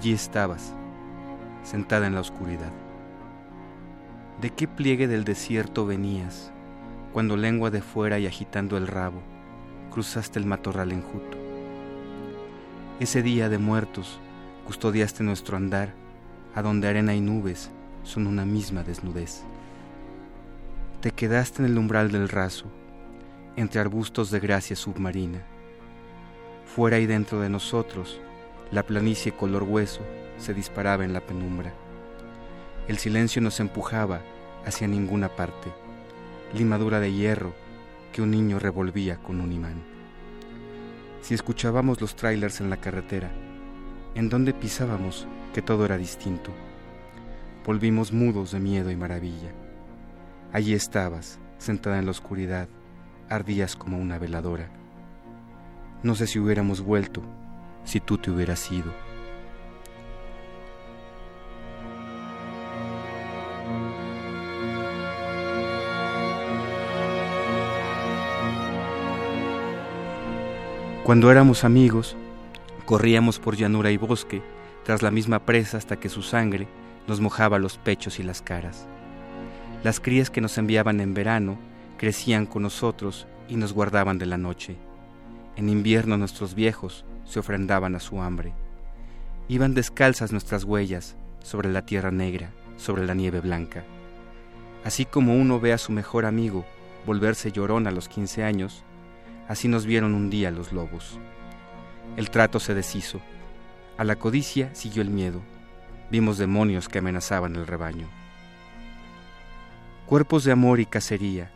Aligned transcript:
Allí 0.00 0.14
estabas, 0.14 0.72
sentada 1.62 2.06
en 2.06 2.14
la 2.14 2.22
oscuridad. 2.22 2.72
¿De 4.40 4.48
qué 4.48 4.66
pliegue 4.66 5.06
del 5.06 5.24
desierto 5.24 5.84
venías, 5.84 6.52
cuando 7.12 7.36
lengua 7.36 7.70
de 7.70 7.82
fuera 7.82 8.18
y 8.18 8.26
agitando 8.26 8.78
el 8.78 8.86
rabo, 8.86 9.20
cruzaste 9.90 10.38
el 10.38 10.46
matorral 10.46 10.92
enjuto? 10.92 11.36
Ese 12.98 13.20
día 13.22 13.50
de 13.50 13.58
muertos 13.58 14.18
custodiaste 14.66 15.22
nuestro 15.22 15.58
andar, 15.58 15.92
a 16.54 16.62
donde 16.62 16.88
arena 16.88 17.14
y 17.14 17.20
nubes 17.20 17.70
son 18.02 18.26
una 18.26 18.46
misma 18.46 18.82
desnudez. 18.82 19.42
Te 21.02 21.10
quedaste 21.10 21.62
en 21.62 21.68
el 21.68 21.76
umbral 21.76 22.10
del 22.10 22.30
raso, 22.30 22.64
entre 23.54 23.82
arbustos 23.82 24.30
de 24.30 24.40
gracia 24.40 24.76
submarina. 24.76 25.42
Fuera 26.64 26.98
y 27.00 27.04
dentro 27.04 27.40
de 27.40 27.50
nosotros, 27.50 28.18
la 28.70 28.84
planicie 28.84 29.32
color 29.32 29.64
hueso 29.64 30.02
se 30.38 30.54
disparaba 30.54 31.04
en 31.04 31.12
la 31.12 31.20
penumbra. 31.20 31.72
El 32.86 32.98
silencio 32.98 33.42
nos 33.42 33.58
empujaba 33.58 34.20
hacia 34.64 34.86
ninguna 34.86 35.28
parte, 35.28 35.72
limadura 36.54 37.00
de 37.00 37.12
hierro 37.12 37.52
que 38.12 38.22
un 38.22 38.30
niño 38.30 38.60
revolvía 38.60 39.16
con 39.16 39.40
un 39.40 39.52
imán. 39.52 39.82
Si 41.20 41.34
escuchábamos 41.34 42.00
los 42.00 42.14
trailers 42.14 42.60
en 42.60 42.70
la 42.70 42.76
carretera, 42.76 43.30
en 44.14 44.28
donde 44.28 44.54
pisábamos 44.54 45.26
que 45.52 45.62
todo 45.62 45.84
era 45.84 45.96
distinto, 45.96 46.52
volvimos 47.66 48.12
mudos 48.12 48.52
de 48.52 48.60
miedo 48.60 48.90
y 48.90 48.96
maravilla. 48.96 49.52
Allí 50.52 50.74
estabas, 50.74 51.40
sentada 51.58 51.98
en 51.98 52.04
la 52.04 52.12
oscuridad, 52.12 52.68
ardías 53.28 53.74
como 53.74 53.98
una 53.98 54.18
veladora. 54.18 54.70
No 56.02 56.14
sé 56.14 56.26
si 56.26 56.38
hubiéramos 56.38 56.80
vuelto 56.80 57.22
si 57.84 58.00
tú 58.00 58.18
te 58.18 58.30
hubieras 58.30 58.70
ido. 58.70 58.92
Cuando 71.10 71.32
éramos 71.32 71.64
amigos, 71.64 72.16
corríamos 72.84 73.40
por 73.40 73.56
llanura 73.56 73.90
y 73.90 73.96
bosque 73.96 74.42
tras 74.84 75.02
la 75.02 75.10
misma 75.10 75.40
presa 75.40 75.76
hasta 75.76 75.96
que 75.96 76.08
su 76.08 76.22
sangre 76.22 76.68
nos 77.08 77.20
mojaba 77.20 77.58
los 77.58 77.78
pechos 77.78 78.20
y 78.20 78.22
las 78.22 78.42
caras. 78.42 78.86
Las 79.82 79.98
crías 79.98 80.30
que 80.30 80.40
nos 80.40 80.56
enviaban 80.56 81.00
en 81.00 81.12
verano 81.12 81.58
crecían 81.96 82.46
con 82.46 82.62
nosotros 82.62 83.26
y 83.48 83.56
nos 83.56 83.72
guardaban 83.72 84.18
de 84.18 84.26
la 84.26 84.38
noche. 84.38 84.76
En 85.56 85.68
invierno 85.68 86.16
nuestros 86.16 86.54
viejos 86.54 87.04
se 87.30 87.38
ofrendaban 87.38 87.94
a 87.94 88.00
su 88.00 88.20
hambre. 88.20 88.52
Iban 89.46 89.72
descalzas 89.72 90.32
nuestras 90.32 90.64
huellas 90.64 91.16
sobre 91.42 91.70
la 91.70 91.86
tierra 91.86 92.10
negra, 92.10 92.50
sobre 92.76 93.06
la 93.06 93.14
nieve 93.14 93.40
blanca. 93.40 93.84
Así 94.84 95.04
como 95.04 95.36
uno 95.36 95.60
ve 95.60 95.72
a 95.72 95.78
su 95.78 95.92
mejor 95.92 96.24
amigo 96.24 96.64
volverse 97.06 97.52
llorón 97.52 97.86
a 97.86 97.92
los 97.92 98.08
quince 98.08 98.42
años, 98.42 98.82
así 99.48 99.68
nos 99.68 99.86
vieron 99.86 100.14
un 100.14 100.28
día 100.28 100.50
los 100.50 100.72
lobos. 100.72 101.18
El 102.16 102.30
trato 102.30 102.58
se 102.58 102.74
deshizo. 102.74 103.20
A 103.96 104.02
la 104.02 104.16
codicia 104.16 104.74
siguió 104.74 105.00
el 105.00 105.10
miedo. 105.10 105.40
Vimos 106.10 106.36
demonios 106.36 106.88
que 106.88 106.98
amenazaban 106.98 107.54
el 107.54 107.66
rebaño. 107.66 108.08
Cuerpos 110.06 110.42
de 110.42 110.50
amor 110.50 110.80
y 110.80 110.86
cacería, 110.86 111.52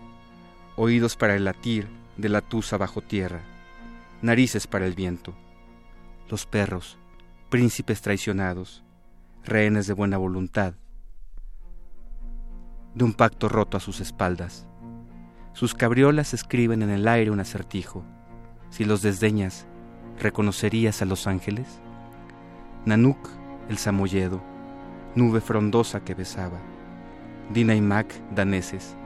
oídos 0.77 1.17
para 1.17 1.35
el 1.35 1.45
latir 1.45 1.89
de 2.17 2.29
la 2.29 2.43
tusa 2.43 2.77
bajo 2.77 3.01
tierra, 3.01 3.41
narices 4.23 4.69
para 4.69 4.87
el 4.87 4.95
viento 4.95 5.35
los 6.35 6.47
perros, 6.47 6.99
príncipes 7.49 8.03
traicionados, 8.03 8.83
rehenes 9.45 9.87
de 9.87 9.93
buena 9.93 10.19
voluntad, 10.19 10.75
de 12.93 13.05
un 13.05 13.13
pacto 13.13 13.49
roto 13.49 13.77
a 13.77 13.81
sus 13.81 14.01
espaldas. 14.01 14.67
Sus 15.53 15.75
cabriolas 15.75 16.35
escriben 16.35 16.83
en 16.83 16.91
el 16.91 17.07
aire 17.07 17.31
un 17.31 17.39
acertijo. 17.39 18.03
Si 18.69 18.85
los 18.85 19.01
desdeñas, 19.01 19.69
¿reconocerías 20.19 21.03
a 21.03 21.05
los 21.05 21.29
ángeles? 21.29 21.69
Nanuk, 22.85 23.29
el 23.69 23.79
samoyedo, 23.79 24.43
nube 25.15 25.41
frondosa 25.41 26.01
que 26.01 26.15
besaba. 26.15 26.59
Dina 27.53 27.77
y 27.77 27.81
Mac, 27.81 28.13
daneses, 28.35 28.97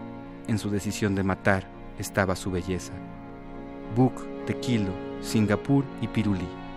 en 0.47 0.59
su 0.59 0.71
decisión 0.71 1.15
de 1.15 1.25
matar 1.25 1.69
estaba 1.99 2.35
su 2.37 2.51
belleza. 2.51 2.95
Buk, 3.95 4.15
Tequilo, 4.47 4.95
Singapur 5.21 5.85
y 6.01 6.09
Pirulí 6.09 6.68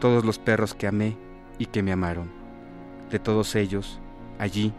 todos 0.00 0.24
los 0.24 0.38
perros 0.38 0.74
que 0.74 0.86
amé 0.86 1.16
y 1.58 1.66
que 1.66 1.82
me 1.82 1.92
amaron. 1.92 2.30
De 3.10 3.18
todos 3.18 3.54
ellos, 3.54 4.00
allí, 4.38 4.72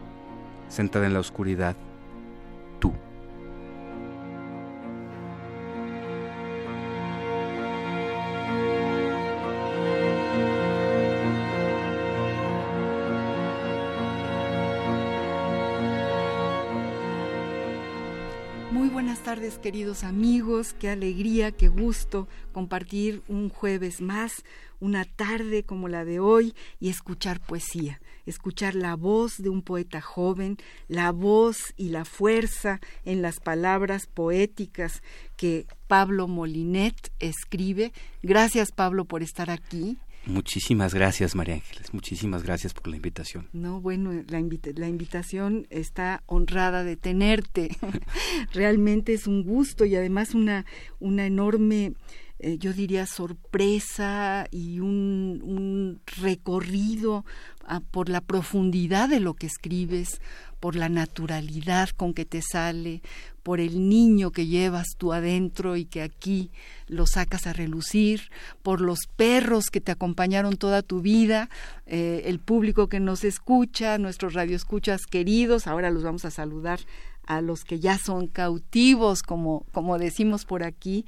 sentada 0.68 1.06
en 1.06 1.14
la 1.14 1.20
oscuridad, 1.20 1.76
tú. 2.78 2.92
Muy 18.70 18.88
buenas 18.88 19.18
tardes 19.20 19.58
queridos 19.58 20.04
amigos, 20.04 20.74
qué 20.78 20.88
alegría, 20.88 21.50
qué 21.50 21.68
gusto 21.68 22.28
compartir 22.52 23.22
un 23.28 23.50
jueves 23.50 24.00
más, 24.00 24.44
una 24.80 25.04
tarde 25.04 25.62
como 25.62 25.88
la 25.88 26.04
de 26.04 26.18
hoy 26.20 26.54
y 26.80 26.88
escuchar 26.88 27.40
poesía, 27.40 28.00
escuchar 28.26 28.74
la 28.74 28.96
voz 28.96 29.36
de 29.38 29.48
un 29.50 29.62
poeta 29.62 30.00
joven, 30.00 30.56
la 30.88 31.12
voz 31.12 31.72
y 31.76 31.90
la 31.90 32.04
fuerza 32.04 32.80
en 33.04 33.22
las 33.22 33.40
palabras 33.40 34.06
poéticas 34.06 35.02
que 35.36 35.66
Pablo 35.86 36.26
Molinet 36.26 37.12
escribe. 37.18 37.92
Gracias 38.22 38.72
Pablo 38.72 39.04
por 39.04 39.22
estar 39.22 39.50
aquí. 39.50 39.98
Muchísimas 40.26 40.92
gracias, 40.92 41.34
María 41.34 41.54
Ángeles. 41.54 41.94
Muchísimas 41.94 42.42
gracias 42.42 42.74
por 42.74 42.88
la 42.88 42.96
invitación. 42.96 43.48
No, 43.52 43.80
bueno, 43.80 44.12
la, 44.12 44.40
la 44.74 44.88
invitación 44.88 45.66
está 45.70 46.22
honrada 46.26 46.84
de 46.84 46.96
tenerte. 46.96 47.70
Realmente 48.52 49.14
es 49.14 49.26
un 49.26 49.42
gusto 49.42 49.86
y 49.86 49.96
además 49.96 50.34
una, 50.34 50.66
una 50.98 51.24
enorme 51.26 51.94
eh, 52.42 52.56
yo 52.58 52.72
diría, 52.72 53.04
sorpresa 53.04 54.46
y 54.50 54.80
un, 54.80 56.00
recorrido 56.22 57.26
ah, 57.66 57.80
por 57.90 58.08
la 58.08 58.22
profundidad 58.22 59.10
de 59.10 59.20
lo 59.20 59.34
que 59.34 59.46
escribes, 59.46 60.22
por 60.58 60.74
la 60.74 60.88
naturalidad 60.88 61.90
con 61.90 62.14
que 62.14 62.24
te 62.24 62.40
sale, 62.40 63.02
por 63.42 63.60
el 63.60 63.90
niño 63.90 64.30
que 64.30 64.46
llevas 64.46 64.86
tú 64.96 65.12
adentro 65.12 65.76
y 65.76 65.84
que 65.84 66.00
aquí 66.00 66.50
lo 66.86 67.06
sacas 67.06 67.46
a 67.46 67.52
relucir, 67.52 68.30
por 68.62 68.80
los 68.80 69.00
perros 69.16 69.66
que 69.70 69.82
te 69.82 69.92
acompañaron 69.92 70.56
toda 70.56 70.82
tu 70.82 71.02
vida, 71.02 71.50
eh, 71.84 72.22
el 72.24 72.38
público 72.38 72.88
que 72.88 73.00
nos 73.00 73.22
escucha, 73.22 73.98
nuestros 73.98 74.32
radioescuchas 74.32 75.02
queridos, 75.04 75.66
ahora 75.66 75.90
los 75.90 76.04
vamos 76.04 76.24
a 76.24 76.30
saludar 76.30 76.80
a 77.26 77.42
los 77.42 77.64
que 77.64 77.80
ya 77.80 77.98
son 77.98 78.26
cautivos, 78.28 79.22
como, 79.22 79.66
como 79.72 79.98
decimos 79.98 80.46
por 80.46 80.64
aquí, 80.64 81.04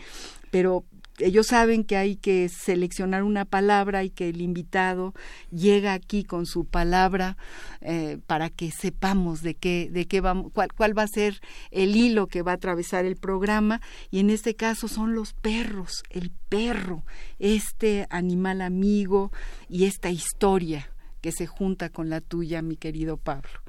pero 0.51 0.85
ellos 1.19 1.49
saben 1.49 1.85
que 1.85 1.97
hay 1.97 2.17
que 2.17 2.49
seleccionar 2.49 3.23
una 3.23 3.45
palabra 3.45 4.03
y 4.05 4.11
que 4.11 4.31
el 4.31 4.41
invitado 4.41 5.15
llega 5.51 5.93
aquí 5.93 6.25
con 6.25 6.47
su 6.47 6.65
palabra 6.65 7.37
eh, 7.81 8.19
para 8.27 8.49
que 8.51 8.71
sepamos 8.71 9.43
de 9.43 9.55
qué, 9.55 9.89
de 9.91 10.07
qué 10.07 10.21
vamos, 10.21 10.51
cuál, 10.53 10.73
cuál 10.73 10.97
va 10.97 11.03
a 11.03 11.09
ser 11.09 11.41
el 11.71 11.97
hilo 11.97 12.27
que 12.27 12.43
va 12.43 12.53
a 12.53 12.57
atravesar 12.57 13.05
el 13.05 13.17
programa. 13.17 13.81
Y 14.11 14.21
en 14.21 14.31
este 14.31 14.57
caso 14.57 14.89
son 14.89 15.15
los 15.15 15.35
perros, 15.35 16.03
el 16.11 16.31
perro, 16.49 17.05
este 17.39 18.07
animal 18.11 18.63
amigo 18.63 19.33
y 19.69 19.85
esta 19.85 20.11
historia 20.11 20.91
que 21.21 21.33
se 21.33 21.47
junta 21.47 21.89
con 21.89 22.11
la 22.11 22.21
tuya, 22.21 22.63
mi 22.63 22.77
querido 22.77 23.17
Pablo. 23.17 23.61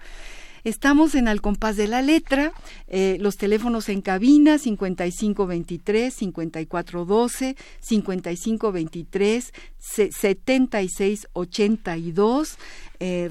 Estamos 0.64 1.16
en 1.16 1.28
Al 1.28 1.42
compás 1.42 1.76
de 1.76 1.88
la 1.88 2.02
letra, 2.02 2.54
eh, 2.88 3.18
los 3.20 3.36
teléfonos 3.36 3.90
en 3.90 4.02
cabina 4.02 4.58
5523, 4.58 6.14
5412, 6.14 7.58
5523, 7.82 9.54
7682, 9.80 12.58
eh, 13.06 13.30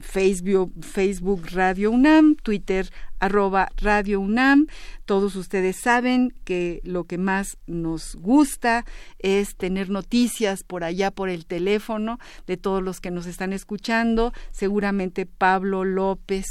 Facebook, 0.00 0.72
Facebook 0.80 1.42
Radio 1.52 1.90
UNAM, 1.90 2.34
Twitter 2.36 2.88
arroba 3.20 3.70
Radio 3.76 4.20
UNAM. 4.20 4.68
Todos 5.04 5.36
ustedes 5.36 5.76
saben 5.76 6.32
que 6.44 6.80
lo 6.84 7.04
que 7.04 7.18
más 7.18 7.58
nos 7.66 8.14
gusta 8.14 8.86
es 9.18 9.54
tener 9.56 9.90
noticias 9.90 10.64
por 10.64 10.82
allá 10.82 11.10
por 11.10 11.28
el 11.28 11.44
teléfono 11.44 12.18
de 12.46 12.56
todos 12.56 12.82
los 12.82 13.00
que 13.00 13.10
nos 13.10 13.26
están 13.26 13.52
escuchando. 13.52 14.32
Seguramente 14.50 15.26
Pablo 15.26 15.84
López 15.84 16.46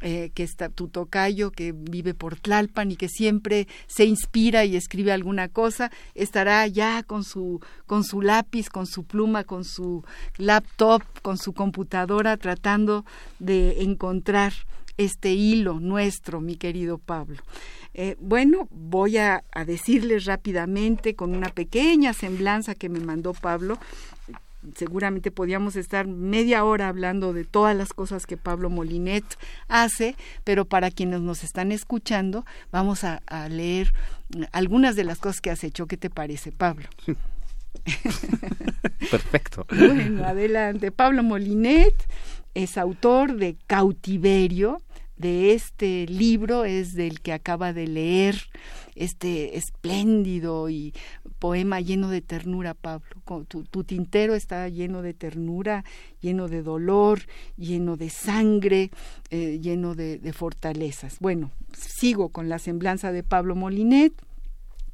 eh, 0.00 0.30
que 0.34 0.44
está 0.44 0.68
tu 0.68 0.88
tocayo, 0.88 1.50
que 1.50 1.72
vive 1.72 2.14
por 2.14 2.36
Tlalpan 2.36 2.92
y 2.92 2.96
que 2.96 3.08
siempre 3.08 3.66
se 3.86 4.04
inspira 4.04 4.64
y 4.64 4.76
escribe 4.76 5.12
alguna 5.12 5.48
cosa, 5.48 5.90
estará 6.14 6.66
ya 6.66 7.02
con 7.02 7.24
su, 7.24 7.60
con 7.86 8.04
su 8.04 8.22
lápiz, 8.22 8.68
con 8.68 8.86
su 8.86 9.04
pluma, 9.04 9.44
con 9.44 9.64
su 9.64 10.04
laptop, 10.36 11.02
con 11.22 11.36
su 11.36 11.52
computadora, 11.52 12.36
tratando 12.36 13.04
de 13.38 13.82
encontrar 13.82 14.52
este 14.98 15.32
hilo 15.32 15.80
nuestro, 15.80 16.40
mi 16.40 16.56
querido 16.56 16.98
Pablo. 16.98 17.42
Eh, 17.94 18.16
bueno, 18.20 18.68
voy 18.70 19.16
a, 19.16 19.42
a 19.52 19.64
decirles 19.64 20.26
rápidamente, 20.26 21.14
con 21.14 21.34
una 21.34 21.48
pequeña 21.48 22.12
semblanza 22.12 22.74
que 22.74 22.88
me 22.88 23.00
mandó 23.00 23.32
Pablo, 23.32 23.78
seguramente 24.74 25.30
podíamos 25.30 25.76
estar 25.76 26.06
media 26.06 26.64
hora 26.64 26.88
hablando 26.88 27.32
de 27.32 27.44
todas 27.44 27.76
las 27.76 27.92
cosas 27.92 28.26
que 28.26 28.36
Pablo 28.36 28.70
Molinet 28.70 29.24
hace, 29.68 30.16
pero 30.44 30.64
para 30.64 30.90
quienes 30.90 31.20
nos 31.20 31.44
están 31.44 31.72
escuchando, 31.72 32.44
vamos 32.70 33.04
a, 33.04 33.20
leer 33.48 33.92
algunas 34.52 34.96
de 34.96 35.04
las 35.04 35.18
cosas 35.18 35.40
que 35.40 35.50
has 35.50 35.64
hecho. 35.64 35.86
¿Qué 35.86 35.96
te 35.96 36.10
parece, 36.10 36.52
Pablo? 36.52 36.88
Perfecto. 39.10 39.66
bueno, 39.70 40.24
adelante. 40.24 40.92
Pablo 40.92 41.22
Molinet 41.22 41.94
es 42.54 42.76
autor 42.76 43.36
de 43.36 43.56
Cautiverio, 43.66 44.82
de 45.16 45.52
este 45.52 46.06
libro 46.06 46.64
es 46.64 46.94
del 46.94 47.20
que 47.20 47.32
acaba 47.32 47.72
de 47.72 47.86
leer 47.86 48.36
este 48.98 49.56
espléndido 49.56 50.68
y 50.68 50.92
poema 51.38 51.80
lleno 51.80 52.08
de 52.08 52.20
ternura, 52.20 52.74
Pablo. 52.74 53.08
Tu, 53.46 53.84
tintero 53.84 54.34
está 54.34 54.68
lleno 54.68 55.02
de 55.02 55.14
ternura, 55.14 55.84
lleno 56.20 56.48
de 56.48 56.62
dolor, 56.62 57.20
lleno 57.56 57.96
de 57.96 58.10
sangre, 58.10 58.90
eh, 59.30 59.58
lleno 59.60 59.94
de, 59.94 60.18
de 60.18 60.32
fortalezas. 60.32 61.18
Bueno, 61.20 61.50
sigo 61.76 62.30
con 62.30 62.48
la 62.48 62.58
semblanza 62.58 63.12
de 63.12 63.22
Pablo 63.22 63.54
Molinet, 63.54 64.12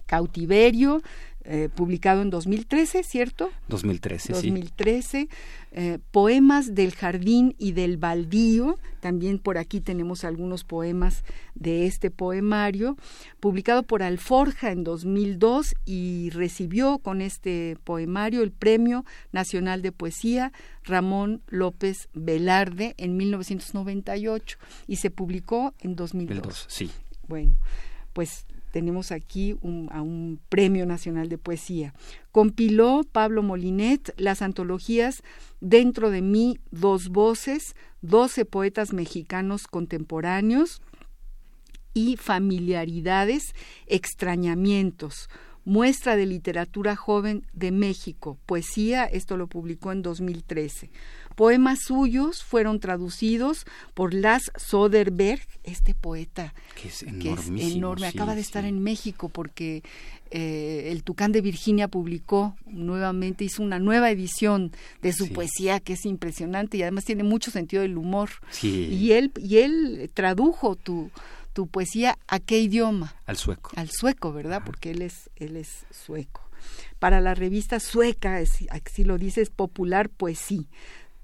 Cautiverio, 0.07 1.03
eh, 1.47 1.69
publicado 1.75 2.23
en 2.23 2.31
2013, 2.31 3.03
¿cierto? 3.03 3.51
2013, 3.69 4.33
2013. 4.33 5.21
Sí. 5.21 5.29
Eh, 5.73 5.99
poemas 6.11 6.75
del 6.75 6.95
jardín 6.95 7.55
y 7.59 7.73
del 7.73 7.99
baldío, 7.99 8.79
también 9.01 9.39
por 9.39 9.59
aquí 9.59 9.81
tenemos 9.81 10.25
algunos 10.25 10.65
poemas 10.65 11.23
de 11.55 11.87
este 11.87 12.11
poemario, 12.11 12.97
publicado 13.41 13.83
por 13.83 14.03
Alforja 14.03 14.71
en 14.71 14.85
2002 14.85 15.75
y 15.85 16.31
recibió 16.31 16.99
con 16.99 17.21
este 17.21 17.77
poemario 17.85 18.43
el 18.43 18.51
Premio 18.51 19.05
Nacional 19.33 19.83
de 19.83 19.93
Poesía 19.93 20.53
Ramón 20.83 21.43
López 21.49 22.09
Velarde 22.15 22.95
en 22.97 23.17
1998 23.17 24.59
y 24.87 24.97
se 24.97 25.11
publicó 25.11 25.75
en 25.81 25.97
2002. 25.97 26.67
sí. 26.69 26.91
Bueno, 27.27 27.55
pues 28.13 28.47
tenemos 28.75 29.13
aquí 29.13 29.53
a 29.91 30.03
un 30.03 30.41
Premio 30.49 30.85
Nacional 30.85 31.29
de 31.29 31.39
Poesía. 31.39 31.95
Compiló 32.33 33.03
Pablo 33.05 33.45
Molinet 33.45 34.13
las 34.17 34.43
antologías 34.43 35.23
Dentro 35.61 36.11
de 36.11 36.23
mí, 36.23 36.59
Dos 36.73 37.11
Voces, 37.11 37.77
Doce 38.03 38.45
Poetas 38.45 38.93
Mexicanos 38.93 39.69
Contemporáneos 39.69 40.83
y 41.95 42.17
Familiaridades, 42.17 43.55
Extrañamientos, 43.87 45.29
Muestra 45.65 46.17
de 46.17 46.27
Literatura 46.27 46.97
Joven 46.97 47.47
de 47.53 47.71
México, 47.71 48.39
Poesía, 48.45 49.05
esto 49.05 49.37
lo 49.37 49.47
publicó 49.47 49.93
en 49.93 50.03
2013. 50.03 50.91
Poemas 51.35 51.81
suyos 51.81 52.45
fueron 52.45 52.81
traducidos 52.81 53.67
por 53.95 54.15
Las 54.15 54.53
Soderberg, 54.57 55.43
este 55.65 55.95
poeta 55.95 56.55
que 56.75 56.89
es, 56.89 57.03
enorme, 57.03 58.07
acaba 58.07 58.35
de 58.35 58.41
estar 58.41 58.65
en 58.65 58.83
México 58.83 59.29
porque 59.29 59.83
eh, 60.31 60.89
el 60.91 61.03
Tucán 61.03 61.33
de 61.33 61.41
Virginia 61.41 61.89
publicó 61.89 62.57
nuevamente, 62.67 63.45
hizo 63.45 63.63
una 63.63 63.79
nueva 63.79 64.11
edición 64.11 64.73
de 65.03 65.13
su 65.13 65.33
poesía 65.33 65.81
que 65.81 65.95
es 65.95 66.05
impresionante 66.07 66.77
y 66.77 66.83
además 66.83 67.05
tiene 67.05 67.23
mucho 67.23 67.51
sentido 67.51 67.83
del 67.83 67.97
humor. 67.97 68.31
Y 68.63 69.13
él 69.13 69.33
y 69.37 69.59
él 69.59 70.11
tradujo 70.15 70.77
tu 70.77 71.11
tu 71.53 71.69
poesía 71.69 72.19
a 72.27 72.41
qué 72.41 72.59
idioma? 72.59 73.15
Al 73.27 73.37
sueco. 73.37 73.71
Al 73.77 73.89
sueco, 73.89 74.33
¿verdad? 74.33 74.63
Porque 74.67 74.91
él 74.91 75.03
es 75.03 75.31
él 75.37 75.57
es 75.57 75.87
sueco. 75.91 76.43
Para 76.99 77.21
la 77.21 77.35
revista 77.35 77.79
sueca, 77.79 78.39
así 78.39 79.05
lo 79.05 79.19
dice, 79.19 79.43
es 79.43 79.51
popular 79.51 80.09
poesía 80.09 80.65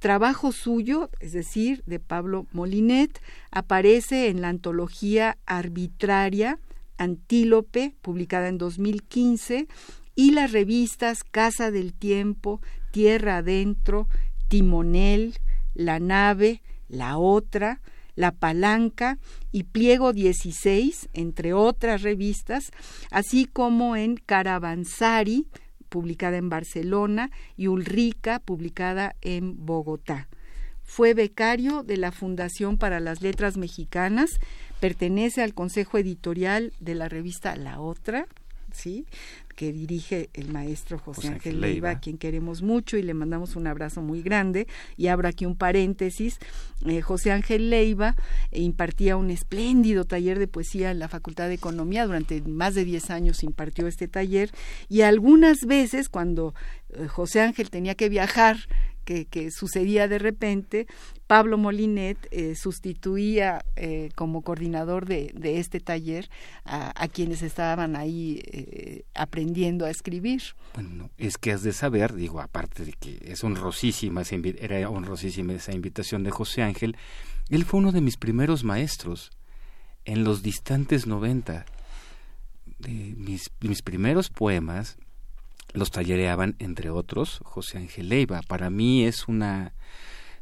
Trabajo 0.01 0.51
suyo, 0.51 1.11
es 1.21 1.33
decir, 1.33 1.83
de 1.85 2.01
Pablo 2.01 2.47
Molinet, 2.53 3.21
aparece 3.51 4.29
en 4.29 4.41
la 4.41 4.49
antología 4.49 5.37
arbitraria 5.45 6.59
Antílope, 6.97 7.95
publicada 8.01 8.49
en 8.49 8.57
2015, 8.57 9.69
y 10.15 10.31
las 10.31 10.53
revistas 10.53 11.23
Casa 11.23 11.71
del 11.71 11.93
Tiempo, 11.93 12.63
Tierra 12.93 13.39
Adentro, 13.39 14.09
Timonel, 14.49 15.39
La 15.75 16.01
Nave, 16.01 16.63
La 16.89 17.19
Otra, 17.19 17.83
La 18.17 18.33
Palanca 18.33 19.19
y 19.53 19.65
Pliego 19.65 20.15
16, 20.15 21.11
entre 21.13 21.53
otras 21.53 22.01
revistas, 22.01 22.71
así 23.11 23.45
como 23.45 23.97
en 23.97 24.17
Caravanzari, 24.17 25.47
publicada 25.91 26.39
en 26.39 26.49
Barcelona, 26.49 27.31
y 27.59 27.67
Ulrica, 27.67 28.39
publicada 28.39 29.15
en 29.21 29.67
Bogotá. 29.67 30.29
Fue 30.83 31.13
becario 31.13 31.83
de 31.83 31.99
la 31.99 32.11
Fundación 32.11 32.79
para 32.79 32.99
las 32.99 33.21
Letras 33.21 33.59
Mexicanas, 33.59 34.31
pertenece 34.81 35.43
al 35.43 35.53
consejo 35.53 35.99
editorial 35.99 36.73
de 36.81 36.95
la 36.95 37.09
revista 37.09 37.55
La 37.57 37.81
Otra, 37.81 38.27
¿sí? 38.73 39.05
Que 39.61 39.75
dirige 39.75 40.31
el 40.33 40.51
maestro 40.51 40.99
José, 40.99 41.29
Ángel 41.29 41.61
Leiva, 41.61 41.91
a 41.91 42.01
quien 42.01 42.17
queremos 42.17 42.63
mucho 42.63 42.97
y 42.97 43.03
le 43.03 43.13
mandamos 43.13 43.57
un 43.57 43.67
abrazo 43.67 44.01
muy 44.01 44.23
grande. 44.23 44.67
Y 44.97 45.09
abro 45.09 45.29
aquí 45.29 45.45
un 45.45 45.55
paréntesis. 45.55 46.39
Eh, 46.87 47.03
José 47.03 47.31
Ángel 47.31 47.69
Leiva 47.69 48.17
impartía 48.53 49.19
un 49.19 49.29
espléndido 49.29 50.07
taller 50.07 50.39
de 50.39 50.49
poesía 50.49 50.91
en 50.91 50.99
la 50.99 51.09
Facultad 51.09 51.49
de 51.49 51.57
Economía. 51.57 52.07
Durante 52.07 52.41
más 52.41 52.75
de 52.75 52.87
10 52.87 53.11
años 53.11 53.43
impartió 53.43 53.87
este 53.87 54.09
taller 54.09 54.51
y 54.89 55.03
algunas 55.03 55.59
veces 55.67 56.09
cuando 56.09 56.55
eh, 56.95 57.07
José 57.07 57.43
Ángel 57.43 57.69
tenía 57.69 57.95
que 57.95 58.09
viajar 58.09 58.57
que, 59.31 59.51
sucedía 59.51 60.09
de 60.09 60.19
repente, 60.19 60.87
Pablo 61.27 61.59
Molinet 61.59 62.19
eh, 62.31 62.55
sustituía 62.55 63.65
eh, 63.77 64.11
como 64.15 64.43
coordinador 64.43 65.07
de, 65.07 65.33
este 65.43 65.81
taller 65.81 66.31
a, 66.65 67.09
quienes 67.09 67.43
estaban 67.43 67.97
ahí 67.97 68.41
eh, 68.47 69.05
aprendiendo 69.15 69.85
a 69.85 69.91
escribir. 69.91 70.43
Bueno, 70.75 71.11
es 71.19 71.39
que 71.39 71.53
has 71.53 71.63
de 71.63 71.73
saber, 71.73 72.15
digo, 72.15 72.41
aparte 72.41 72.85
de 72.85 72.93
que 72.93 73.19
es 73.25 73.43
honrosísima, 73.43 74.23
era 74.61 74.89
honrosísima 74.89 75.55
esa 75.55 75.73
invitación 75.73 76.23
de 76.23 76.31
José 76.31 76.63
Ángel, 76.63 76.97
él 77.49 77.65
fue 77.65 77.81
uno 77.81 77.93
de 77.93 78.01
mis 78.01 78.17
primeros 78.17 78.63
maestros 78.63 79.31
en 80.05 80.25
los 80.25 80.43
distantes 80.43 81.07
noventa. 81.07 81.67
De 82.79 83.15
mis, 83.17 83.51
mis 83.61 83.83
primeros 83.83 84.31
poemas 84.31 84.97
los 85.73 85.91
tallereaban, 85.91 86.57
entre 86.59 86.91
otros, 86.91 87.41
José 87.43 87.79
Ángel 87.79 88.09
Leiva. 88.09 88.41
Para 88.43 88.71
mí 88.71 89.05
es 89.05 89.29
una... 89.29 89.73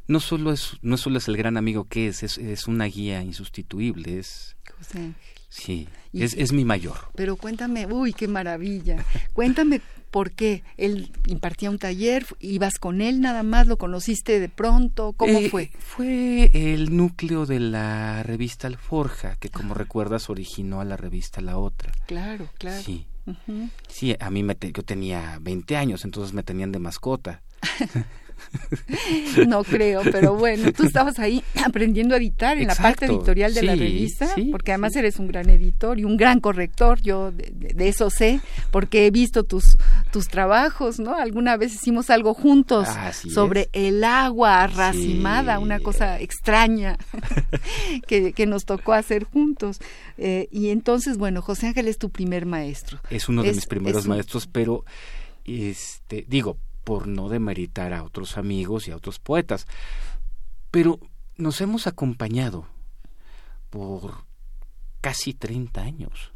No 0.06 0.20
solo 0.20 0.52
es, 0.52 0.78
no 0.80 0.96
solo 0.96 1.18
es 1.18 1.28
el 1.28 1.36
gran 1.36 1.56
amigo 1.58 1.84
que 1.84 2.08
es, 2.08 2.22
es, 2.22 2.66
una 2.66 2.86
guía 2.86 3.22
insustituible, 3.22 4.18
es 4.18 4.56
José 4.78 4.98
Ángel. 4.98 5.14
Sí, 5.50 5.88
es, 6.12 6.34
es 6.34 6.52
mi 6.52 6.64
mayor. 6.64 6.96
Pero 7.14 7.36
cuéntame, 7.36 7.86
uy, 7.86 8.12
qué 8.12 8.28
maravilla. 8.28 9.04
Cuéntame 9.32 9.80
por 10.10 10.30
qué. 10.32 10.62
Él 10.76 11.10
impartía 11.26 11.70
un 11.70 11.78
taller, 11.78 12.26
ibas 12.40 12.78
con 12.78 13.00
él 13.00 13.20
nada 13.20 13.42
más, 13.42 13.66
lo 13.66 13.76
conociste 13.76 14.40
de 14.40 14.48
pronto, 14.48 15.12
¿cómo 15.12 15.38
Eh, 15.38 15.48
fue? 15.50 15.70
Fue 15.78 16.50
el 16.54 16.96
núcleo 16.96 17.44
de 17.46 17.60
la 17.60 18.22
revista 18.22 18.66
Alforja, 18.66 19.36
que 19.36 19.50
como 19.50 19.74
recuerdas 19.74 20.30
originó 20.30 20.80
a 20.80 20.84
la 20.84 20.96
revista 20.96 21.40
La 21.40 21.58
Otra. 21.58 21.92
Claro, 22.06 22.48
claro. 22.58 22.82
Sí, 22.82 23.06
Sí, 23.88 24.16
a 24.18 24.30
mí 24.30 24.42
me 24.42 24.54
te- 24.54 24.72
yo 24.72 24.82
tenía 24.82 25.38
20 25.40 25.76
años, 25.76 26.04
entonces 26.04 26.32
me 26.34 26.42
tenían 26.42 26.72
de 26.72 26.78
mascota. 26.78 27.42
No 29.46 29.64
creo, 29.64 30.02
pero 30.12 30.34
bueno, 30.34 30.72
tú 30.72 30.84
estabas 30.86 31.18
ahí 31.18 31.42
aprendiendo 31.66 32.14
a 32.14 32.18
editar 32.18 32.56
en 32.56 32.68
la 32.68 32.74
parte 32.76 33.06
editorial 33.06 33.52
de 33.52 33.62
la 33.62 33.74
revista, 33.74 34.26
sí, 34.34 34.48
porque 34.52 34.72
además 34.72 34.92
sí. 34.92 35.00
eres 35.00 35.18
un 35.18 35.26
gran 35.26 35.50
editor 35.50 35.98
y 35.98 36.04
un 36.04 36.16
gran 36.16 36.40
corrector, 36.40 37.00
yo 37.02 37.32
de- 37.32 37.52
de 37.74 37.88
eso 37.88 38.10
sé, 38.10 38.40
porque 38.70 39.06
he 39.06 39.10
visto 39.10 39.42
tus, 39.44 39.76
tus 40.10 40.28
trabajos, 40.28 40.98
¿no? 40.98 41.14
Alguna 41.14 41.56
vez 41.56 41.74
hicimos 41.74 42.10
algo 42.10 42.34
juntos 42.34 42.88
Así 42.88 43.30
sobre 43.30 43.62
es. 43.62 43.68
el 43.72 44.04
agua 44.04 44.66
racimada, 44.66 45.56
Sí. 45.56 45.62
una 45.62 45.80
cosa 45.80 46.18
extraña 46.20 46.96
que, 48.06 48.32
que 48.32 48.46
nos 48.46 48.64
tocó 48.64 48.92
hacer 48.92 49.24
juntos. 49.24 49.78
Eh, 50.16 50.48
y 50.50 50.70
entonces, 50.70 51.18
bueno, 51.18 51.42
José 51.42 51.68
Ángel 51.68 51.88
es 51.88 51.98
tu 51.98 52.10
primer 52.10 52.46
maestro. 52.46 52.98
Es 53.10 53.28
uno 53.28 53.42
de 53.42 53.50
Es- 53.50 53.56
mis 53.56 53.66
primeros 53.66 54.04
un- 54.04 54.10
maestros, 54.10 54.46
pero 54.46 54.84
este, 55.44 56.24
digo, 56.28 56.56
por 56.84 57.06
no 57.06 57.28
demeritar 57.28 57.92
a 57.92 58.02
otros 58.02 58.36
amigos 58.38 58.88
y 58.88 58.90
a 58.92 58.96
otros 58.96 59.18
poetas, 59.18 59.66
pero 60.70 60.98
nos 61.36 61.60
hemos 61.60 61.86
acompañado 61.86 62.66
por 63.70 64.24
casi 65.00 65.34
30 65.34 65.82
años. 65.82 66.32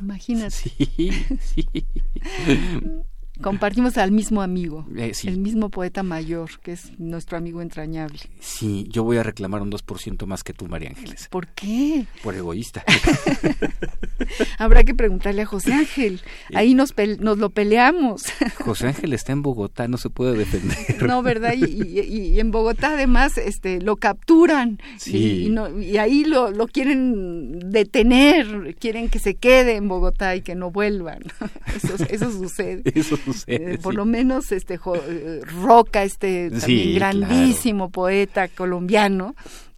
Imagínate, 0.00 0.50
Sí, 0.50 1.12
sí. 1.40 1.66
compartimos 3.40 3.96
al 3.98 4.12
mismo 4.12 4.42
amigo. 4.42 4.86
Eh, 4.96 5.12
sí. 5.14 5.28
El 5.28 5.38
mismo 5.38 5.68
poeta 5.70 6.02
mayor, 6.02 6.50
que 6.60 6.72
es 6.72 6.98
nuestro 6.98 7.36
amigo 7.38 7.62
entrañable. 7.62 8.18
Sí, 8.40 8.86
yo 8.90 9.04
voy 9.04 9.16
a 9.16 9.22
reclamar 9.22 9.62
un 9.62 9.70
2% 9.72 10.26
más 10.26 10.42
que 10.44 10.52
tú, 10.52 10.66
María 10.66 10.90
Ángeles, 10.90 11.28
¿Por 11.30 11.46
qué? 11.48 12.06
por 12.22 12.34
egoísta. 12.34 12.84
Habrá 14.58 14.84
que 14.84 14.94
preguntarle 14.94 15.42
a 15.42 15.46
José 15.46 15.72
Ángel. 15.72 16.20
Ahí 16.54 16.74
nos, 16.74 16.94
nos 17.18 17.38
lo 17.38 17.50
peleamos. 17.50 18.22
José 18.58 18.88
Ángel 18.88 19.12
está 19.12 19.32
en 19.32 19.42
Bogotá, 19.42 19.88
no 19.88 19.96
se 19.98 20.10
puede 20.10 20.36
defender. 20.36 21.02
no, 21.02 21.22
¿verdad? 21.22 21.54
Y, 21.56 21.64
y- 21.64 22.32
y 22.32 22.40
en 22.40 22.50
Bogotá 22.50 22.92
además 22.94 23.38
este, 23.38 23.80
lo 23.80 23.96
capturan 23.96 24.78
Sí. 24.98 25.16
y, 25.16 25.46
y 25.46 25.50
no- 25.50 25.80
y 25.80 25.96
ahí 25.98 26.24
lo, 26.24 26.50
lo 26.50 26.66
quieren 26.66 27.70
detener, 27.70 28.76
quieren 28.78 29.08
que 29.08 29.18
se 29.18 29.34
quede 29.34 29.76
en 29.76 29.88
Bogotá 29.88 30.36
y 30.36 30.42
que 30.42 30.54
no 30.54 30.70
vuelvan. 30.70 31.20
Eso, 31.76 31.94
eso 32.08 32.30
sucede. 32.30 32.82
Eso 32.94 33.16
sucede. 33.32 33.74
Eh, 33.74 33.78
por 33.78 33.92
sí. 33.92 33.96
lo 33.96 34.04
menos 34.04 34.52
este 34.52 34.76
Jo- 34.76 34.96
eh, 34.96 35.40
Roca, 35.62 36.02
este 36.02 36.50
también 36.50 36.60
Sí, 36.88 36.94
grandísimo 36.94 37.90
poeta 37.90 38.48
colombiano, 38.48 39.34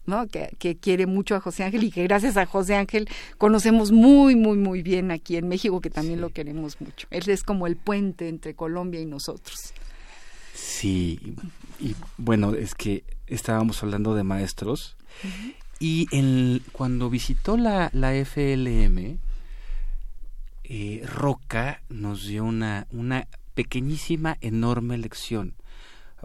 ¿no? 0.06 0.26
Que, 0.28 0.50
que 0.58 0.76
quiere 0.76 1.06
mucho 1.06 1.34
a 1.34 1.40
José 1.40 1.64
Ángel 1.64 1.84
y 1.84 1.90
que 1.90 2.02
gracias 2.04 2.36
a 2.36 2.44
José 2.46 2.74
Ángel 2.74 3.08
conocemos 3.38 3.90
muy, 3.92 4.36
muy, 4.36 4.56
muy 4.58 4.82
bien 4.82 5.10
aquí 5.10 5.36
en 5.36 5.48
México, 5.48 5.80
que 5.80 5.90
también 5.90 6.16
Sí. 6.16 6.20
lo 6.20 6.28
queremos 6.30 6.80
mucho. 6.80 7.06
Él 7.10 7.28
es 7.28 7.42
como 7.42 7.66
el 7.66 7.76
puente 7.76 8.28
entre 8.28 8.54
Colombia 8.54 9.00
y 9.00 9.06
nosotros. 9.06 9.72
Sí, 10.54 11.34
y, 11.80 11.94
bueno, 12.16 12.54
es 12.54 12.74
que 12.74 13.02
estábamos 13.26 13.82
hablando 13.82 14.14
de 14.14 14.22
maestros 14.24 14.96
y 15.80 16.06
en, 16.12 16.62
cuando 16.72 17.10
visitó 17.10 17.56
la, 17.56 17.90
la 17.92 18.12
FLM, 18.24 19.18
eh, 20.64 21.02
Roca 21.06 21.82
nos 21.88 22.26
dio 22.26 22.44
una, 22.44 22.86
una 22.90 23.28
pequeñísima, 23.54 24.36
enorme 24.40 24.98
lección, 24.98 25.54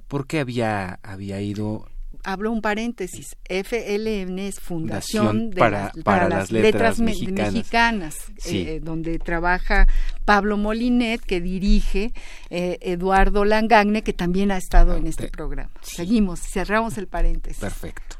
porque 0.07 0.39
había, 0.39 0.99
había 1.03 1.41
ido 1.41 1.87
Hablo 2.25 2.51
un 2.51 2.61
paréntesis. 2.61 3.37
FLN 3.47 4.39
es 4.39 4.59
Fundación, 4.59 5.25
Fundación 5.27 5.49
de 5.51 5.57
para- 5.59 5.91
las, 5.95 6.03
para 6.03 6.23
las 6.27 6.39
las 6.39 6.51
letras 6.51 6.99
me- 6.99 7.05
mexicanas. 7.05 7.53
mexicanas, 7.53 8.15
Sí. 8.39 8.57
eh, 8.67 8.79
donde 8.81 9.19
trabaja 9.19 9.87
Pablo 10.25 10.57
Molinet, 10.57 11.21
que 11.21 11.39
dirige 11.39 12.11
eh, 12.49 12.77
Eduardo 12.81 13.45
Langagne, 13.45 14.01
que 14.01 14.11
también 14.11 14.51
ha 14.51 14.57
estado 14.57 14.97
en 14.97 15.07
este 15.07 15.25
te- 15.25 15.29
programa. 15.31 15.71
sí. 15.81 15.95
Seguimos, 15.97 16.41
cerramos 16.41 16.97
el 16.97 17.07
paréntesis. 17.07 17.61
Perfecto. 17.61 18.17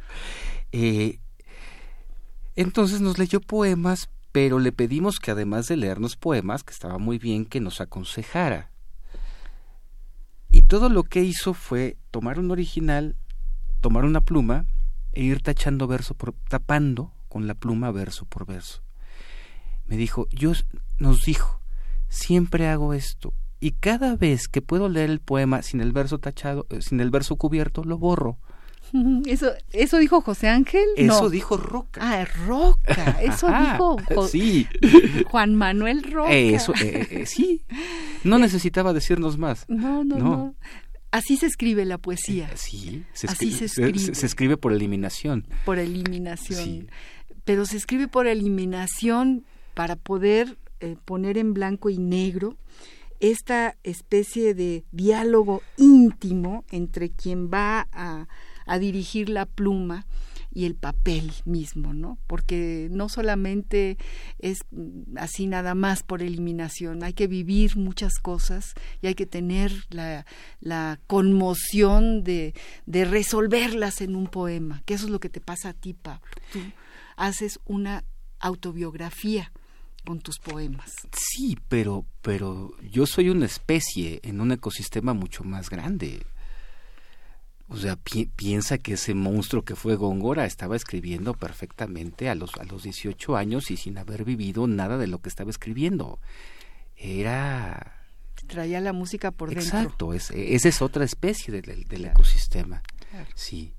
Eh, 0.72 1.20
entonces 2.56 3.02
nos 3.02 3.18
leyó 3.18 3.42
poemas, 3.42 4.10
pero 4.42 4.60
le 4.60 4.72
pedimos 4.72 5.20
que 5.20 5.32
además 5.32 5.68
de 5.68 5.76
leernos 5.76 6.16
poemas, 6.16 6.64
que 6.64 6.72
estaba 6.72 6.98
muy 6.98 7.18
bien, 7.18 7.44
que 7.44 7.60
nos 7.60 7.82
aconsejara. 7.82 8.72
Y 10.50 10.62
todo 10.62 10.88
lo 10.88 11.04
que 11.04 11.22
hizo 11.22 11.54
fue 11.54 11.98
tomar 12.10 12.40
un 12.40 12.50
original, 12.50 13.18
tomar 13.82 14.06
una 14.06 14.22
pluma 14.22 14.66
e 15.12 15.24
ir 15.24 15.42
tachando 15.42 15.88
verso 15.88 16.14
por 16.14 16.32
tapando 16.48 17.12
con 17.28 17.48
la 17.48 17.54
pluma 17.54 17.92
verso 17.92 18.24
por 18.24 18.46
verso. 18.46 18.82
Me 19.88 19.98
dijo, 19.98 20.26
yo 20.32 20.54
nos 21.00 21.26
dijo, 21.26 21.60
siempre 22.08 22.70
hago 22.70 22.94
esto 22.94 23.34
y 23.60 23.72
cada 23.72 24.16
vez 24.16 24.48
que 24.48 24.62
puedo 24.62 24.88
leer 24.88 25.10
el 25.10 25.20
poema 25.20 25.64
sin 25.64 25.82
el 25.82 25.92
verso 25.92 26.20
tachado, 26.20 26.66
eh, 26.70 26.82
sin 26.82 27.02
el 27.02 27.10
verso 27.10 27.36
cubierto, 27.36 27.84
lo 27.84 27.98
borro. 27.98 28.40
Eso, 29.28 29.52
eso 29.72 29.98
dijo 30.00 30.22
José 30.22 30.48
Ángel. 30.50 30.86
Eso 30.96 31.24
no. 31.24 31.30
dijo 31.30 31.58
Roca. 31.58 32.02
Ah, 32.04 32.26
Roca. 32.48 33.18
Eso 33.22 33.48
Ajá, 33.48 33.74
dijo 33.74 33.98
Jo- 34.16 34.28
Sí, 34.28 34.68
Juan 35.30 35.56
Manuel 35.56 36.04
Roca. 36.04 36.32
eh, 36.34 36.54
eso, 36.56 36.74
eh, 36.82 37.08
eh, 37.12 37.26
sí. 37.26 37.64
No 38.24 38.38
necesitaba 38.40 38.94
decirnos 38.94 39.38
más. 39.38 39.66
No, 39.68 40.04
no, 40.04 40.16
No. 40.18 40.24
no, 40.26 40.56
Así 41.12 41.38
se 41.38 41.48
escribe 41.48 41.86
la 41.86 41.98
poesía, 41.98 42.52
Sí, 42.56 43.04
se, 43.14 43.26
Así 43.28 43.52
se 43.52 43.66
escribe. 43.66 43.98
se- 43.98 44.14
se 44.14 44.26
escribe 44.28 44.58
por 44.58 44.74
eliminación. 44.74 45.48
por 45.66 45.80
eliminación. 45.80 46.64
Sí. 46.64 46.88
Pero 47.46 47.66
se 47.66 47.78
escribe 47.78 48.08
por 48.08 48.28
eliminación 48.28 49.44
para 49.74 49.96
poder 49.96 50.58
eh, 50.82 50.96
poner 51.06 51.38
en 51.40 51.54
blanco 51.56 51.90
y 51.90 51.98
negro 51.98 52.58
esta 53.20 53.76
especie 53.84 54.54
de 54.54 54.86
diálogo 54.92 55.62
íntimo 55.78 56.64
entre 56.72 57.10
quien 57.10 57.50
va 57.50 57.88
a, 57.92 58.28
a 58.70 58.78
dirigir 58.78 59.30
la 59.30 59.48
pluma 59.48 60.06
y 60.54 60.66
el 60.66 60.76
papel 60.76 61.32
mismo, 61.44 61.94
¿no? 61.94 62.20
Porque 62.28 62.88
no 62.92 63.10
solamente 63.10 63.98
es 64.38 64.60
mm, 64.70 65.18
así 65.18 65.48
nada 65.48 65.74
más 65.74 66.04
por 66.04 66.22
eliminación, 66.22 67.04
hay 67.04 67.14
que 67.14 67.26
vivir 67.26 67.78
muchas 67.78 68.20
cosas 68.20 68.76
y 69.02 69.08
hay 69.08 69.16
que 69.16 69.26
tener 69.26 69.72
la, 69.90 70.26
la 70.60 71.00
conmoción 71.08 72.24
de, 72.24 72.54
de 72.86 73.06
resolverlas 73.06 74.02
en 74.02 74.16
un 74.16 74.28
poema, 74.28 74.84
que 74.86 74.94
eso 74.94 75.06
es 75.06 75.12
lo 75.12 75.20
que 75.20 75.30
te 75.30 75.42
pasa 75.42 75.70
a 75.70 75.74
ti, 75.74 75.96
Pablo. 75.96 76.22
Tú 76.54 76.60
haces 77.18 77.60
una 77.66 78.04
autobiografía 78.40 79.52
con 80.06 80.20
tus 80.22 80.38
poemas. 80.38 80.94
Sí, 81.12 81.58
pero, 81.68 82.06
pero 82.22 82.72
yo 82.82 83.08
soy 83.08 83.30
una 83.30 83.48
especie 83.48 84.20
en 84.24 84.42
un 84.42 84.52
ecosistema 84.52 85.14
mucho 85.14 85.44
más 85.44 85.72
grande. 85.72 86.22
O 87.72 87.78
sea, 87.78 87.96
pi- 87.96 88.26
piensa 88.36 88.78
que 88.80 88.94
ese 88.94 89.14
monstruo 89.14 89.64
que 89.64 89.76
fue 89.76 89.96
Góngora 89.96 90.46
estaba 90.46 90.76
escribiendo 90.76 91.34
perfectamente 91.36 92.28
a 92.28 92.36
los, 92.36 92.56
a 92.56 92.64
los 92.64 92.84
18 92.84 93.36
años 93.38 93.70
y 93.72 93.78
sin 93.78 93.98
haber 94.00 94.24
vivido 94.26 94.66
nada 94.68 94.98
de 94.98 95.06
lo 95.08 95.20
que 95.20 95.30
estaba 95.30 95.52
escribiendo. 95.52 96.20
Era... 96.98 97.96
Traía 98.48 98.82
la 98.82 98.94
música 98.94 99.32
por 99.32 99.50
dentro. 99.50 99.64
Exacto, 99.66 100.14
es, 100.14 100.32
esa 100.32 100.70
es 100.70 100.82
otra 100.82 101.04
especie 101.06 101.52
del- 101.54 101.62
del, 101.64 101.84
del 101.86 102.00
Claro. 102.02 102.12
ecosistema. 102.14 102.82
Claro. 103.12 103.28
Sí. 103.36 103.74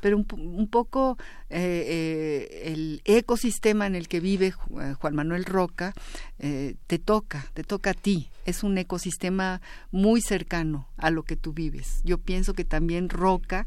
Pero 0.00 0.16
un, 0.16 0.26
un 0.32 0.68
poco 0.68 1.16
eh, 1.50 1.84
eh, 1.86 2.72
el 2.72 3.00
ecosistema 3.04 3.86
en 3.86 3.94
el 3.94 4.08
que 4.08 4.20
vive 4.20 4.48
eh, 4.48 4.94
Juan 4.98 5.14
Manuel 5.14 5.44
Roca 5.44 5.94
te 6.38 6.98
toca, 7.00 7.50
te 7.52 7.64
toca 7.64 7.90
a 7.90 7.94
ti. 7.94 8.30
Es 8.46 8.62
un 8.62 8.78
ecosistema 8.78 9.60
muy 9.90 10.20
cercano 10.20 10.86
a 10.96 11.10
lo 11.10 11.24
que 11.24 11.34
tú 11.36 11.52
vives. 11.52 12.00
Yo 12.04 12.16
pienso 12.18 12.54
que 12.54 12.64
también 12.64 13.08
Roca, 13.08 13.66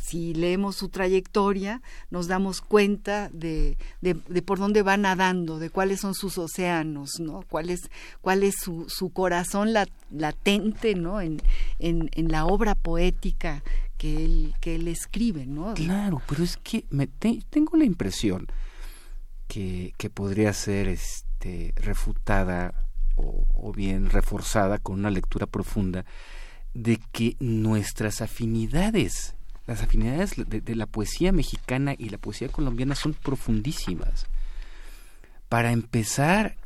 si 0.00 0.34
leemos 0.34 0.74
su 0.74 0.88
trayectoria, 0.88 1.80
nos 2.10 2.26
damos 2.26 2.60
cuenta 2.62 3.30
de, 3.32 3.78
de, 4.00 4.14
por 4.42 4.58
dónde 4.58 4.82
va 4.82 4.96
nadando, 4.96 5.60
de 5.60 5.70
cuáles 5.70 6.00
son 6.00 6.14
sus 6.14 6.36
océanos, 6.36 7.20
¿no? 7.20 7.44
cuál 7.48 7.70
es, 7.70 7.88
cuál 8.20 8.42
es 8.42 8.56
su, 8.60 8.86
su 8.88 9.10
corazón 9.10 9.72
lat- 9.72 9.88
latente 10.10 10.96
¿no? 10.96 11.20
en, 11.20 11.40
en, 11.78 12.10
en 12.12 12.28
la 12.28 12.44
obra 12.44 12.74
poética 12.74 13.62
que 14.02 14.74
él, 14.74 14.88
escribe, 14.88 15.46
¿no? 15.46 15.74
Claro, 15.74 16.20
pero 16.28 16.42
es 16.42 16.56
que 16.56 16.86
tengo 17.50 17.76
la 17.76 17.84
impresión 17.84 18.48
que, 19.46 19.94
que 19.96 20.10
podría 20.10 20.52
ser 20.52 20.88
este, 20.88 21.72
refutada 21.76 22.74
o, 23.14 23.46
o 23.54 23.72
bien 23.72 24.10
reforzada 24.10 24.78
con 24.78 24.98
una 24.98 25.10
lectura 25.10 25.46
profunda 25.46 26.04
de 26.74 26.98
que 27.12 27.36
nuestras 27.38 28.22
afinidades 28.22 29.36
las 29.66 29.82
afinidades 29.82 30.34
de, 30.36 30.74
la 30.74 30.86
poesía 30.86 31.30
mexicana 31.30 31.94
y 31.96 32.08
la 32.08 32.18
poesía 32.18 32.48
colombiana 32.48 32.96
son 32.96 33.14
profundísimas. 33.14 34.26
Para 35.48 35.70
empezar, 35.70 36.56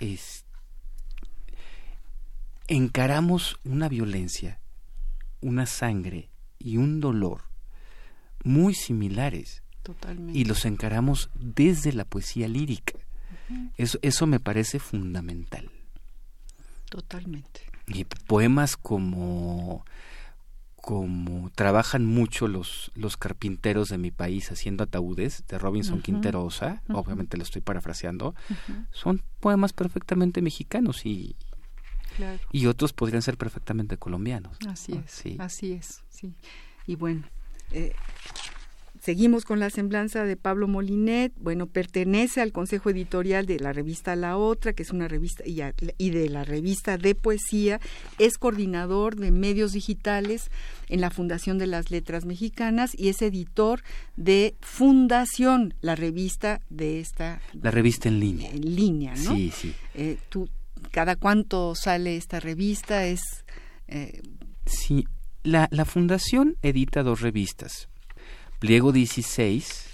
encaramos 2.69 3.59
una 3.64 3.90
violencia, 3.90 4.61
una 5.43 5.66
sangre 5.66 6.31
y 6.59 6.77
un 6.77 7.01
dolor 7.01 7.43
muy 8.45 8.75
similares. 8.75 9.63
Totalmente. 9.83 10.39
Y 10.39 10.45
los 10.45 10.65
encaramos 10.65 11.31
desde 11.35 11.93
la 11.93 12.05
poesía 12.05 12.49
lírica. 12.49 12.95
eso, 13.77 13.99
eso 14.03 14.27
me 14.27 14.41
parece 14.41 14.79
fundamental. 14.79 15.71
Totalmente. 16.91 17.61
Y 17.89 18.05
poemas 18.05 18.77
como 18.77 19.85
como 20.87 21.51
trabajan 21.51 22.07
mucho 22.07 22.47
los, 22.47 22.93
los 22.95 23.17
carpinteros 23.17 23.89
de 23.89 23.99
mi 23.99 24.13
país 24.13 24.53
haciendo 24.53 24.85
ataúdes 24.85 25.45
de 25.49 25.59
Robinson 25.59 26.01
Quinterosa, 26.01 26.81
obviamente 26.91 27.37
lo 27.37 27.43
estoy 27.43 27.61
parafraseando, 27.61 28.37
son 28.93 29.21
poemas 29.41 29.73
perfectamente 29.73 30.43
mexicanos 30.43 31.05
y, 31.05 31.35
y 32.52 32.66
otros 32.66 32.92
podrían 32.92 33.23
ser 33.23 33.37
perfectamente 33.37 33.96
colombianos. 33.96 34.56
Así 34.68 34.92
es, 34.92 35.40
así 35.40 35.73
es, 35.73 36.02
sí. 36.08 36.35
Y 36.87 36.94
bueno, 36.96 37.25
eh, 37.73 37.92
Seguimos 39.06 39.44
con 39.44 39.61
la 39.61 39.70
semblanza 39.70 40.25
de 40.25 40.37
Pablo 40.37 40.66
Molinet. 40.66 41.32
Bueno, 41.37 41.68
pertenece 41.68 42.40
al 42.40 42.50
consejo 42.50 42.90
editorial 42.90 43.46
de 43.46 43.61
la 43.61 43.73
revista 43.73 44.16
La 44.16 44.37
Otra, 44.37 44.73
que 44.73 44.82
es 44.82 44.90
una 44.90 45.06
revista, 45.06 45.44
y, 45.46 46.11
de 46.11 46.28
la 46.28 46.42
revista 46.42 46.99
de 46.99 47.14
poesía. 47.14 47.78
Es 48.18 48.37
coordinador 48.37 49.14
de 49.14 49.30
medios 49.30 49.75
digitales 49.75 50.50
en 50.88 51.00
la 51.00 51.11
Fundación 51.11 51.56
de 51.56 51.68
las 51.68 51.92
Letras 51.92 52.25
Mexicanas 52.25 52.99
y 52.99 53.08
es 53.08 53.23
editor 53.23 53.85
de 54.16 54.56
Fundación, 54.61 55.75
la 55.82 55.94
revista 55.94 56.61
de 56.68 56.99
esta. 56.99 57.40
La 57.62 57.70
revista 57.70 58.08
en 58.08 58.18
línea. 58.18 58.50
En 58.50 58.75
línea, 58.75 59.14
¿no? 59.14 59.37
Sí, 59.37 59.52
sí. 59.54 59.73
Eh, 59.94 60.18
tú, 60.28 60.49
¿Cada 60.90 61.16
cuánto 61.16 61.75
sale 61.75 62.16
esta 62.16 62.40
revista? 62.40 63.04
Es. 63.04 63.45
Eh, 63.88 64.23
sí, 64.64 65.06
la, 65.42 65.68
la 65.71 65.85
Fundación 65.85 66.56
edita 66.62 67.02
dos 67.02 67.21
revistas 67.21 67.88
pliego 68.59 68.92
16, 68.92 69.88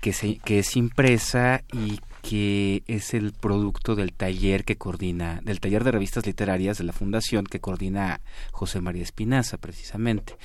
que, 0.00 0.12
se, 0.12 0.38
que 0.38 0.60
es 0.60 0.76
impresa 0.76 1.62
y 1.72 2.00
que 2.22 2.82
es 2.86 3.14
el 3.14 3.32
producto 3.32 3.94
del 3.94 4.12
taller 4.12 4.64
que 4.64 4.76
coordina, 4.76 5.40
del 5.42 5.60
taller 5.60 5.84
de 5.84 5.92
revistas 5.92 6.26
literarias 6.26 6.78
de 6.78 6.84
la 6.84 6.92
Fundación 6.92 7.44
que 7.44 7.60
coordina 7.60 8.20
José 8.52 8.80
María 8.80 9.02
Espinaza, 9.02 9.58
precisamente. 9.58 10.36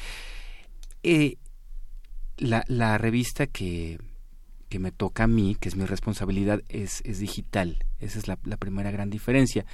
Eh, 1.04 1.38
la, 2.38 2.64
la, 2.68 2.98
revista 2.98 3.48
que, 3.48 4.00
que, 4.76 4.80
me 4.80 4.92
toca 4.92 5.24
a 5.24 5.28
mí, 5.28 5.56
que 5.60 5.70
es 5.70 5.76
mi 5.76 5.86
responsabilidad, 5.86 6.62
es, 6.70 7.02
es 7.06 7.20
digital. 7.20 7.84
Esa 8.00 8.20
es 8.20 8.28
la, 8.28 8.38
la, 8.44 8.58
primera 8.58 8.92
gran 8.92 9.10
diferencia. 9.10 9.66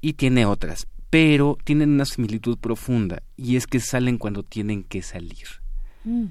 Y 0.00 0.14
tiene 0.14 0.46
otras, 0.46 0.86
pero 1.10 1.58
tienen 1.64 1.90
una 1.90 2.04
similitud 2.04 2.58
profunda, 2.58 3.22
y 3.36 3.56
es 3.56 3.66
que 3.66 3.80
salen 3.80 4.18
cuando 4.18 4.42
tienen 4.42 4.84
que 4.84 5.02
salir. 5.02 5.46
Mm 6.04 6.26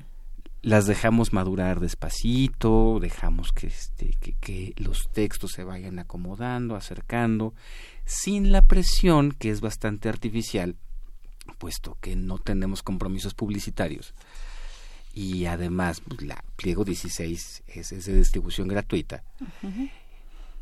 las 0.66 0.88
dejamos 0.88 1.32
madurar 1.32 1.80
despacito, 1.80 2.98
dejamos 3.00 3.52
que, 3.52 3.68
este, 3.68 4.16
que, 4.20 4.34
que, 4.34 4.74
los 4.78 5.04
textos 5.12 5.52
se 5.52 5.64
vayan 5.64 6.00
acomodando, 6.00 6.76
acercando, 6.76 7.54
sin 8.04 8.52
la 8.52 8.64
presión 8.64 9.32
que 9.32 9.52
es 9.52 9.62
bastante 9.62 10.10
artificial, 10.10 10.76
puesto 11.60 12.00
que 12.02 12.16
no 12.16 12.40
tenemos 12.40 12.82
compromisos 12.82 13.36
publicitarios. 13.36 14.16
Y 15.16 15.46
además, 15.46 16.02
pues, 16.02 16.22
la 16.22 16.44
pliego 16.58 16.84
16 16.84 17.64
es, 17.68 17.92
es 17.92 18.06
de 18.06 18.16
distribución 18.18 18.68
gratuita. 18.68 19.24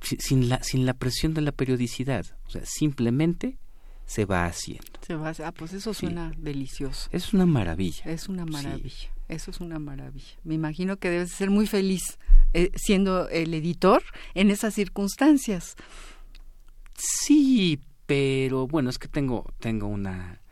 sin, 0.02 0.48
la, 0.48 0.64
sin 0.64 0.86
la 0.86 0.94
presión 0.94 1.34
de 1.34 1.42
la 1.42 1.52
periodicidad. 1.52 2.26
O 2.46 2.52
sea, 2.52 2.62
simplemente 2.64 3.58
se 4.06 4.26
va 4.26 4.46
haciendo. 4.46 4.86
Se 5.06 5.16
va 5.16 5.34
ah, 5.44 5.52
pues 5.52 5.74
eso 5.74 5.94
suena 5.94 6.32
delicioso. 6.38 7.10
Es 7.12 7.34
una 7.34 7.48
maravilla. 7.48 8.06
Es 8.06 8.30
una 8.30 8.46
maravilla. 8.46 9.10
Eso 9.28 9.50
es 9.50 9.60
una 9.60 9.80
maravilla. 9.80 10.38
Me 10.44 10.54
imagino 10.54 10.98
que 10.98 11.10
debes 11.10 11.32
ser 11.32 11.50
muy 11.50 11.66
feliz 11.66 12.20
eh, 12.54 12.72
siendo 12.76 13.28
el 13.30 13.54
editor 13.56 14.04
en 14.36 14.52
esas 14.52 14.76
circunstancias. 14.76 15.76
Sí, 16.96 17.80
pero 18.06 18.68
bueno, 18.68 18.92
es 18.92 19.00
que 19.00 19.08
tengo, 19.08 19.52
tengo 19.60 19.88
una 19.88 20.43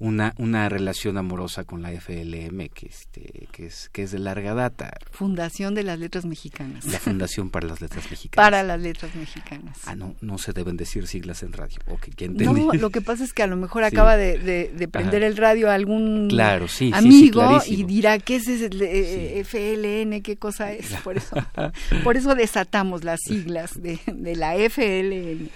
una, 0.00 0.34
una 0.38 0.68
relación 0.68 1.18
amorosa 1.18 1.64
con 1.64 1.82
la 1.82 1.90
FLM 1.90 2.68
que, 2.68 2.86
este, 2.86 3.48
que, 3.50 3.66
es, 3.66 3.88
que 3.88 4.02
es 4.02 4.12
de 4.12 4.20
larga 4.20 4.54
data. 4.54 4.96
Fundación 5.10 5.74
de 5.74 5.82
las 5.82 5.98
Letras 5.98 6.24
Mexicanas. 6.24 6.84
La 6.84 7.00
Fundación 7.00 7.50
para 7.50 7.66
las 7.66 7.80
Letras 7.80 8.04
Mexicanas. 8.10 8.46
para 8.46 8.62
las 8.62 8.80
Letras 8.80 9.14
Mexicanas. 9.16 9.78
Ah, 9.86 9.96
no, 9.96 10.14
no 10.20 10.38
se 10.38 10.52
deben 10.52 10.76
decir 10.76 11.06
siglas 11.08 11.42
en 11.42 11.52
radio. 11.52 11.78
Okay, 11.88 12.28
no, 12.28 12.72
lo 12.74 12.90
que 12.90 13.00
pasa 13.00 13.24
es 13.24 13.32
que 13.32 13.42
a 13.42 13.48
lo 13.48 13.56
mejor 13.56 13.82
acaba 13.84 14.16
de, 14.16 14.38
de, 14.38 14.88
prender 14.88 15.22
el 15.22 15.36
radio 15.36 15.70
algún 15.70 16.28
claro, 16.28 16.68
sí, 16.68 16.92
amigo 16.94 17.60
y 17.66 17.84
dirá, 17.84 18.18
¿qué 18.18 18.36
es 18.36 18.48
ese 18.48 18.70
eh, 18.72 19.44
FLN? 19.44 20.22
¿Qué 20.22 20.36
cosa 20.36 20.72
es? 20.72 20.92
Por 21.02 21.16
eso, 21.16 21.36
por 22.04 22.16
eso 22.16 22.34
desatamos 22.34 23.04
las 23.04 23.20
siglas 23.20 23.82
de, 23.82 23.98
de 24.06 24.36
la 24.36 24.54
FLN. 24.54 25.50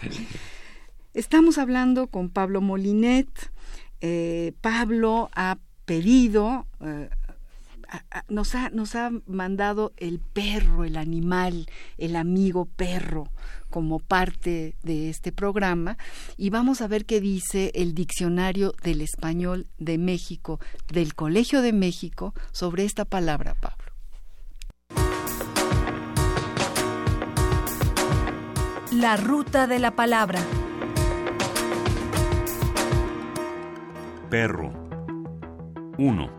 Estamos 1.14 1.58
hablando 1.58 2.06
con 2.06 2.30
Pablo 2.30 2.60
Molinet, 2.60 3.28
eh, 4.02 4.52
Pablo 4.60 5.30
ha 5.32 5.58
pedido, 5.84 6.66
eh, 6.80 7.08
nos, 8.28 8.56
ha, 8.56 8.70
nos 8.70 8.96
ha 8.96 9.10
mandado 9.26 9.92
el 9.96 10.18
perro, 10.18 10.84
el 10.84 10.96
animal, 10.96 11.66
el 11.98 12.16
amigo 12.16 12.64
perro 12.64 13.28
como 13.70 14.00
parte 14.00 14.74
de 14.82 15.08
este 15.08 15.30
programa 15.30 15.96
y 16.36 16.50
vamos 16.50 16.80
a 16.80 16.88
ver 16.88 17.06
qué 17.06 17.20
dice 17.20 17.70
el 17.74 17.94
diccionario 17.94 18.74
del 18.82 19.02
español 19.02 19.68
de 19.78 19.98
México, 19.98 20.58
del 20.92 21.14
Colegio 21.14 21.62
de 21.62 21.72
México, 21.72 22.34
sobre 22.50 22.84
esta 22.84 23.04
palabra, 23.04 23.54
Pablo. 23.54 23.92
La 28.90 29.16
ruta 29.16 29.66
de 29.66 29.78
la 29.78 29.92
palabra. 29.92 30.40
Perro. 34.32 34.72
1. 35.98 36.30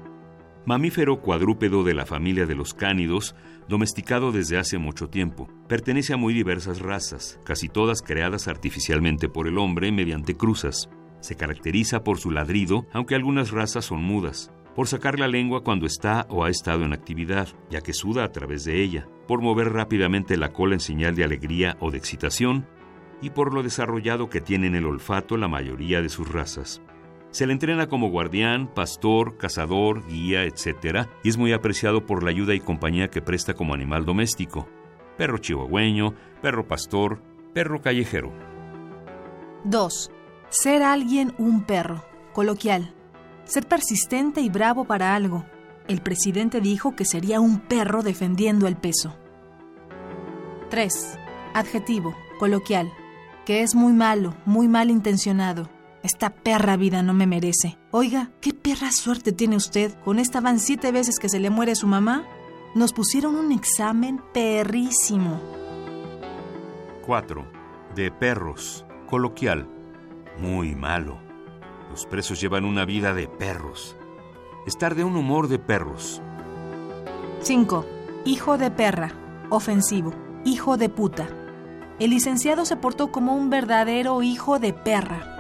Mamífero 0.66 1.22
cuadrúpedo 1.22 1.84
de 1.84 1.94
la 1.94 2.08
familia 2.08 2.48
de 2.48 2.56
los 2.56 2.74
cánidos, 2.74 3.36
domesticado 3.70 4.32
desde 4.32 4.58
hace 4.58 4.80
mucho 4.80 5.10
tiempo. 5.10 5.48
Pertenece 5.68 6.16
a 6.16 6.18
muy 6.18 6.34
diversas 6.34 6.80
razas, 6.80 7.40
casi 7.46 7.70
todas 7.70 8.02
creadas 8.02 8.48
artificialmente 8.48 9.30
por 9.30 9.48
el 9.48 9.60
hombre 9.60 9.92
mediante 9.92 10.36
cruzas. 10.36 10.90
Se 11.20 11.36
caracteriza 11.36 12.04
por 12.04 12.18
su 12.18 12.32
ladrido, 12.32 12.88
aunque 12.94 13.14
algunas 13.14 13.52
razas 13.52 13.86
son 13.86 14.02
mudas, 14.02 14.52
por 14.76 14.88
sacar 14.88 15.20
la 15.20 15.28
lengua 15.28 15.64
cuando 15.64 15.86
está 15.86 16.26
o 16.32 16.46
ha 16.46 16.50
estado 16.50 16.86
en 16.86 16.94
actividad, 16.94 17.50
ya 17.70 17.82
que 17.82 17.94
suda 17.94 18.24
a 18.24 18.32
través 18.32 18.66
de 18.66 18.82
ella, 18.82 19.08
por 19.28 19.44
mover 19.44 19.72
rápidamente 19.72 20.36
la 20.36 20.52
cola 20.52 20.74
en 20.74 20.80
señal 20.80 21.14
de 21.14 21.26
alegría 21.26 21.78
o 21.80 21.92
de 21.92 22.00
excitación, 22.00 22.66
y 23.22 23.30
por 23.30 23.54
lo 23.54 23.62
desarrollado 23.62 24.32
que 24.32 24.42
tienen 24.42 24.74
el 24.74 24.88
olfato 24.88 25.38
la 25.38 25.48
mayoría 25.48 26.02
de 26.02 26.10
sus 26.10 26.28
razas. 26.28 26.82
Se 27.34 27.48
le 27.48 27.54
entrena 27.54 27.88
como 27.88 28.12
guardián, 28.12 28.68
pastor, 28.68 29.38
cazador, 29.38 30.06
guía, 30.06 30.44
etc. 30.44 31.08
y 31.24 31.30
es 31.30 31.38
muy 31.38 31.52
apreciado 31.52 32.06
por 32.06 32.22
la 32.22 32.30
ayuda 32.30 32.54
y 32.54 32.60
compañía 32.60 33.08
que 33.08 33.24
presta 33.24 33.56
como 33.56 33.74
animal 33.74 34.06
doméstico. 34.06 34.70
Perro 35.18 35.40
chihuahueño, 35.40 36.14
perro 36.44 36.68
pastor, 36.68 37.24
perro 37.52 37.82
callejero. 37.82 38.32
2. 39.64 40.12
Ser 40.50 40.84
alguien 40.84 41.34
un 41.40 41.64
perro. 41.64 42.06
Coloquial. 42.34 42.94
Ser 43.46 43.68
persistente 43.68 44.42
y 44.42 44.50
bravo 44.50 44.86
para 44.86 45.16
algo. 45.16 45.44
El 45.88 46.02
presidente 46.02 46.62
dijo 46.62 46.96
que 46.96 47.04
sería 47.04 47.40
un 47.40 47.62
perro 47.62 48.04
defendiendo 48.04 48.68
el 48.68 48.76
peso. 48.76 49.18
3. 50.70 51.18
Adjetivo. 51.56 52.16
Coloquial. 52.38 52.94
Que 53.44 53.64
es 53.64 53.74
muy 53.74 53.94
malo, 53.94 54.36
muy 54.46 54.68
mal 54.68 54.92
intencionado. 54.92 55.68
Esta 56.04 56.32
perra 56.32 56.76
vida 56.76 57.02
no 57.02 57.14
me 57.14 57.28
merece. 57.28 57.80
Oiga, 57.92 58.32
¿qué 58.42 58.54
perra 58.54 58.92
suerte 58.92 59.32
tiene 59.32 59.56
usted? 59.56 59.98
Con 60.04 60.20
esta 60.20 60.42
van 60.42 60.60
siete 60.60 60.92
veces 60.92 61.18
que 61.18 61.30
se 61.30 61.40
le 61.40 61.50
muere 61.50 61.76
su 61.76 61.88
mamá. 61.88 62.26
Nos 62.76 62.92
pusieron 62.92 63.38
un 63.38 63.54
examen 63.54 64.22
perrísimo. 64.34 65.40
4. 67.06 67.46
De 67.96 68.12
perros. 68.12 68.86
Coloquial. 69.10 69.70
Muy 70.38 70.76
malo. 70.76 71.20
Los 71.90 72.06
presos 72.06 72.42
llevan 72.42 72.66
una 72.66 72.84
vida 72.84 73.14
de 73.14 73.30
perros. 73.30 73.96
Estar 74.68 74.96
de 74.96 75.06
un 75.06 75.16
humor 75.16 75.48
de 75.48 75.60
perros. 75.60 76.22
5. 77.44 77.86
Hijo 78.26 78.58
de 78.58 78.72
perra. 78.72 79.14
Ofensivo. 79.50 80.14
Hijo 80.44 80.76
de 80.76 80.90
puta. 80.90 81.30
El 82.00 82.10
licenciado 82.10 82.66
se 82.66 82.76
portó 82.76 83.10
como 83.10 83.36
un 83.36 83.50
verdadero 83.50 84.22
hijo 84.22 84.60
de 84.60 84.74
perra. 84.74 85.33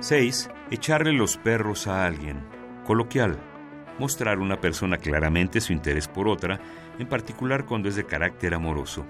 6. 0.00 0.50
Echarle 0.70 1.12
los 1.12 1.36
perros 1.36 1.86
a 1.86 2.06
alguien. 2.06 2.42
Coloquial. 2.86 3.38
mostrar 3.98 4.38
una 4.38 4.58
persona 4.58 4.96
claramente 4.96 5.60
su 5.60 5.74
interés 5.74 6.08
por 6.08 6.26
otra, 6.26 6.58
en 6.98 7.06
particular 7.06 7.66
cuando 7.66 7.90
es 7.90 7.96
de 7.96 8.06
carácter 8.06 8.54
amoroso. 8.54 9.04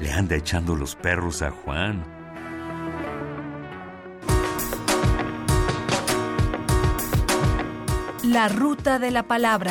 Le 0.00 0.10
anda 0.10 0.34
echando 0.34 0.74
los 0.74 0.96
perros 0.96 1.40
a 1.40 1.52
Juan. 1.52 2.04
La 8.24 8.48
ruta 8.48 8.98
de 8.98 9.12
la 9.12 9.22
palabra. 9.22 9.70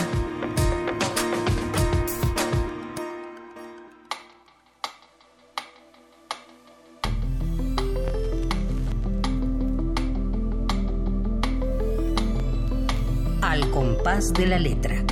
De 14.31 14.47
la 14.47 14.57
letra. 14.57 15.03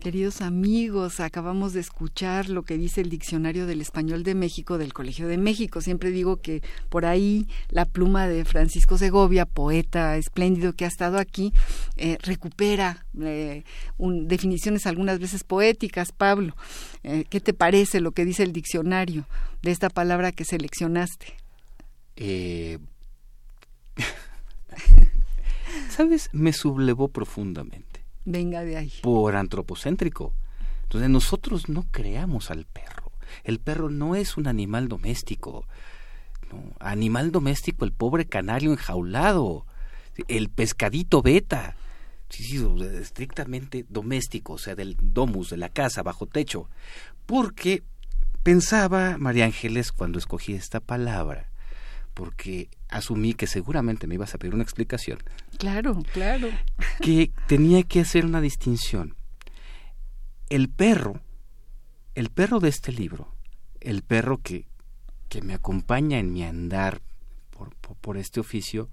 Queridos 0.00 0.40
amigos, 0.40 1.20
acabamos 1.20 1.74
de 1.74 1.80
escuchar 1.80 2.48
lo 2.48 2.62
que 2.62 2.78
dice 2.78 3.02
el 3.02 3.10
Diccionario 3.10 3.66
del 3.66 3.82
Español 3.82 4.22
de 4.22 4.34
México 4.34 4.78
del 4.78 4.94
Colegio 4.94 5.28
de 5.28 5.36
México. 5.36 5.82
Siempre 5.82 6.10
digo 6.12 6.38
que 6.38 6.62
por 6.88 7.04
ahí 7.04 7.46
la 7.68 7.84
pluma 7.84 8.26
de 8.26 8.46
Francisco 8.46 8.96
Segovia, 8.96 9.44
poeta 9.44 10.16
espléndido 10.16 10.72
que 10.72 10.86
ha 10.86 10.88
estado 10.88 11.18
aquí, 11.18 11.52
eh, 11.96 12.16
recupera 12.22 13.04
eh, 13.20 13.64
definiciones 13.98 14.86
algunas 14.86 15.18
veces 15.18 15.44
poéticas. 15.44 16.10
Pablo, 16.12 16.56
eh, 17.02 17.24
¿qué 17.28 17.40
te 17.40 17.52
parece 17.52 18.00
lo 18.00 18.12
que 18.12 18.24
dice 18.24 18.44
el 18.44 18.52
diccionario 18.52 19.26
de 19.62 19.72
esta 19.72 19.90
palabra 19.90 20.32
que 20.32 20.46
seleccionaste? 20.46 21.34
¿Sabes? 25.94 26.28
Me 26.32 26.52
sublevó 26.52 27.06
profundamente 27.06 28.04
Venga 28.24 28.64
de 28.64 28.76
ahí. 28.76 28.92
Por 29.00 29.36
antropocéntrico. 29.36 30.34
Entonces 30.82 31.08
nosotros 31.08 31.68
no 31.68 31.86
creamos 31.92 32.50
al 32.50 32.64
perro. 32.64 33.12
El 33.44 33.60
perro 33.60 33.90
no 33.90 34.16
es 34.16 34.36
un 34.36 34.48
animal 34.48 34.88
doméstico. 34.88 35.68
Animal 36.80 37.30
doméstico, 37.30 37.84
el 37.84 37.92
pobre 37.92 38.26
canario 38.26 38.72
enjaulado, 38.72 39.66
el 40.26 40.48
pescadito 40.48 41.22
beta. 41.22 41.76
Sí, 42.28 42.42
sí, 42.42 42.66
estrictamente 42.98 43.86
doméstico, 43.88 44.54
o 44.54 44.58
sea, 44.58 44.74
del 44.74 44.96
domus, 45.00 45.50
de 45.50 45.58
la 45.58 45.68
casa, 45.68 46.02
bajo 46.02 46.26
techo. 46.26 46.68
Porque 47.24 47.84
pensaba 48.42 49.16
María 49.16 49.44
Ángeles 49.44 49.92
cuando 49.92 50.18
escogí 50.18 50.54
esta 50.54 50.80
palabra, 50.80 51.52
porque 52.14 52.70
asumí 52.88 53.34
que 53.34 53.46
seguramente 53.46 54.06
me 54.06 54.14
ibas 54.14 54.34
a 54.34 54.38
pedir 54.38 54.54
una 54.54 54.62
explicación. 54.62 55.18
Claro, 55.58 56.02
claro. 56.12 56.48
Que 57.00 57.32
tenía 57.48 57.82
que 57.82 58.00
hacer 58.00 58.24
una 58.24 58.40
distinción. 58.40 59.16
El 60.48 60.68
perro, 60.68 61.20
el 62.14 62.30
perro 62.30 62.60
de 62.60 62.68
este 62.68 62.92
libro, 62.92 63.34
el 63.80 64.02
perro 64.02 64.38
que, 64.38 64.66
que 65.28 65.42
me 65.42 65.54
acompaña 65.54 66.18
en 66.18 66.32
mi 66.32 66.44
andar 66.44 67.02
por, 67.50 67.74
por 67.74 68.16
este 68.16 68.40
oficio, 68.40 68.88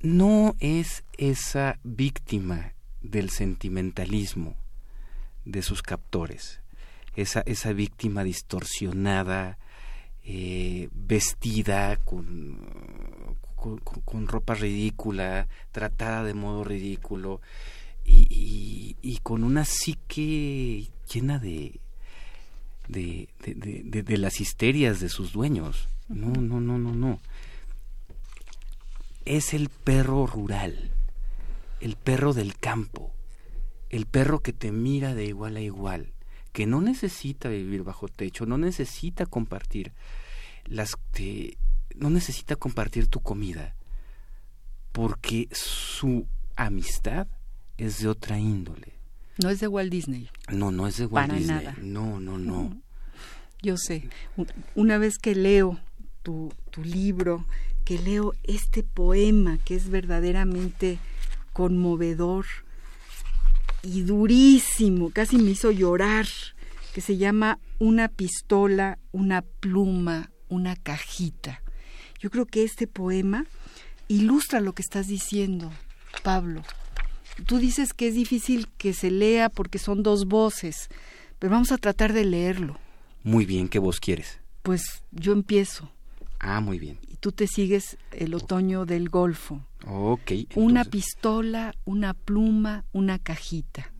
no 0.00 0.56
es 0.58 1.04
esa 1.16 1.78
víctima 1.84 2.72
del 3.02 3.30
sentimentalismo 3.30 4.56
de 5.44 5.62
sus 5.62 5.82
captores, 5.82 6.60
esa, 7.14 7.42
esa 7.46 7.72
víctima 7.72 8.24
distorsionada, 8.24 9.58
eh, 10.24 10.88
vestida 10.92 11.96
con, 11.96 12.58
con, 13.56 14.28
ropa 14.28 14.54
ridícula, 14.54 15.48
tratada 15.70 16.24
de 16.24 16.34
modo 16.34 16.64
ridículo 16.64 17.40
y, 18.04 18.96
y, 19.00 19.18
con 19.18 19.44
una 19.44 19.64
psique 19.64 20.88
llena 21.08 21.38
de 21.38 21.80
de, 22.88 23.28
de, 23.44 24.02
de, 24.02 24.18
las 24.18 24.40
histerias 24.40 25.00
de 25.00 25.08
sus 25.08 25.32
dueños. 25.32 25.88
No, 26.08 26.28
no, 26.32 26.60
no, 26.60 26.78
no, 26.78 26.92
no. 26.92 27.20
Es 29.24 29.54
el 29.54 29.68
perro 29.68 30.26
rural, 30.26 30.90
el 31.80 31.96
perro 31.96 32.34
del 32.34 32.56
campo, 32.56 33.12
el 33.88 34.06
perro 34.06 34.40
que 34.40 34.52
te 34.52 34.72
mira 34.72 35.14
de 35.14 35.26
igual 35.26 35.56
a 35.56 35.60
igual, 35.60 36.11
que 36.52 36.66
no 36.66 36.80
necesita 36.80 37.48
vivir 37.48 37.82
bajo 37.82 38.08
techo, 38.08 38.46
no 38.46 38.58
necesita 38.58 39.26
compartir 39.26 39.92
las 40.66 40.96
no 41.96 42.10
necesita 42.10 42.56
compartir 42.56 43.06
tu 43.06 43.20
comida 43.20 43.74
porque 44.92 45.48
su 45.52 46.26
amistad 46.56 47.26
es 47.78 48.00
de 48.00 48.08
otra 48.08 48.38
índole. 48.38 48.92
No 49.42 49.48
es 49.48 49.60
de 49.60 49.68
Walt 49.68 49.90
Disney. 49.90 50.28
No, 50.50 50.70
no 50.70 50.86
es 50.86 50.98
de 50.98 51.06
Walt 51.06 51.32
Disney. 51.32 51.68
No, 51.80 52.20
no, 52.20 52.38
no. 52.38 52.76
Yo 53.62 53.76
sé. 53.78 54.08
Una 54.74 54.98
vez 54.98 55.18
que 55.18 55.34
leo 55.34 55.80
tu, 56.22 56.52
tu 56.70 56.84
libro, 56.84 57.46
que 57.84 57.98
leo 57.98 58.34
este 58.42 58.82
poema 58.82 59.58
que 59.64 59.74
es 59.74 59.88
verdaderamente 59.88 60.98
conmovedor, 61.52 62.44
y 63.82 64.02
durísimo, 64.02 65.10
casi 65.10 65.36
me 65.36 65.50
hizo 65.50 65.70
llorar, 65.70 66.26
que 66.94 67.00
se 67.00 67.16
llama 67.16 67.58
Una 67.78 68.08
pistola, 68.08 68.98
una 69.12 69.42
pluma, 69.42 70.30
una 70.48 70.76
cajita. 70.76 71.62
Yo 72.18 72.30
creo 72.30 72.46
que 72.46 72.62
este 72.62 72.86
poema 72.86 73.46
ilustra 74.08 74.60
lo 74.60 74.74
que 74.74 74.82
estás 74.82 75.08
diciendo, 75.08 75.72
Pablo. 76.22 76.62
Tú 77.46 77.58
dices 77.58 77.94
que 77.94 78.08
es 78.08 78.14
difícil 78.14 78.68
que 78.76 78.92
se 78.92 79.10
lea 79.10 79.48
porque 79.48 79.78
son 79.78 80.02
dos 80.02 80.26
voces, 80.26 80.88
pero 81.38 81.52
vamos 81.52 81.72
a 81.72 81.78
tratar 81.78 82.12
de 82.12 82.24
leerlo. 82.24 82.78
Muy 83.22 83.46
bien, 83.46 83.68
¿qué 83.68 83.78
voz 83.78 83.98
quieres? 84.00 84.38
Pues 84.62 85.02
yo 85.10 85.32
empiezo. 85.32 85.90
Ah, 86.42 86.60
muy 86.60 86.80
bien. 86.80 86.98
Y 87.08 87.16
tú 87.16 87.30
te 87.30 87.46
sigues 87.46 87.96
el 88.10 88.34
otoño 88.34 88.84
del 88.84 89.08
Golfo. 89.08 89.64
Ok. 89.86 90.32
Una 90.56 90.84
pistola, 90.84 91.72
una 91.84 92.14
pluma, 92.14 92.84
una 92.92 93.20
cajita. 93.20 93.92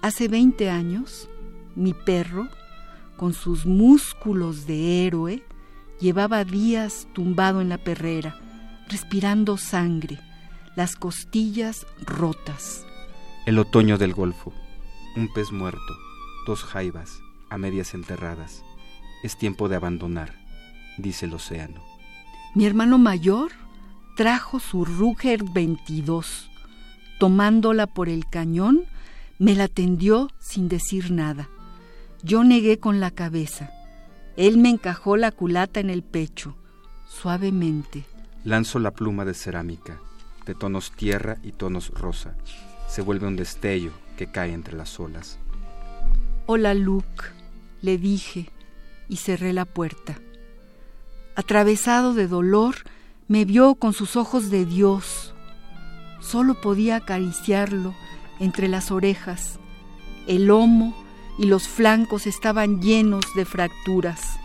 Hace 0.00 0.28
20 0.28 0.70
años, 0.70 1.28
mi 1.74 1.92
perro, 1.92 2.48
con 3.16 3.34
sus 3.34 3.66
músculos 3.66 4.66
de 4.66 5.04
héroe, 5.04 5.42
llevaba 6.00 6.44
días 6.44 7.08
tumbado 7.12 7.60
en 7.60 7.68
la 7.68 7.78
perrera, 7.78 8.38
respirando 8.88 9.56
sangre, 9.56 10.20
las 10.76 10.94
costillas 10.94 11.86
rotas. 12.06 12.86
El 13.46 13.58
otoño 13.58 13.98
del 13.98 14.14
Golfo, 14.14 14.52
un 15.16 15.32
pez 15.32 15.50
muerto, 15.50 15.96
dos 16.46 16.62
jaivas, 16.62 17.18
a 17.50 17.58
medias 17.58 17.94
enterradas. 17.94 18.62
Es 19.24 19.36
tiempo 19.36 19.68
de 19.68 19.76
abandonar 19.76 20.43
dice 20.96 21.26
el 21.26 21.34
océano. 21.34 21.82
Mi 22.54 22.66
hermano 22.66 22.98
mayor 22.98 23.52
trajo 24.16 24.60
su 24.60 24.84
Ruger 24.84 25.42
22. 25.42 26.50
Tomándola 27.18 27.86
por 27.86 28.08
el 28.08 28.28
cañón, 28.28 28.84
me 29.38 29.54
la 29.54 29.68
tendió 29.68 30.30
sin 30.38 30.68
decir 30.68 31.10
nada. 31.10 31.48
Yo 32.22 32.44
negué 32.44 32.78
con 32.78 33.00
la 33.00 33.10
cabeza. 33.10 33.70
Él 34.36 34.58
me 34.58 34.68
encajó 34.70 35.16
la 35.16 35.30
culata 35.30 35.80
en 35.80 35.90
el 35.90 36.02
pecho, 36.02 36.56
suavemente. 37.08 38.04
Lanzo 38.44 38.78
la 38.78 38.92
pluma 38.92 39.24
de 39.24 39.34
cerámica, 39.34 39.98
de 40.46 40.54
tonos 40.54 40.92
tierra 40.92 41.38
y 41.42 41.52
tonos 41.52 41.90
rosa. 41.90 42.36
Se 42.88 43.02
vuelve 43.02 43.26
un 43.26 43.36
destello 43.36 43.92
que 44.16 44.30
cae 44.30 44.52
entre 44.52 44.76
las 44.76 44.98
olas. 45.00 45.38
Hola, 46.46 46.74
Luke, 46.74 47.24
le 47.80 47.98
dije 47.98 48.50
y 49.08 49.16
cerré 49.16 49.52
la 49.52 49.64
puerta 49.64 50.18
atravesado 51.36 52.14
de 52.14 52.28
dolor, 52.28 52.76
me 53.28 53.44
vio 53.44 53.74
con 53.74 53.92
sus 53.92 54.16
ojos 54.16 54.50
de 54.50 54.64
Dios. 54.64 55.34
Solo 56.20 56.60
podía 56.60 56.96
acariciarlo 56.96 57.94
entre 58.40 58.68
las 58.68 58.90
orejas. 58.90 59.58
El 60.26 60.46
lomo 60.46 60.94
y 61.38 61.46
los 61.46 61.68
flancos 61.68 62.26
estaban 62.26 62.80
llenos 62.80 63.24
de 63.34 63.44
fracturas. 63.44 64.38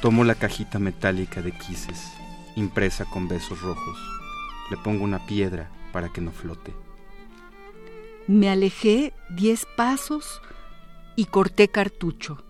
Tomo 0.00 0.24
la 0.24 0.34
cajita 0.34 0.78
metálica 0.78 1.42
de 1.42 1.52
quises, 1.52 2.12
impresa 2.56 3.04
con 3.06 3.28
besos 3.28 3.60
rojos. 3.62 3.98
Le 4.70 4.76
pongo 4.76 5.04
una 5.04 5.24
piedra 5.26 5.70
para 5.92 6.10
que 6.10 6.20
no 6.20 6.30
flote. 6.30 6.74
Me 8.26 8.48
alejé 8.48 9.12
diez 9.30 9.66
pasos 9.76 10.40
y 11.16 11.26
corté 11.26 11.68
cartucho. 11.68 12.42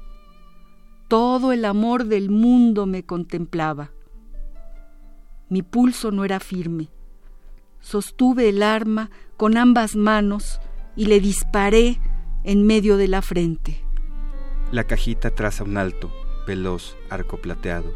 Todo 1.08 1.52
el 1.52 1.66
amor 1.66 2.06
del 2.06 2.30
mundo 2.30 2.86
me 2.86 3.04
contemplaba. 3.04 3.90
Mi 5.50 5.62
pulso 5.62 6.10
no 6.10 6.24
era 6.24 6.40
firme. 6.40 6.88
Sostuve 7.80 8.48
el 8.48 8.62
arma 8.62 9.10
con 9.36 9.58
ambas 9.58 9.96
manos 9.96 10.60
y 10.96 11.06
le 11.06 11.20
disparé 11.20 12.00
en 12.42 12.66
medio 12.66 12.96
de 12.96 13.08
la 13.08 13.20
frente. 13.20 13.84
La 14.72 14.84
cajita 14.84 15.30
traza 15.30 15.62
un 15.64 15.76
alto, 15.76 16.10
veloz 16.46 16.96
arco 17.10 17.36
plateado 17.36 17.94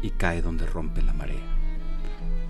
y 0.00 0.10
cae 0.10 0.40
donde 0.40 0.66
rompe 0.66 1.02
la 1.02 1.12
marea. 1.12 1.44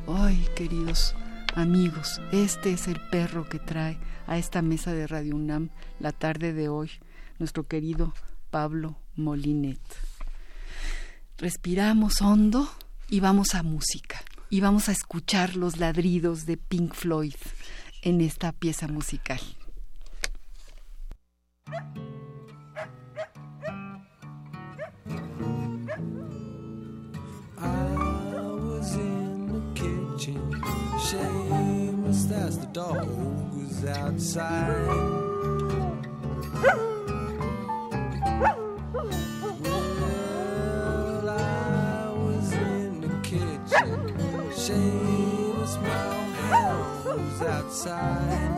Ay, 0.06 0.46
queridos, 0.54 1.16
amigos, 1.56 2.20
este 2.30 2.72
es 2.72 2.87
el 2.87 3.00
perro 3.11 3.48
que 3.48 3.58
trae 3.58 3.98
a 4.28 4.38
esta 4.38 4.62
mesa 4.62 4.92
de 4.92 5.08
Radio 5.08 5.34
UNAM 5.34 5.70
la 5.98 6.12
tarde 6.12 6.52
de 6.52 6.68
hoy, 6.68 6.90
nuestro 7.38 7.66
querido 7.66 8.14
Pablo 8.50 8.96
Molinet. 9.18 9.81
Respiramos 11.37 12.22
hondo 12.22 12.70
y 13.09 13.20
vamos 13.20 13.54
a 13.54 13.62
música 13.62 14.20
y 14.50 14.61
vamos 14.61 14.88
a 14.88 14.92
escuchar 14.92 15.57
los 15.57 15.76
ladridos 15.78 16.46
de 16.46 16.57
Pink 16.57 16.94
Floyd 16.94 17.35
en 18.02 18.20
esta 18.20 18.52
pieza 18.52 18.88
musical. 18.88 19.40
Outside. 47.78 48.54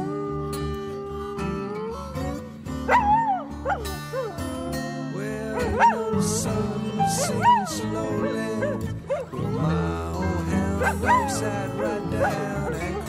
Well, 5.14 6.12
the 6.12 6.22
sun 6.22 7.08
sinks 7.08 7.72
slowly, 7.72 8.78
my 9.32 10.12
old 10.12 10.24
hound 10.24 11.30
sat 11.30 11.76
right 11.76 12.10
down 12.10 12.99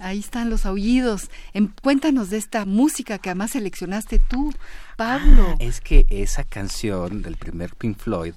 ahí 0.00 0.18
están 0.18 0.50
los 0.50 0.66
aullidos. 0.66 1.30
Em, 1.52 1.68
cuéntanos 1.82 2.30
de 2.30 2.38
esta 2.38 2.64
música 2.64 3.18
que 3.18 3.30
además 3.30 3.52
seleccionaste 3.52 4.18
tú, 4.18 4.52
Pablo. 4.96 5.50
Ah, 5.52 5.56
es 5.60 5.80
que 5.80 6.06
esa 6.10 6.42
canción 6.42 7.22
del 7.22 7.36
primer 7.36 7.76
Pink 7.76 7.98
Floyd 7.98 8.34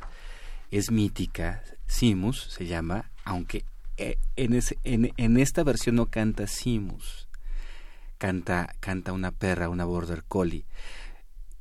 es 0.70 0.92
mítica. 0.92 1.64
Simus 1.88 2.48
se 2.50 2.66
llama, 2.66 3.10
aunque 3.24 3.66
eh, 3.98 4.18
en, 4.36 4.60
en, 4.84 5.14
en, 5.18 5.38
esta 5.38 5.64
versión 5.64 5.96
no 5.96 6.08
canta 6.08 6.48
Simus, 6.48 7.28
canta, 8.18 8.76
canta 8.80 9.14
una 9.14 9.32
perra, 9.32 9.70
una 9.70 9.86
border 9.86 10.24
collie. 10.24 10.66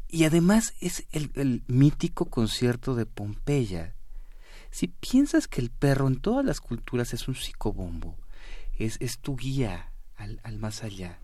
Y 0.09 0.25
además 0.25 0.75
es 0.81 1.07
el, 1.13 1.31
el 1.35 1.63
mítico 1.69 2.27
concierto 2.27 2.95
de 2.95 3.07
Pompeya. 3.07 3.95
Si 4.71 4.89
piensas 4.89 5.49
que 5.49 5.61
el 5.61 5.71
perro 5.71 6.09
en 6.09 6.21
todas 6.21 6.45
las 6.45 6.61
culturas 6.61 7.13
es 7.13 7.29
un 7.29 7.35
psicobombo, 7.35 8.17
es, 8.79 8.97
es 9.01 9.19
tu 9.19 9.37
guía 9.37 9.92
al, 10.23 10.41
al, 10.43 10.59
más 10.59 10.83
allá, 10.83 11.19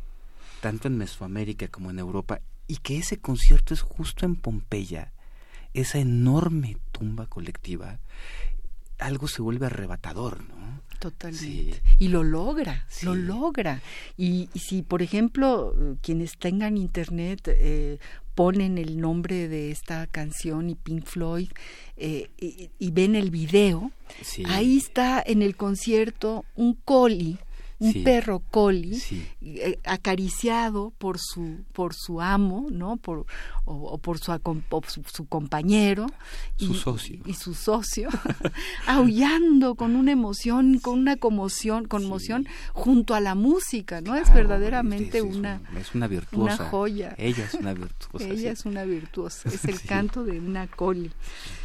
tanto 0.61 0.89
en 0.89 0.99
Mesoamérica 0.99 1.69
como 1.69 1.91
en 1.91 1.99
Europa, 1.99 2.41
y 2.67 2.77
que 2.79 2.99
ese 2.99 3.19
concierto 3.19 3.75
es 3.75 3.81
justo 3.81 4.27
en 4.27 4.37
Pompeya, 4.37 5.13
esa 5.75 5.99
enorme 5.99 6.77
tumba 6.93 7.27
colectiva, 7.27 7.99
algo 8.99 9.29
se 9.29 9.43
vuelve 9.43 9.67
arrebatador, 9.67 10.43
¿no? 10.45 10.83
Totalmente. 10.99 11.75
Sí. 11.75 11.75
Y 12.01 12.09
lo 12.09 12.25
logra, 12.25 12.85
sí. 12.89 13.07
lo 13.07 13.15
logra. 13.15 13.81
Y, 14.17 14.49
y, 14.53 14.59
si, 14.59 14.83
por 14.83 15.01
ejemplo, 15.01 15.73
quienes 16.03 16.37
tengan 16.37 16.77
internet 16.77 17.43
eh, 17.47 17.99
ponen 18.35 18.79
el 18.79 19.01
nombre 19.01 19.47
de 19.47 19.71
esta 19.71 20.09
canción 20.09 20.71
y 20.71 20.75
Pink 20.75 21.05
Floyd 21.05 21.51
eh, 21.97 22.31
y, 22.41 22.71
y, 22.79 22.91
ven 22.91 23.15
el 23.15 23.31
video, 23.31 23.93
sí. 24.23 24.43
ahí 24.49 24.77
está 24.77 25.23
en 25.25 25.43
el 25.43 25.55
concierto 25.57 26.45
un 26.57 26.75
coli 26.75 27.39
un 27.81 27.93
sí. 27.93 28.01
perro 28.01 28.41
collie 28.51 28.99
sí. 28.99 29.27
eh, 29.41 29.79
acariciado 29.85 30.93
por 30.99 31.19
su 31.19 31.65
por 31.73 31.95
su 31.95 32.21
amo 32.21 32.67
no 32.71 32.97
por 32.97 33.27
o, 33.65 33.75
o 33.75 33.99
por 33.99 34.19
su, 34.19 34.33
o 34.33 34.83
su, 34.87 35.03
su 35.05 35.27
compañero 35.27 36.07
su 36.57 36.73
y, 36.73 36.75
socio. 36.75 37.21
y 37.25 37.35
su 37.35 37.55
socio 37.55 38.09
aullando 38.87 39.77
con 39.77 39.95
una 39.95 40.13
emoción 40.13 40.79
con 40.79 40.99
una 40.99 41.17
conmoción 41.17 41.87
conmoción 41.87 42.45
sí. 42.45 42.51
junto 42.73 43.15
a 43.15 43.21
la 43.21 43.35
música 43.35 44.01
no 44.01 44.13
claro, 44.13 44.23
es 44.23 44.35
verdaderamente 44.35 45.19
es, 45.19 45.25
una 45.25 45.61
es 45.79 45.95
una 45.95 46.09
virtuosa. 46.09 46.55
una 46.63 46.71
joya. 46.71 47.15
Ella 47.19 47.45
es 47.45 47.55
una 47.55 47.75
virtuosa 47.75 48.25
ella 48.29 48.51
es 48.53 48.65
una 48.67 48.85
virtuosa 48.85 49.49
es 49.49 49.65
el 49.65 49.81
canto 49.87 50.25
de 50.25 50.41
una 50.41 50.67
collie 50.67 51.13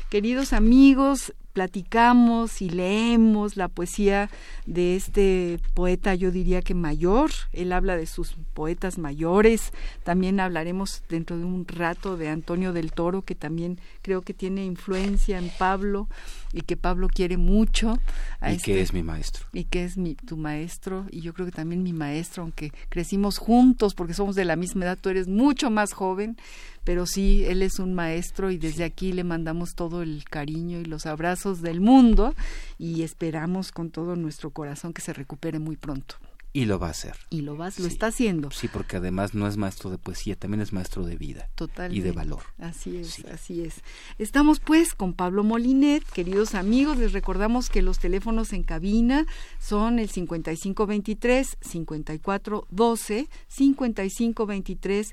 queridos 0.09 0.53
amigos 0.53 1.33
platicamos 1.53 2.61
y 2.61 2.69
leemos 2.69 3.55
la 3.55 3.67
poesía 3.67 4.29
de 4.65 4.95
este 4.95 5.59
poeta, 5.73 6.15
yo 6.15 6.31
diría 6.31 6.61
que 6.61 6.73
mayor, 6.73 7.31
él 7.53 7.71
habla 7.71 7.95
de 7.95 8.07
sus 8.07 8.35
poetas 8.53 8.97
mayores, 8.97 9.71
también 10.03 10.39
hablaremos 10.39 11.03
dentro 11.09 11.37
de 11.37 11.45
un 11.45 11.67
rato 11.67 12.17
de 12.17 12.29
Antonio 12.29 12.73
del 12.73 12.91
Toro, 12.91 13.21
que 13.21 13.35
también 13.35 13.79
creo 14.01 14.21
que 14.21 14.33
tiene 14.33 14.65
influencia 14.65 15.37
en 15.37 15.49
Pablo 15.57 16.07
y 16.51 16.61
que 16.61 16.75
Pablo 16.75 17.07
quiere 17.07 17.37
mucho. 17.37 17.99
A 18.39 18.51
y 18.51 18.55
este, 18.55 18.73
que 18.73 18.81
es 18.81 18.93
mi 18.93 19.03
maestro. 19.03 19.45
Y 19.53 19.65
que 19.65 19.83
es 19.83 19.97
mi, 19.97 20.15
tu 20.15 20.37
maestro, 20.37 21.05
y 21.11 21.21
yo 21.21 21.33
creo 21.33 21.45
que 21.45 21.51
también 21.51 21.83
mi 21.83 21.93
maestro, 21.93 22.43
aunque 22.43 22.71
crecimos 22.89 23.37
juntos 23.37 23.93
porque 23.93 24.13
somos 24.13 24.35
de 24.35 24.45
la 24.45 24.55
misma 24.55 24.85
edad, 24.85 24.97
tú 24.99 25.09
eres 25.09 25.27
mucho 25.27 25.69
más 25.69 25.93
joven, 25.93 26.35
pero 26.83 27.05
sí, 27.05 27.45
él 27.45 27.61
es 27.61 27.79
un 27.79 27.93
maestro 27.93 28.51
y 28.51 28.57
desde 28.57 28.83
aquí 28.83 29.13
le 29.13 29.23
mandamos 29.23 29.73
todo 29.73 30.01
el 30.01 30.25
cariño 30.25 30.79
y 30.79 30.85
los 30.85 31.05
abrazos 31.05 31.42
del 31.51 31.81
mundo 31.81 32.33
y 32.77 33.03
esperamos 33.03 33.71
con 33.71 33.89
todo 33.89 34.15
nuestro 34.15 34.51
corazón 34.51 34.93
que 34.93 35.01
se 35.01 35.13
recupere 35.13 35.59
muy 35.59 35.75
pronto. 35.75 36.15
Y 36.55 36.65
lo 36.65 36.77
va 36.77 36.87
a 36.87 36.91
hacer. 36.91 37.15
Y 37.31 37.41
lo 37.41 37.57
va, 37.57 37.65
lo 37.65 37.71
sí. 37.71 37.85
está 37.87 38.07
haciendo. 38.07 38.51
Sí, 38.51 38.67
porque 38.67 38.97
además 38.97 39.33
no 39.33 39.47
es 39.47 39.57
maestro 39.57 39.89
de 39.89 39.97
poesía, 39.97 40.35
también 40.35 40.61
es 40.61 40.71
maestro 40.71 41.03
de 41.03 41.17
vida. 41.17 41.49
Total. 41.55 41.91
Y 41.91 42.01
de 42.01 42.11
valor. 42.11 42.43
Así 42.59 42.97
es, 42.97 43.07
sí. 43.07 43.23
así 43.33 43.61
es. 43.63 43.81
Estamos 44.19 44.59
pues 44.59 44.93
con 44.93 45.15
Pablo 45.15 45.43
Molinet, 45.43 46.03
queridos 46.03 46.53
amigos, 46.53 46.97
les 46.97 47.11
recordamos 47.11 47.69
que 47.69 47.81
los 47.81 47.97
teléfonos 47.97 48.53
en 48.53 48.61
cabina 48.61 49.25
son 49.59 49.97
el 49.97 50.11
5523 50.11 51.57
5412, 51.59 53.29
5523 53.47 55.11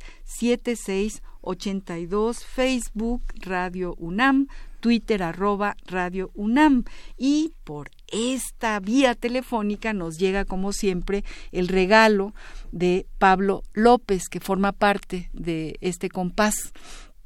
7682, 1.43 2.45
Facebook 2.45 3.23
Radio 3.41 3.95
UNAM, 3.99 4.49
Twitter 4.81 5.23
arroba 5.23 5.77
Radio 5.87 6.31
UNAM 6.35 6.85
y 7.17 7.53
por 7.65 7.91
esta 8.09 8.81
vía 8.81 9.15
telefónica 9.15 9.93
nos 9.93 10.19
llega 10.19 10.45
como 10.45 10.73
siempre 10.73 11.25
el 11.53 11.69
regalo 11.69 12.35
de 12.73 13.07
Pablo 13.19 13.63
López 13.73 14.29
que 14.29 14.41
forma 14.41 14.73
parte 14.73 15.31
de 15.33 15.77
este 15.81 16.09
compás. 16.09 16.73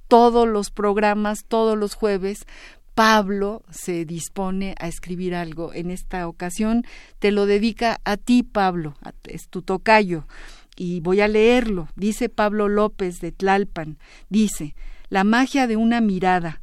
Todos 0.08 0.46
los 0.46 0.70
programas, 0.70 1.44
todos 1.46 1.78
los 1.78 1.94
jueves, 1.94 2.44
Pablo 2.94 3.62
se 3.70 4.04
dispone 4.04 4.74
a 4.78 4.86
escribir 4.86 5.34
algo. 5.34 5.72
En 5.72 5.90
esta 5.90 6.28
ocasión 6.28 6.84
te 7.18 7.32
lo 7.32 7.46
dedica 7.46 8.00
a 8.04 8.16
ti, 8.16 8.42
Pablo, 8.42 8.94
es 9.24 9.48
tu 9.48 9.62
tocayo. 9.62 10.26
Y 10.76 11.00
voy 11.00 11.20
a 11.20 11.28
leerlo. 11.28 11.88
Dice 11.96 12.28
Pablo 12.28 12.68
López 12.68 13.20
de 13.20 13.32
Tlalpan. 13.32 13.98
Dice, 14.28 14.74
la 15.08 15.24
magia 15.24 15.66
de 15.66 15.76
una 15.76 16.00
mirada 16.00 16.60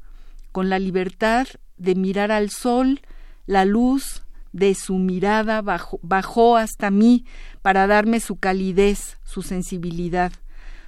con 0.52 0.70
la 0.70 0.80
libertad 0.80 1.48
de 1.78 1.96
mirar 1.96 2.32
al 2.32 2.50
sol, 2.50 3.02
la 3.46 3.66
luz, 3.66 4.24
de 4.54 4.76
su 4.76 4.96
mirada 4.96 5.62
bajó 5.62 6.58
hasta 6.58 6.92
mí 6.92 7.26
para 7.62 7.88
darme 7.88 8.20
su 8.20 8.36
calidez, 8.36 9.18
su 9.24 9.42
sensibilidad. 9.42 10.32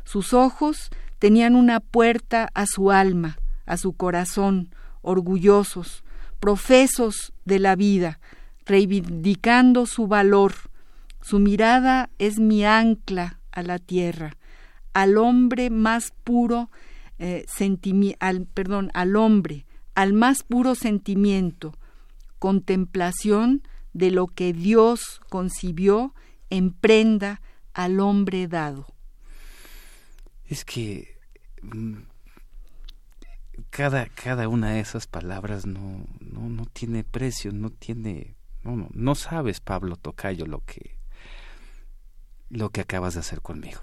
Sus 0.04 0.34
ojos 0.34 0.90
tenían 1.20 1.56
una 1.56 1.80
puerta 1.80 2.50
a 2.54 2.66
su 2.66 2.92
alma, 2.92 3.38
a 3.66 3.78
su 3.78 3.94
corazón, 3.94 4.76
orgullosos, 5.02 6.04
profesos 6.40 7.34
de 7.46 7.60
la 7.60 7.76
vida, 7.76 8.20
reivindicando 8.66 9.86
su 9.86 10.08
valor. 10.08 10.54
Su 11.24 11.40
mirada 11.40 12.10
es 12.20 12.38
mi 12.38 12.66
ancla 12.66 13.40
a 13.52 13.64
la 13.64 13.80
tierra, 13.80 14.36
al 14.94 15.18
hombre 15.18 15.70
más 15.70 16.12
puro 16.24 16.70
eh, 17.18 17.46
al, 18.20 18.46
perdón, 18.46 18.92
al 18.94 19.16
hombre, 19.16 19.66
al 19.96 20.12
más 20.12 20.44
puro 20.44 20.76
sentimiento, 20.76 21.78
contemplación 22.40 23.62
de 23.94 24.12
lo 24.12 24.28
que 24.28 24.52
Dios 24.52 25.22
concibió 25.30 26.14
en 26.50 26.74
prenda 26.74 27.42
al 27.74 28.02
hombre 28.02 28.50
dado. 28.50 28.88
Es 30.46 30.66
que 30.66 31.16
mm, 31.62 32.00
cada, 33.70 34.08
cada 34.08 34.50
una 34.50 34.72
de 34.72 34.82
esas 34.82 35.08
palabras 35.08 35.66
no, 35.66 36.06
no, 36.20 36.50
no 36.50 36.66
tiene 36.66 37.06
precio, 37.06 37.54
no 37.54 37.70
tiene, 37.70 38.36
no, 38.64 38.76
no, 38.76 38.90
no 38.92 39.16
sabes, 39.16 39.62
Pablo 39.62 39.96
Tocayo, 39.96 40.46
lo 40.46 40.60
que, 40.66 40.98
lo 42.54 42.70
que 42.70 42.82
acabas 42.82 43.16
de 43.16 43.22
hacer 43.22 43.42
conmigo. 43.42 43.82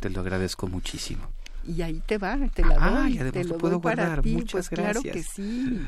Te 0.00 0.10
lo 0.10 0.20
agradezco 0.20 0.66
muchísimo. 0.66 1.28
Y 1.66 1.80
ahí 1.80 2.02
te 2.04 2.18
va, 2.18 2.36
te 2.54 2.62
la 2.62 2.76
doy, 2.76 3.16
te 3.32 3.42
lo, 3.42 3.56
puedo 3.56 3.80
guardar. 3.80 4.22
Muchas 4.22 4.68
gracias. 4.68 5.02
Claro 5.02 5.02
que 5.02 5.22
sí. 5.22 5.80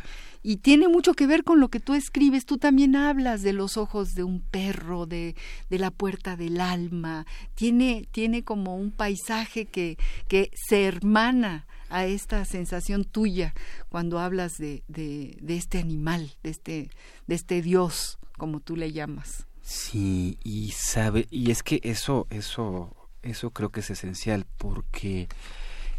Y 0.42 0.56
tiene 0.56 0.88
mucho 0.88 1.12
que 1.12 1.26
ver 1.26 1.44
con 1.44 1.60
lo 1.60 1.68
que 1.68 1.80
tú 1.80 1.92
escribes. 1.92 2.46
Tú 2.46 2.56
también 2.56 2.96
hablas 2.96 3.42
de 3.42 3.52
los 3.52 3.76
ojos 3.76 4.14
de 4.14 4.24
un 4.24 4.40
perro, 4.40 5.04
de, 5.04 5.36
de 5.68 5.78
la 5.78 5.90
puerta 5.90 6.34
del 6.34 6.62
alma. 6.62 7.26
Tiene, 7.54 8.08
tiene 8.10 8.42
como 8.42 8.76
un 8.76 8.90
paisaje 8.90 9.66
que, 9.66 9.98
que 10.28 10.50
se 10.54 10.86
hermana 10.86 11.66
a 11.90 12.06
esta 12.06 12.44
sensación 12.46 13.04
tuya 13.04 13.54
cuando 13.90 14.18
hablas 14.18 14.56
de, 14.56 14.82
de, 14.88 15.36
de 15.42 15.56
este 15.56 15.78
animal, 15.78 16.32
de 16.42 16.50
este, 16.50 16.90
de 17.26 17.34
este 17.34 17.60
Dios, 17.60 18.18
como 18.38 18.60
tú 18.60 18.76
le 18.76 18.92
llamas. 18.92 19.45
Sí, 19.66 20.38
y 20.44 20.70
sabe, 20.70 21.26
y 21.28 21.50
es 21.50 21.64
que 21.64 21.80
eso, 21.82 22.28
eso, 22.30 22.94
eso 23.22 23.50
creo 23.50 23.70
que 23.70 23.80
es 23.80 23.90
esencial, 23.90 24.46
porque 24.58 25.26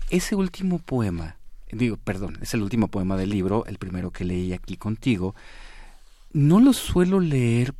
ese 0.09 0.35
último 0.35 0.79
poema, 0.79 1.35
digo, 1.69 1.97
perdón, 1.97 2.37
es 2.41 2.53
el 2.53 2.63
último 2.63 2.87
poema 2.87 3.17
del 3.17 3.29
libro, 3.29 3.65
el 3.65 3.77
primero 3.77 4.11
que 4.11 4.23
leí 4.23 4.53
aquí 4.53 4.77
contigo, 4.77 5.35
no 6.31 6.61
lo 6.61 6.71
suelo 6.71 7.19
leer 7.19 7.75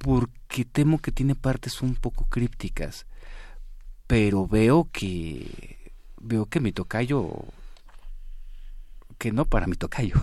porque 0.00 0.64
temo 0.64 0.98
que 0.98 1.12
tiene 1.12 1.36
partes 1.36 1.82
un 1.82 1.94
poco 1.94 2.24
crípticas, 2.24 3.06
pero 4.08 4.48
veo 4.48 4.88
que 4.92 5.92
veo 6.20 6.46
que 6.46 6.58
mi 6.58 6.72
tocayo 6.72 7.28
que 9.22 9.30
no 9.30 9.44
para 9.44 9.68
mi 9.68 9.76
tocayo. 9.76 10.16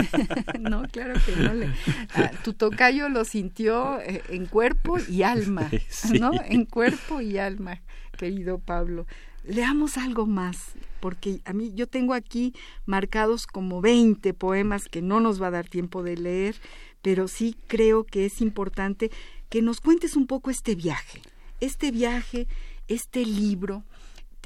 no, 0.60 0.82
claro 0.92 1.14
que 1.24 1.34
no. 1.34 1.54
Le, 1.54 1.72
ah, 2.14 2.30
tu 2.44 2.52
tocayo 2.52 3.08
lo 3.08 3.24
sintió 3.24 3.98
eh, 4.00 4.22
en 4.28 4.44
cuerpo 4.44 4.98
y 4.98 5.22
alma, 5.22 5.70
¿no? 6.20 6.30
En 6.44 6.66
cuerpo 6.66 7.22
y 7.22 7.38
alma, 7.38 7.80
querido 8.18 8.58
Pablo. 8.58 9.06
Leamos 9.44 9.96
algo 9.96 10.26
más, 10.26 10.58
porque 11.00 11.40
a 11.46 11.54
mí 11.54 11.72
yo 11.74 11.86
tengo 11.86 12.12
aquí 12.12 12.52
marcados 12.84 13.46
como 13.46 13.80
20 13.80 14.34
poemas 14.34 14.88
que 14.90 15.00
no 15.00 15.20
nos 15.20 15.40
va 15.40 15.46
a 15.46 15.52
dar 15.52 15.66
tiempo 15.66 16.02
de 16.02 16.18
leer, 16.18 16.54
pero 17.00 17.28
sí 17.28 17.56
creo 17.66 18.04
que 18.04 18.26
es 18.26 18.42
importante 18.42 19.10
que 19.48 19.62
nos 19.62 19.80
cuentes 19.80 20.16
un 20.16 20.26
poco 20.26 20.50
este 20.50 20.74
viaje. 20.74 21.22
Este 21.60 21.90
viaje, 21.90 22.46
este 22.88 23.24
libro, 23.24 23.84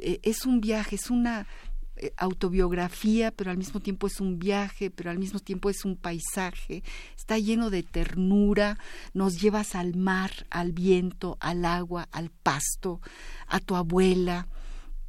eh, 0.01 0.21
es 0.23 0.47
un 0.47 0.61
viaje, 0.61 0.95
es 0.95 1.11
una 1.11 1.49
eh, 2.01 2.13
autobiografía, 2.17 3.31
pero 3.31 3.51
al 3.51 3.59
mismo 3.59 3.81
tiempo 3.81 4.07
es 4.07 4.21
un 4.21 4.39
viaje, 4.39 4.91
pero 4.91 5.11
al 5.11 5.19
mismo 5.19 5.41
tiempo 5.41 5.71
es 5.71 5.85
un 5.85 5.97
paisaje, 5.97 6.83
está 7.17 7.39
lleno 7.39 7.71
de 7.71 7.83
ternura, 7.83 8.79
nos 9.15 9.41
llevas 9.41 9.75
al 9.75 9.97
mar, 9.97 10.31
al 10.51 10.73
viento, 10.73 11.37
al 11.41 11.65
agua, 11.65 12.09
al 12.13 12.31
pasto, 12.31 13.01
a 13.47 13.61
tu 13.61 13.77
abuela, 13.77 14.49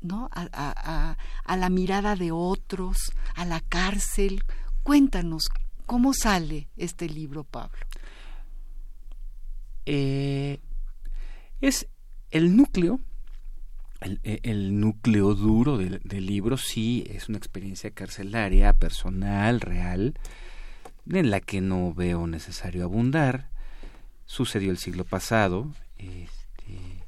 ¿no? 0.01 0.29
A, 0.31 1.15
la 1.47 1.69
mirada 1.69 2.15
de 2.15 2.31
otros, 2.31 2.97
a 3.35 3.45
la 3.45 3.59
cárcel. 3.59 4.43
Cuéntanos, 4.83 5.49
¿cómo 5.85 6.13
sale 6.13 6.69
este 6.77 7.09
libro, 7.09 7.43
Pablo? 7.43 7.79
Eh, 9.85 10.59
es 11.61 11.87
el 12.31 12.55
núcleo, 12.55 12.99
el, 14.01 14.19
e, 14.23 14.53
núcleo 14.53 15.35
duro 15.35 15.77
del, 15.77 15.99
del, 16.03 16.25
libro, 16.25 16.57
sí, 16.57 17.05
es 17.09 17.29
una 17.29 17.37
experiencia 17.37 17.91
carcelaria, 17.91 18.73
personal, 18.73 19.61
real, 19.61 20.13
en 21.09 21.31
la 21.31 21.39
que 21.41 21.61
no 21.61 21.93
veo 21.93 22.27
necesario 22.27 22.83
abundar. 22.83 23.49
Sucedió 24.25 24.71
el 24.71 24.77
siglo 24.77 25.05
pasado. 25.05 25.73
Este, 25.97 26.99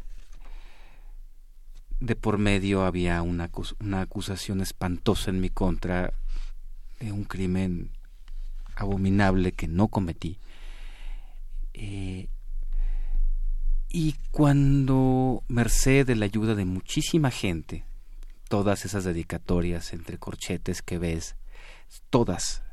de 1.99 2.15
por 2.15 2.38
medio 2.39 2.84
había 2.84 3.21
una, 3.21 3.49
una 3.80 4.01
acusación 4.01 4.62
espantosa 4.62 5.30
en 5.30 5.39
mi 5.39 5.49
contra 5.49 6.13
de 6.99 7.12
un 7.12 7.23
crimen 7.23 7.91
abominable 8.75 9.51
que 9.51 9.67
no 9.67 9.88
cometí. 9.88 10.39
Eh, 11.73 12.27
y 13.93 14.15
cuando, 14.32 15.43
merced 15.49 16.06
de 16.06 16.15
la 16.15 16.25
ayuda 16.25 16.56
de 16.56 16.63
muchísima 16.63 17.30
gente, 17.30 17.84
todas 18.47 18.86
esas 18.86 19.04
dedicatorias 19.04 19.91
entre 19.91 20.17
corchetes 20.17 20.82
que 20.82 20.97
ves, 20.97 21.36
todas 22.10 22.63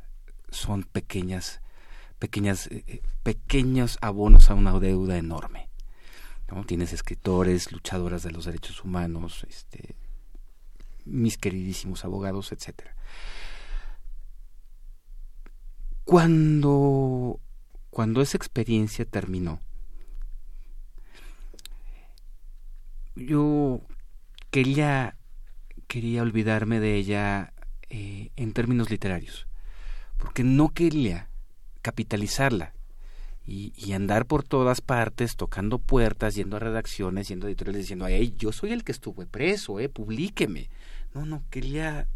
son 0.51 0.85
pequeñas, 0.85 1.61
pequeñas, 2.21 2.69
eh, 2.69 2.85
eh, 2.87 3.03
pequeños 3.25 3.99
abonos 4.01 4.49
a 4.51 4.55
una 4.55 4.79
deuda 4.79 5.19
enorme. 5.19 5.69
Tienes 6.67 6.93
escritores, 6.93 7.73
luchadoras 7.73 8.23
de 8.23 8.31
los 8.31 8.47
derechos 8.47 8.83
humanos, 8.83 9.45
este, 9.49 9.97
mis 11.05 11.37
queridísimos 11.37 12.05
abogados, 12.05 12.53
etcétera. 12.53 12.95
Cuando, 16.05 17.39
cuando 17.91 18.23
esa 18.23 18.39
experiencia 18.39 19.05
terminó, 19.05 19.61
yo 23.19 23.83
quería, 24.51 25.17
quería 25.87 26.23
olvidarme 26.23 26.81
de 26.81 26.95
ella 26.95 27.53
eh, 27.91 28.31
en 28.37 28.53
términos 28.53 28.91
literarios, 28.91 29.47
porque 30.17 30.45
no 30.45 30.71
quería 30.71 31.29
capitalizarla 31.83 32.75
y, 33.47 33.93
andar 33.93 34.27
por 34.27 34.43
todas 34.43 34.83
partes, 34.83 35.35
tocando 35.35 35.79
puertas, 35.79 36.35
yendo 36.35 36.57
a 36.57 36.61
redacciones, 36.61 37.29
yendo 37.29 37.47
a 37.47 37.49
editoriales, 37.49 37.85
diciendo, 37.85 38.05
ay, 38.05 38.35
yo 38.37 38.53
soy 38.53 38.73
el 38.73 38.85
que 38.85 38.93
estuve 38.93 39.27
preso, 39.27 39.81
eh, 39.81 39.89
publíqueme. 39.89 40.69
No, 41.15 41.25
no, 41.25 41.43
quería, 41.49 42.09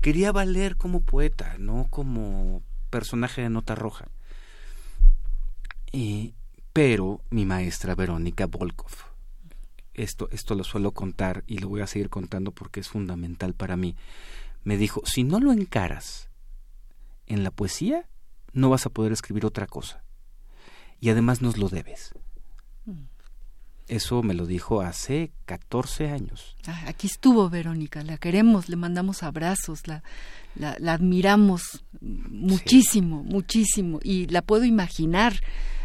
quería 0.00 0.32
valer 0.32 0.76
como 0.76 1.02
poeta, 1.02 1.54
no 1.58 1.86
como 1.88 2.64
personaje 2.90 3.42
de 3.42 3.50
nota 3.50 3.76
roja. 3.76 4.08
pero 6.72 7.20
mi 7.30 7.46
maestra 7.46 7.94
Verónica 7.94 8.46
Volkov, 8.46 9.15
esto, 9.96 10.28
esto 10.30 10.54
lo 10.54 10.64
suelo 10.64 10.92
contar 10.92 11.44
y 11.46 11.58
lo 11.58 11.68
voy 11.68 11.80
a 11.80 11.86
seguir 11.86 12.10
contando 12.10 12.52
porque 12.52 12.80
es 12.80 12.88
fundamental 12.88 13.54
para 13.54 13.76
mí, 13.76 13.96
me 14.64 14.76
dijo, 14.76 15.02
si 15.04 15.24
no 15.24 15.40
lo 15.40 15.52
encaras 15.52 16.28
en 17.26 17.42
la 17.42 17.50
poesía, 17.50 18.08
no 18.52 18.70
vas 18.70 18.86
a 18.86 18.90
poder 18.90 19.12
escribir 19.12 19.46
otra 19.46 19.66
cosa. 19.66 20.02
Y 21.00 21.10
además 21.10 21.42
nos 21.42 21.58
lo 21.58 21.68
debes. 21.68 22.14
Eso 23.88 24.22
me 24.22 24.34
lo 24.34 24.46
dijo 24.46 24.80
hace 24.80 25.30
14 25.44 26.10
años. 26.10 26.56
Ah, 26.66 26.84
aquí 26.88 27.06
estuvo 27.06 27.48
Verónica, 27.48 28.02
la 28.02 28.18
queremos, 28.18 28.68
le 28.68 28.74
mandamos 28.74 29.22
abrazos, 29.22 29.86
la, 29.86 30.02
la, 30.56 30.92
admiramos 30.92 31.84
muchísimo, 32.00 33.22
muchísimo, 33.22 34.00
y 34.02 34.26
la 34.26 34.42
puedo 34.42 34.64
imaginar 34.64 35.40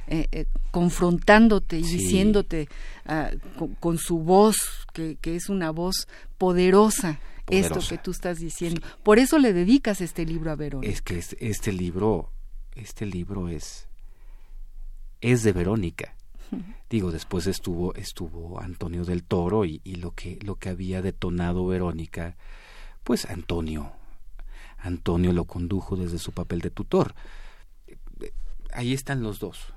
eh, 0.08 0.28
eh, 0.32 0.45
confrontándote 0.72 1.78
y 1.78 1.84
diciéndote 1.84 2.68
ah, 3.06 3.32
con, 3.80 3.97
su 3.97 4.20
voz, 4.20 4.56
que, 4.93 5.18
que, 5.22 5.36
es 5.36 5.49
una 5.49 5.72
voz 5.72 6.08
poderosa, 6.38 7.20
esto 7.49 7.80
que 7.88 7.97
tú 7.97 8.12
estás 8.12 8.39
diciendo. 8.39 8.82
Por 9.04 9.20
eso 9.20 9.39
le 9.39 9.54
dedicas 9.54 10.02
este 10.02 10.26
libro 10.26 10.52
a 10.52 10.56
Verónica. 10.56 10.91
Es 10.91 11.02
que 11.02 11.18
este, 11.18 11.38
este 11.49 11.72
libro, 11.72 12.30
este 12.76 13.06
libro 13.06 13.49
es 13.49 13.88
es 15.22 15.43
de 15.43 15.54
Verónica. 15.54 16.16
Digo, 16.89 17.12
después 17.12 17.47
estuvo, 17.47 17.95
estuvo 17.95 18.60
Antonio 18.60 19.06
del 19.06 19.24
Toro 19.24 19.64
y, 19.64 19.80
lo, 19.95 20.12
que, 20.12 20.38
lo 20.41 20.56
que 20.56 20.68
había 20.68 21.02
detonado 21.02 21.66
Verónica, 21.66 22.36
pues 23.06 23.26
Antonio, 23.26 23.93
Antonio 24.78 25.32
lo 25.32 25.45
condujo 25.45 25.95
desde 25.95 26.20
su 26.20 26.34
papel 26.34 26.60
de 26.60 26.70
tutor. 26.70 27.16
Ahí 28.74 28.91
están 28.93 29.24
los 29.24 29.39
dos, 29.39 29.74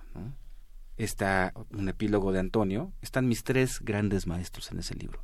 Está 0.96 1.52
un 1.70 1.88
epílogo 1.88 2.32
de 2.32 2.40
Antonio. 2.40 2.92
Están 3.02 3.26
mis 3.26 3.42
tres 3.42 3.80
grandes 3.80 4.26
maestros 4.26 4.70
en 4.70 4.78
ese 4.78 4.94
libro. 4.94 5.20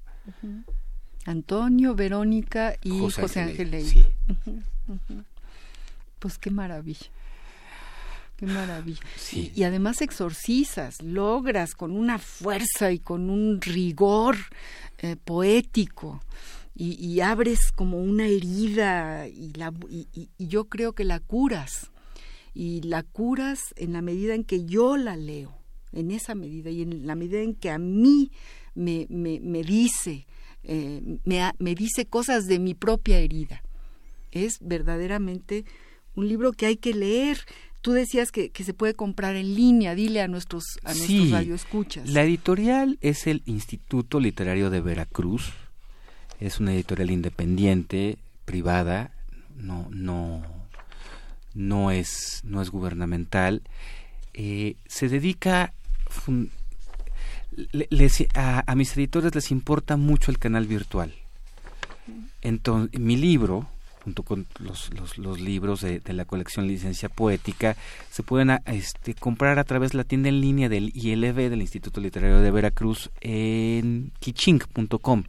Antonio, 1.27 1.95
Verónica 1.95 2.77
y 2.83 2.99
José, 2.99 3.41
Ángel 3.41 3.85
Sí. 3.85 4.05
Pues 6.19 6.39
qué 6.39 6.51
maravilla. 6.51 7.07
Qué 8.37 8.47
maravilla. 8.47 9.01
Sí. 9.17 9.53
Y, 9.55 9.65
además 9.65 10.01
exorcizas, 10.01 11.03
logras 11.03 11.75
con 11.75 11.93
una 11.93 12.19
fuerza 12.19 12.91
y 12.91 12.99
con 12.99 13.31
un 13.31 13.61
rigor 13.61 14.37
eh, 14.99 15.17
poético 15.17 16.23
y, 16.75 17.21
abres 17.21 17.73
como 17.73 17.99
una 17.99 18.27
herida 18.27 19.29
y, 19.29 19.53
la, 19.53 19.73
y, 19.91 20.31
yo 20.39 20.65
creo 20.65 20.95
que 20.95 21.05
la 21.05 21.21
curas. 21.21 21.91
Y 22.55 22.83
la 22.83 23.03
curas 23.03 23.61
en 23.77 23.93
la 23.93 24.03
medida 24.03 24.35
en 24.35 24.45
que 24.45 24.65
yo 24.65 24.97
la 24.97 25.17
leo, 25.17 25.57
en 25.93 26.11
esa 26.11 26.35
medida 26.35 26.71
y 26.71 26.83
en 26.83 27.07
la 27.07 27.15
medida 27.15 27.41
en 27.41 27.55
que 27.55 27.71
a 27.71 27.79
mí 27.79 28.31
me, 28.75 29.07
me, 29.09 29.41
me 29.41 29.63
dice, 29.63 30.27
eh, 30.63 31.19
me, 31.25 31.51
me 31.59 31.75
dice 31.75 32.07
cosas 32.07 32.47
de 32.47 32.59
mi 32.59 32.75
propia 32.75 33.19
herida. 33.19 33.63
Es 34.31 34.59
verdaderamente 34.61 35.65
un 36.15 36.29
libro 36.29 36.53
que 36.53 36.67
hay 36.67 36.77
que 36.77 36.95
leer. 36.95 37.39
Tú 37.81 37.93
decías 37.93 38.31
que, 38.31 38.51
que, 38.51 38.63
se 38.65 38.75
puede 38.75 38.95
comprar 38.95 39.37
en 39.37 39.55
línea, 39.55 39.95
dile 39.95 40.21
a 40.21 40.29
nuestros, 40.29 40.65
a 40.85 40.93
nuestros 40.93 41.31
radioescuchas. 41.31 42.09
La 42.09 42.23
editorial 42.23 42.99
es 43.01 43.27
el 43.27 43.43
Instituto 43.47 44.21
Literario 44.21 44.71
de 44.71 44.81
Veracruz, 44.81 45.53
es 46.41 46.61
una 46.61 46.75
editorial 46.75 47.11
independiente, 47.11 48.19
privada, 48.45 49.13
no, 49.57 49.89
no, 49.91 50.43
no 51.55 51.91
es, 51.91 52.41
no 52.45 52.63
es 52.63 52.71
gubernamental. 52.71 53.63
Eh, 54.35 54.77
se 54.87 55.09
dedica 55.09 55.73
a, 58.35 58.65
a, 58.67 58.75
mis 58.75 58.97
editores 58.97 59.35
les 59.35 59.51
importa 59.51 59.97
mucho 59.97 60.31
el 60.31 60.39
canal 60.39 60.67
virtual. 60.67 61.15
Entonces, 62.43 62.99
mi 62.99 63.17
libro, 63.17 63.67
junto 64.05 64.23
con 64.23 64.47
los, 64.59 64.91
los, 65.19 65.41
libros 65.41 65.83
de, 65.83 66.01
la 66.07 66.25
colección 66.25 66.67
Licencia 66.67 67.09
Poética, 67.09 67.77
se 68.11 68.23
pueden 68.23 68.51
este, 68.67 69.15
comprar 69.15 69.59
a 69.59 69.65
través 69.65 69.93
de 69.93 69.99
la 69.99 70.05
tienda 70.05 70.29
en 70.29 70.41
línea 70.41 70.69
del 70.69 70.91
ILB, 70.95 71.51
del 71.51 71.61
Instituto 71.61 72.01
Literario 72.01 72.41
de 72.41 72.51
Veracruz, 72.51 73.11
en 73.21 74.13
kichink.com, 74.21 75.25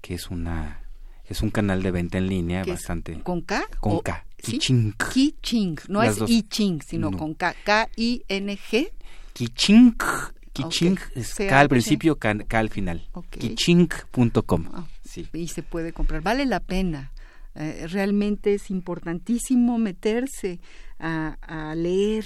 que 0.00 0.14
es 0.14 0.30
una 0.30 0.80
es 1.26 1.40
un 1.40 1.50
canal 1.50 1.82
de 1.82 1.90
venta 1.90 2.18
en 2.18 2.28
línea 2.28 2.64
bastante... 2.64 3.18
¿Con 3.20 3.40
K? 3.40 3.66
Con 3.80 4.00
K. 4.00 4.26
Kichink. 4.44 5.10
Kichink, 5.12 5.88
no 5.88 6.02
es 6.02 6.18
I-Ching, 6.26 6.82
sino 6.82 7.10
con 7.12 7.34
K. 7.34 7.54
K-I-N-G. 7.64 8.92
Kichink. 9.32 10.04
Kichink 10.52 11.00
es 11.16 11.34
K 11.34 11.60
al 11.60 11.68
principio, 11.68 12.16
K, 12.16 12.36
al 12.50 12.70
final. 12.70 13.08
Kichink.com. 13.30 14.68
Ah, 14.72 14.86
sí. 15.04 15.26
Y 15.32 15.48
se 15.48 15.62
puede 15.62 15.92
comprar. 15.92 16.22
Vale 16.22 16.46
la 16.46 16.60
pena. 16.60 17.10
Eh, 17.56 17.86
realmente 17.88 18.54
es 18.54 18.70
importantísimo 18.70 19.78
meterse 19.78 20.60
a, 20.98 21.74
leer, 21.76 22.24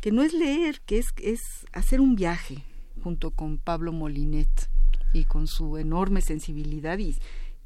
que 0.00 0.10
no 0.10 0.22
es 0.22 0.32
leer, 0.32 0.80
que 0.82 0.98
es, 0.98 1.06
es 1.22 1.40
hacer 1.72 2.00
un 2.00 2.16
viaje 2.16 2.64
junto 3.02 3.30
con 3.30 3.58
Pablo 3.58 3.92
Molinet 3.92 4.68
y 5.12 5.24
con 5.24 5.46
su 5.46 5.78
enorme 5.78 6.20
sensibilidad 6.20 6.98
y, 6.98 7.16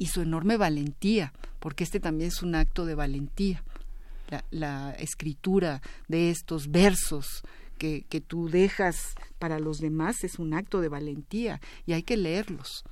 y 0.01 0.07
su 0.07 0.22
enorme 0.22 0.57
valentía, 0.57 1.34
porque 1.59 1.84
este 1.84 2.01
también 2.01 2.28
es 2.28 2.42
un 2.42 2.55
acto 2.55 2.86
de 2.86 2.94
valentía. 2.94 3.62
La, 4.30 4.44
la 4.51 4.92
escritura 4.92 5.82
de 6.09 6.30
estos 6.30 6.70
versos 6.70 7.42
que, 7.76 8.07
que, 8.09 8.20
tú 8.20 8.48
dejas 8.48 9.14
para 9.38 9.59
los 9.59 9.78
demás 9.78 10.24
es 10.24 10.38
un 10.38 10.55
acto 10.55 10.80
de 10.80 10.88
valentía 10.88 11.61
y 11.84 11.92
hay 11.92 12.03
que 12.03 12.16
leerlos 12.16 12.84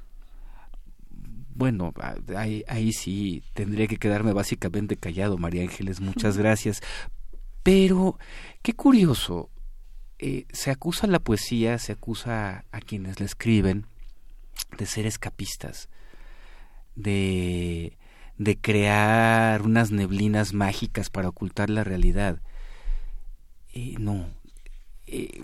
bueno, 1.59 1.93
ahí, 2.37 2.63
ahí 2.69 2.93
sí 2.93 3.43
tendría 3.53 3.89
que 3.89 3.97
quedarme 3.97 4.33
básicamente 4.33 4.97
callado, 4.97 5.39
María 5.39 5.63
Ángeles, 5.63 6.01
muchas 6.01 6.39
gracias. 6.39 6.81
Pero, 7.65 8.17
qué 8.63 8.75
curioso, 8.75 9.51
eh, 10.21 10.47
se 10.53 10.71
acusa 10.71 11.09
a 11.09 11.11
la 11.11 11.19
poesía, 11.19 11.79
se 11.79 11.91
acusa 11.91 12.65
a 12.71 12.81
quienes 12.81 13.19
la 13.19 13.27
escriben 13.27 13.87
de 14.79 14.87
ser 14.87 15.05
escapistas, 15.05 15.89
de, 16.99 17.97
de 18.37 18.59
crear 18.59 19.63
unas 19.63 19.91
neblinas 19.91 20.53
mágicas 20.53 21.11
para 21.11 21.29
ocultar 21.29 21.71
la 21.71 21.85
realidad. 21.85 22.41
Eh, 23.75 23.95
no, 23.99 24.27
eh, 25.07 25.43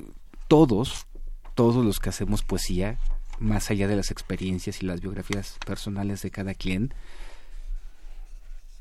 todos, 0.49 1.07
todos 1.55 1.85
los 1.85 2.01
que 2.01 2.09
hacemos 2.11 2.43
poesía, 2.43 2.99
más 3.39 3.71
allá 3.71 3.89
de 3.89 3.97
las 3.97 4.11
experiencias 4.11 4.83
y 4.83 4.87
las 4.87 5.01
biografías 5.01 5.59
personales 5.65 6.23
de 6.23 6.31
cada 6.31 6.55
quien, 6.55 6.93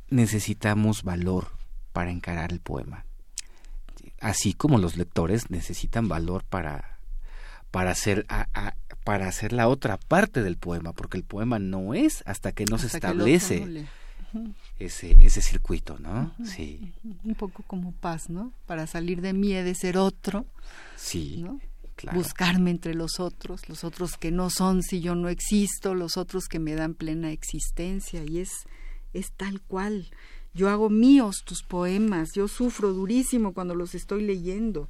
necesitamos 0.09 1.03
valor 1.03 1.47
para 1.91 2.11
encarar 2.11 2.51
el 2.51 2.59
poema. 2.59 3.05
Así 4.19 4.53
como 4.53 4.77
los 4.77 4.97
lectores 4.97 5.49
necesitan 5.49 6.07
valor 6.07 6.43
para, 6.43 6.99
para, 7.71 7.91
hacer, 7.91 8.25
para 9.03 9.27
hacer 9.27 9.53
la 9.53 9.67
otra 9.67 9.97
parte 9.97 10.43
del 10.43 10.57
poema, 10.57 10.93
porque 10.93 11.17
el 11.17 11.23
poema 11.23 11.59
no 11.59 11.93
es 11.93 12.23
hasta 12.25 12.51
que 12.51 12.65
no 12.65 12.77
se 12.77 12.87
establece 12.87 13.85
ese, 14.79 15.17
ese 15.21 15.41
circuito, 15.41 15.99
¿no? 15.99 16.33
Sí. 16.43 16.93
Un 17.23 17.35
poco 17.35 17.63
como 17.67 17.91
paz, 17.91 18.29
¿no? 18.29 18.53
Para 18.65 18.87
salir 18.87 19.21
de 19.21 19.33
mí 19.33 19.53
he 19.53 19.63
de 19.63 19.75
ser 19.75 19.97
otro. 19.97 20.45
Sí 20.95 21.45
buscarme 22.13 22.71
entre 22.71 22.95
los 22.95 23.19
otros, 23.19 23.69
los 23.69 23.83
otros 23.83 24.17
que 24.17 24.31
no 24.31 24.49
son 24.49 24.83
si 24.83 24.99
yo 24.99 25.15
no 25.15 25.29
existo, 25.29 25.93
los 25.93 26.17
otros 26.17 26.47
que 26.47 26.59
me 26.59 26.75
dan 26.75 26.95
plena 26.95 27.31
existencia 27.31 28.23
y 28.25 28.39
es 28.39 28.49
es 29.13 29.31
tal 29.31 29.61
cual. 29.61 30.09
Yo 30.55 30.69
hago 30.69 30.89
míos 30.89 31.43
tus 31.45 31.63
poemas, 31.63 32.29
yo 32.35 32.47
sufro 32.47 32.93
durísimo 32.93 33.53
cuando 33.53 33.75
los 33.75 33.95
estoy 33.95 34.23
leyendo. 34.23 34.89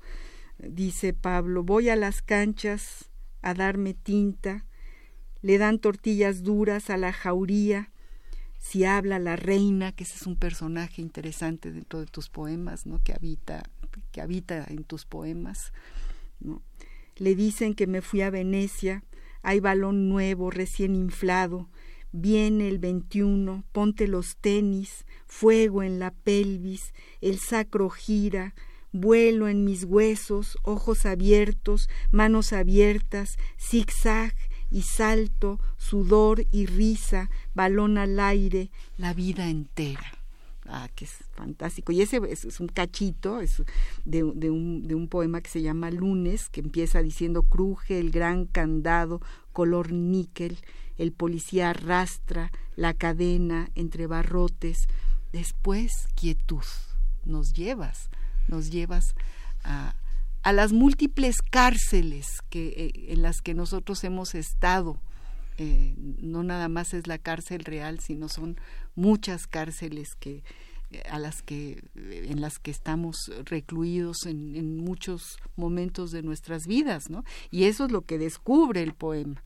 Dice 0.58 1.14
Pablo, 1.14 1.64
voy 1.64 1.90
a 1.90 1.96
las 1.96 2.22
canchas 2.22 3.10
a 3.44 3.54
darme 3.54 3.94
tinta, 3.94 4.66
le 5.42 5.58
dan 5.58 5.78
tortillas 5.78 6.42
duras 6.42 6.90
a 6.90 6.98
la 6.98 7.14
jauría, 7.14 7.92
si 8.58 8.86
habla 8.86 9.20
la 9.20 9.36
reina, 9.36 9.92
que 9.92 10.06
ese 10.06 10.16
es 10.16 10.26
un 10.26 10.38
personaje 10.38 11.02
interesante 11.02 11.72
dentro 11.72 12.00
de 12.00 12.06
tus 12.06 12.30
poemas, 12.30 12.86
¿no? 12.86 13.04
que 13.04 13.14
habita, 13.14 13.64
que 14.12 14.22
habita 14.22 14.66
en 14.70 14.86
tus 14.86 15.06
poemas. 15.06 15.74
¿no? 16.40 16.62
Le 17.18 17.36
dicen 17.36 17.76
que 17.76 17.88
me 17.88 18.02
fui 18.02 18.22
a 18.22 18.30
Venecia, 18.30 19.04
hay 19.42 19.60
balón 19.60 20.08
nuevo, 20.08 20.50
recién 20.50 20.96
inflado, 20.96 21.70
viene 22.14 22.70
el 22.70 22.80
21, 22.80 23.66
ponte 23.74 24.08
los 24.08 24.38
tenis, 24.38 25.06
fuego 25.26 25.84
en 25.84 26.00
la 26.00 26.12
pelvis, 26.12 26.94
el 27.20 27.40
sacro 27.40 27.90
gira, 27.90 28.56
vuelo 28.94 29.50
en 29.50 29.66
mis 29.66 29.84
huesos, 29.84 30.58
ojos 30.64 31.06
abiertos, 31.06 31.90
manos 32.12 32.54
abiertas, 32.54 33.38
zigzag 33.60 34.34
y 34.72 34.84
salto, 34.84 35.60
sudor 35.78 36.46
y 36.52 36.66
risa, 36.68 37.30
balón 37.54 37.98
al 37.98 38.20
aire, 38.20 38.72
la 38.98 39.14
vida 39.14 39.50
entera. 39.50 40.20
Ah, 40.66 40.90
que 40.96 41.06
es 41.06 41.26
fantástico. 41.34 41.92
Y 41.92 42.02
ese 42.02 42.22
es, 42.30 42.60
un 42.62 42.68
cachito 42.68 43.40
de, 44.06 44.24
un, 44.24 44.88
de 44.88 44.96
un 44.96 45.10
poema 45.10 45.42
que 45.42 45.50
se 45.50 45.62
llama 45.62 45.92
Lunes, 45.92 46.50
que 46.50 46.62
empieza 46.62 47.02
diciendo 47.02 47.44
cruje 47.44 48.00
el 48.00 48.12
gran 48.12 48.46
candado 48.46 49.20
color 49.52 49.92
níquel, 49.92 50.58
el 50.98 51.12
policía 51.12 51.72
arrastra 51.72 52.52
la 52.76 52.94
cadena 52.94 53.70
entre 53.76 54.08
barrotes. 54.08 54.88
Después, 55.32 56.08
quietud. 56.16 56.64
Nos 57.26 57.54
llevas, 57.54 58.10
nos 58.48 58.70
llevas 58.70 59.16
a, 59.64 59.96
a 60.44 60.52
las 60.52 60.74
múltiples 60.74 61.42
cárceles 61.42 62.28
que, 62.50 62.68
eh, 62.68 63.06
en 63.10 63.22
las 63.22 63.42
que 63.42 63.54
nosotros 63.54 64.04
hemos 64.04 64.36
estado. 64.36 65.00
Eh, 65.58 65.94
no 65.98 66.44
nada 66.44 66.68
más 66.68 66.94
es 66.94 67.08
la 67.08 67.18
cárcel 67.18 67.64
real, 67.64 68.00
sino 68.00 68.28
son 68.28 68.58
muchas 68.96 69.48
cárceles 69.48 70.16
que 70.20 70.44
a 71.10 71.18
las 71.18 71.42
que 71.42 71.84
en 71.96 72.40
las 72.40 72.60
que 72.60 72.70
estamos 72.70 73.32
recluidos 73.46 74.28
en, 74.28 74.78
muchos 74.78 75.38
momentos 75.56 76.12
de 76.12 76.22
nuestras 76.22 76.68
vidas, 76.68 77.10
¿no? 77.10 77.24
Y 77.50 77.64
eso 77.64 77.86
es 77.86 77.92
lo 77.92 78.02
que 78.02 78.20
descubre 78.20 78.84
el 78.84 78.94
poema, 78.94 79.44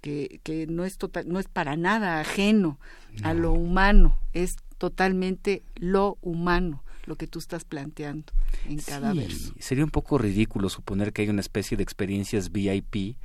que, 0.00 0.40
que 0.42 0.66
no 0.66 0.84
es 0.84 0.96
total, 0.96 1.28
no 1.28 1.38
es 1.38 1.48
para 1.48 1.76
nada 1.76 2.20
ajeno 2.20 2.78
a 3.22 3.34
lo 3.34 3.52
humano, 3.52 4.18
es 4.32 4.56
totalmente 4.78 5.62
lo 5.74 6.16
humano 6.22 6.82
lo 7.06 7.16
que 7.16 7.26
tú 7.26 7.38
estás 7.38 7.64
planteando 7.64 8.32
en 8.66 8.78
cada 8.78 9.12
verso. 9.12 9.54
Sería 9.58 9.84
un 9.84 9.90
poco 9.90 10.18
ridículo 10.18 10.68
suponer 10.68 11.12
que 11.12 11.22
hay 11.22 11.28
una 11.28 11.40
especie 11.40 11.76
de 11.76 11.82
experiencias 11.82 12.52
VIP 12.52 13.16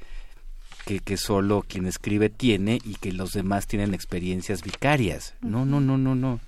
que, 0.85 0.99
que 0.99 1.17
solo 1.17 1.63
quien 1.67 1.85
escribe 1.85 2.29
tiene 2.29 2.79
y 2.83 2.95
que 2.95 3.11
los 3.11 3.33
demás 3.33 3.67
tienen 3.67 3.93
experiencias 3.93 4.63
vicarias. 4.63 5.35
No, 5.41 5.65
no, 5.65 5.79
no, 5.79 5.97
no, 5.97 6.15
no. 6.15 6.39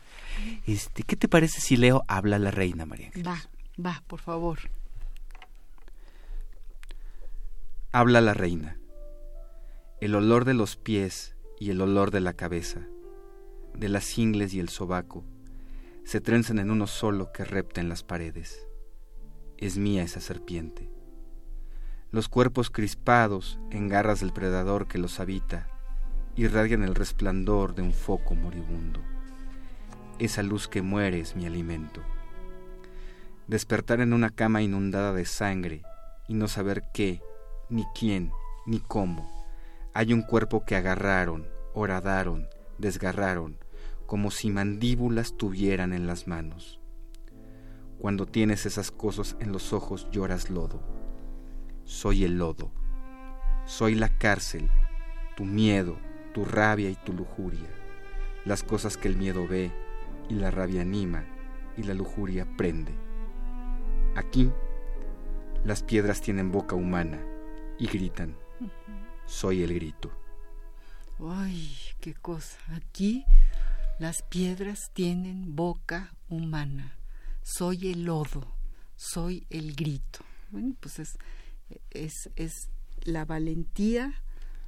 Este, 0.66 1.04
¿Qué 1.04 1.16
te 1.16 1.28
parece 1.28 1.62
si 1.62 1.78
leo 1.78 2.04
Habla 2.08 2.40
la 2.40 2.52
Reina, 2.52 2.86
María? 2.86 3.12
Va, 3.26 3.42
va, 3.84 4.04
por 4.08 4.20
favor. 4.20 4.60
Habla 7.92 8.22
la 8.22 8.34
reina. 8.34 8.80
El 10.02 10.16
olor 10.16 10.46
de 10.46 10.56
los 10.56 10.78
pies 10.78 11.36
y 11.60 11.70
el 11.70 11.80
olor 11.80 12.10
de 12.10 12.22
la 12.22 12.34
cabeza, 12.34 12.82
de 13.78 13.88
las 13.88 14.18
ingles 14.18 14.56
y 14.56 14.60
el 14.60 14.70
sobaco, 14.70 15.24
se 16.04 16.22
trenzan 16.22 16.60
en 16.60 16.70
uno 16.70 16.88
solo 16.88 17.32
que 17.32 17.46
repta 17.46 17.82
en 17.82 17.90
las 17.90 18.04
paredes. 18.04 18.68
Es 19.58 19.78
mía 19.78 20.04
esa 20.04 20.20
serpiente. 20.20 20.90
Los 22.12 22.30
cuerpos 22.30 22.70
crispados 22.70 23.60
en 23.72 23.88
garras 23.88 24.20
del 24.20 24.34
predador 24.34 24.88
que 24.88 24.98
los 24.98 25.20
habita 25.20 25.68
irradian 26.36 26.84
el 26.84 26.96
resplandor 26.96 27.74
de 27.74 27.82
un 27.82 27.94
foco 27.94 28.36
moribundo. 28.36 29.00
Esa 30.20 30.44
luz 30.44 30.68
que 30.68 30.82
muere 30.82 31.20
es 31.20 31.36
mi 31.36 31.46
alimento. 31.46 32.02
Despertar 33.48 34.00
en 34.02 34.14
una 34.14 34.30
cama 34.30 34.62
inundada 34.62 35.14
de 35.14 35.26
sangre 35.26 35.84
y 36.28 36.34
no 36.34 36.48
saber 36.48 36.84
qué, 36.94 37.22
ni 37.70 37.86
quién, 37.98 38.32
ni 38.66 38.80
cómo. 38.80 39.30
Hay 39.94 40.14
un 40.14 40.22
cuerpo 40.22 40.66
que 40.66 40.76
agarraron, 40.76 41.48
horadaron, 41.74 42.48
desgarraron, 42.78 43.63
como 44.06 44.32
si 44.32 44.50
mandíbulas 44.50 45.38
tuvieran 45.38 45.94
en 45.94 46.08
las 46.08 46.28
manos. 46.28 46.80
Cuando 48.00 48.26
tienes 48.26 48.66
esas 48.66 48.92
cosas 48.92 49.38
en 49.40 49.52
los 49.52 49.74
ojos 49.74 50.08
lloras 50.12 50.50
lodo. 50.50 50.82
Soy 51.84 52.24
el 52.24 52.38
lodo. 52.38 52.72
Soy 53.66 53.96
la 53.96 54.10
cárcel, 54.18 54.70
tu 55.38 55.46
miedo, 55.46 55.98
tu 56.34 56.44
rabia 56.44 56.90
y 56.90 56.96
tu 56.96 57.14
lujuria. 57.14 57.70
Las 58.46 58.64
cosas 58.64 58.98
que 58.98 59.08
el 59.08 59.16
miedo 59.16 59.48
ve 59.48 59.72
y 60.30 60.34
la 60.34 60.52
rabia 60.52 60.82
anima 60.82 61.26
y 61.78 61.84
la 61.84 61.94
lujuria 61.94 62.46
prende. 62.58 62.94
Aquí 64.16 64.52
las 65.64 65.82
piedras 65.82 66.22
tienen 66.22 66.52
boca 66.52 66.76
humana 66.76 67.24
y 67.80 67.88
gritan. 67.88 68.36
Soy 69.26 69.64
el 69.64 69.74
grito. 69.74 70.12
Ay, 71.20 71.70
qué 72.02 72.14
cosa. 72.14 72.58
Aquí 72.76 73.24
las 74.04 74.22
piedras 74.22 74.92
tienen 74.92 75.56
boca 75.56 76.14
humana. 76.28 76.98
Soy 77.42 77.90
el 77.90 78.04
lodo, 78.04 78.54
soy 78.98 79.48
el 79.50 79.76
grito. 79.76 80.20
Bueno, 80.52 80.76
pues 80.82 81.00
es, 81.00 81.18
es, 81.90 82.30
es 82.36 82.68
la 83.06 83.24
valentía 83.24 84.22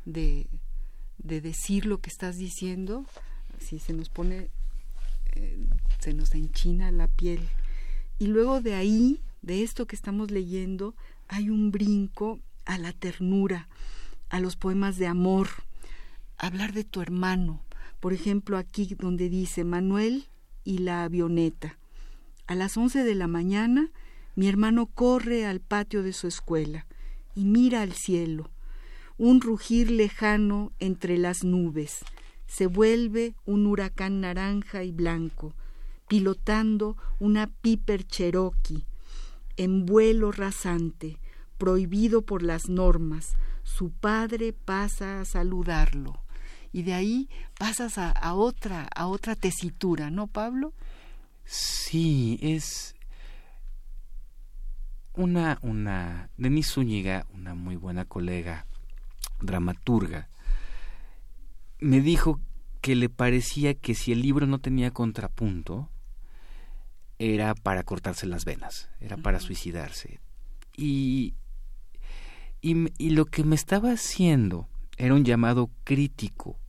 de, 0.06 0.48
de, 1.18 1.42
decir 1.42 1.86
lo 1.86 2.00
que 2.00 2.10
estás 2.10 2.38
diciendo. 2.38 3.06
Si 3.60 3.78
se 3.80 3.92
nos 3.92 4.08
pone, 4.08 4.52
eh, 5.34 5.68
se 6.00 6.14
nos 6.14 6.34
enchina 6.34 6.90
la 6.92 7.10
piel. 7.10 7.46
Y 8.18 8.28
luego 8.28 8.62
de 8.62 8.76
ahí, 8.76 9.20
de 9.42 9.64
esto 9.64 9.86
que 9.86 9.98
estamos 9.98 10.32
leyendo, 10.32 10.96
hay 11.28 11.50
un 11.50 11.72
brinco 11.72 12.40
a 12.64 12.78
la 12.78 12.94
ternura, 12.94 13.68
a 14.30 14.40
los 14.40 14.56
poemas 14.56 14.96
de 14.96 15.08
amor, 15.08 15.50
hablar 16.38 16.72
de 16.72 16.86
tu 16.86 17.02
hermano, 17.02 17.65
por 18.06 18.14
ejemplo, 18.14 18.60
aquí 18.60 18.94
donde 19.00 19.30
dice 19.30 19.64
Manuel 19.64 20.28
y 20.64 20.78
la 20.78 21.06
avioneta. 21.06 21.80
A 22.46 22.54
las 22.54 22.78
once 22.78 23.04
de 23.04 23.16
la 23.16 23.26
mañana, 23.26 23.90
mi 24.36 24.48
hermano 24.48 24.86
corre 24.86 25.48
al 25.48 25.60
patio 25.60 26.04
de 26.04 26.14
su 26.14 26.28
escuela 26.28 26.86
y 27.34 27.46
mira 27.46 27.82
al 27.82 27.94
cielo. 27.94 28.52
Un 29.18 29.42
rugir 29.42 29.90
lejano 29.90 30.72
entre 30.78 31.18
las 31.18 31.44
nubes. 31.44 32.06
Se 32.46 32.68
vuelve 32.68 33.34
un 33.44 33.66
huracán 33.66 34.22
naranja 34.22 34.84
y 34.84 34.92
blanco, 34.92 35.56
pilotando 36.08 36.98
una 37.18 37.48
Piper 37.48 38.06
Cherokee, 38.06 38.86
en 39.58 39.88
vuelo 39.88 40.32
rasante, 40.32 41.18
prohibido 41.58 42.22
por 42.22 42.44
las 42.44 42.70
normas. 42.70 43.36
Su 43.64 43.90
padre 43.90 44.54
pasa 44.54 45.22
a 45.22 45.26
saludarlo 45.26 46.24
y 46.76 46.84
de 46.84 46.94
ahí 46.94 47.30
pasas 47.58 47.98
a, 47.98 48.34
otra, 48.34 48.90
a 48.94 49.08
otra 49.08 49.38
tesitura, 49.38 50.10
¿no, 50.10 50.28
Pablo? 50.28 50.74
Sí, 51.46 52.38
es 52.42 52.96
una, 55.14 55.58
una, 55.62 56.30
Denise 56.36 56.74
Zúñiga, 56.74 57.28
una 57.34 57.56
muy 57.56 57.78
buena 57.78 58.04
colega, 58.04 58.66
dramaturga, 59.40 60.28
me 61.80 62.02
dijo 62.02 62.42
que 62.82 62.96
le 62.96 63.08
parecía 63.08 63.74
que 63.76 63.96
si 63.96 64.12
el 64.12 64.22
libro 64.22 64.46
no 64.46 64.60
tenía 64.60 64.92
contrapunto, 64.92 65.90
era 67.20 67.56
para 67.56 67.84
cortarse 67.84 68.28
las 68.28 68.44
venas, 68.44 68.90
era 69.00 69.16
para 69.16 69.40
suicidarse. 69.40 70.20
Y, 70.76 71.36
y, 72.60 72.92
y, 72.98 73.12
lo 73.12 73.24
que 73.24 73.46
me 73.46 73.56
estaba 73.56 73.92
haciendo 73.92 74.68
era 74.98 75.14
un 75.14 75.24
llamado 75.24 75.70
crítico 75.86 76.60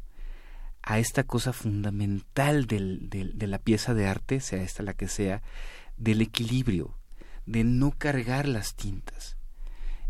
a 0.86 1.00
esta 1.00 1.24
cosa 1.24 1.52
fundamental 1.52 2.66
del, 2.66 3.10
de 3.10 3.46
la 3.48 3.58
pieza 3.58 3.92
de 3.92 4.06
arte, 4.06 4.38
sea 4.38 4.62
esta 4.62 4.84
la 4.84 4.94
que 4.94 5.08
sea, 5.08 5.42
del 5.96 6.22
equilibrio, 6.22 6.96
de 7.44 7.64
no 7.64 7.90
cargar 7.90 8.46
las 8.46 8.76
tintas. 8.76 9.36